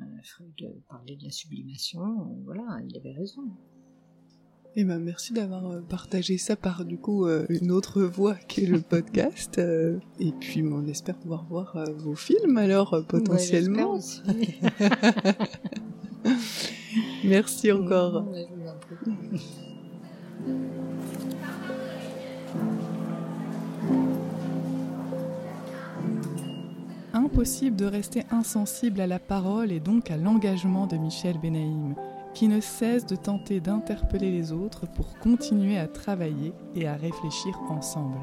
Euh, 0.00 0.04
Freud 0.22 0.54
parlait 0.88 1.16
de 1.16 1.24
la 1.24 1.30
sublimation. 1.30 2.02
Euh, 2.02 2.42
voilà, 2.44 2.80
il 2.88 2.96
avait 2.96 3.12
raison. 3.12 3.42
Eh 4.76 4.84
ben, 4.84 4.98
merci 4.98 5.32
d'avoir 5.32 5.66
euh, 5.66 5.80
partagé 5.80 6.38
ça 6.38 6.54
par 6.54 6.84
du 6.84 6.98
coup 6.98 7.26
euh, 7.26 7.46
une 7.48 7.72
autre 7.72 8.02
voie 8.02 8.34
qu'est 8.48 8.66
le 8.66 8.80
podcast. 8.80 9.58
et 9.58 10.32
puis 10.38 10.62
on 10.62 10.86
espère 10.86 11.16
pouvoir 11.18 11.44
voir 11.46 11.84
vos 11.96 12.14
films 12.14 12.58
alors 12.58 13.04
potentiellement. 13.08 13.94
aussi. 13.94 14.22
merci 17.24 17.72
encore. 17.72 18.28
Impossible 27.12 27.76
de 27.76 27.86
rester 27.86 28.24
insensible 28.30 29.00
à 29.00 29.06
la 29.06 29.18
parole 29.18 29.72
et 29.72 29.80
donc 29.80 30.10
à 30.10 30.16
l'engagement 30.16 30.86
de 30.86 30.96
Michel 30.96 31.38
Benaïm, 31.38 31.94
qui 32.34 32.48
ne 32.48 32.60
cesse 32.60 33.06
de 33.06 33.16
tenter 33.16 33.60
d'interpeller 33.60 34.30
les 34.30 34.52
autres 34.52 34.86
pour 34.86 35.18
continuer 35.18 35.78
à 35.78 35.88
travailler 35.88 36.52
et 36.74 36.86
à 36.86 36.94
réfléchir 36.94 37.58
ensemble. 37.68 38.18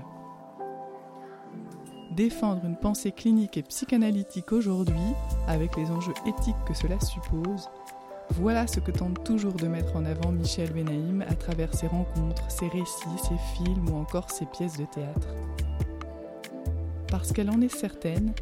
Défendre 2.15 2.63
une 2.65 2.77
pensée 2.77 3.11
clinique 3.11 3.57
et 3.57 3.63
psychanalytique 3.63 4.53
aujourd'hui, 4.53 4.95
avec 5.47 5.75
les 5.75 5.91
enjeux 5.91 6.13
éthiques 6.25 6.55
que 6.65 6.73
cela 6.73 6.99
suppose, 6.99 7.67
voilà 8.31 8.67
ce 8.67 8.79
que 8.79 8.91
tente 8.91 9.23
toujours 9.23 9.53
de 9.53 9.67
mettre 9.67 9.95
en 9.95 10.05
avant 10.05 10.31
Michel 10.31 10.71
Benaïm 10.73 11.23
à 11.27 11.35
travers 11.35 11.73
ses 11.73 11.87
rencontres, 11.87 12.49
ses 12.49 12.67
récits, 12.67 13.05
ses 13.21 13.37
films 13.55 13.89
ou 13.89 13.97
encore 13.97 14.31
ses 14.31 14.45
pièces 14.45 14.77
de 14.77 14.85
théâtre. 14.85 15.27
Parce 17.07 17.31
qu'elle 17.31 17.49
en 17.49 17.61
est 17.61 17.75
certaine, 17.75 18.33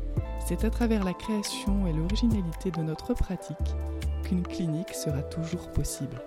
c'est 0.47 0.65
à 0.65 0.69
travers 0.69 1.03
la 1.03 1.13
création 1.13 1.87
et 1.87 1.93
l'originalité 1.93 2.71
de 2.71 2.81
notre 2.81 3.13
pratique 3.13 3.57
qu'une 4.23 4.43
clinique 4.43 4.93
sera 4.93 5.21
toujours 5.21 5.71
possible. 5.71 6.21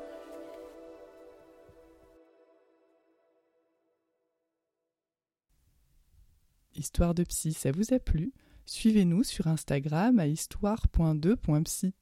Histoire 6.75 7.15
de 7.15 7.25
psy, 7.25 7.53
ça 7.53 7.73
vous 7.73 7.95
a 7.95 7.99
plu? 7.99 8.33
Suivez-nous 8.67 9.25
sur 9.25 9.47
Instagram 9.47 10.19
à 10.19 10.27
histoire.2.psy. 10.27 11.95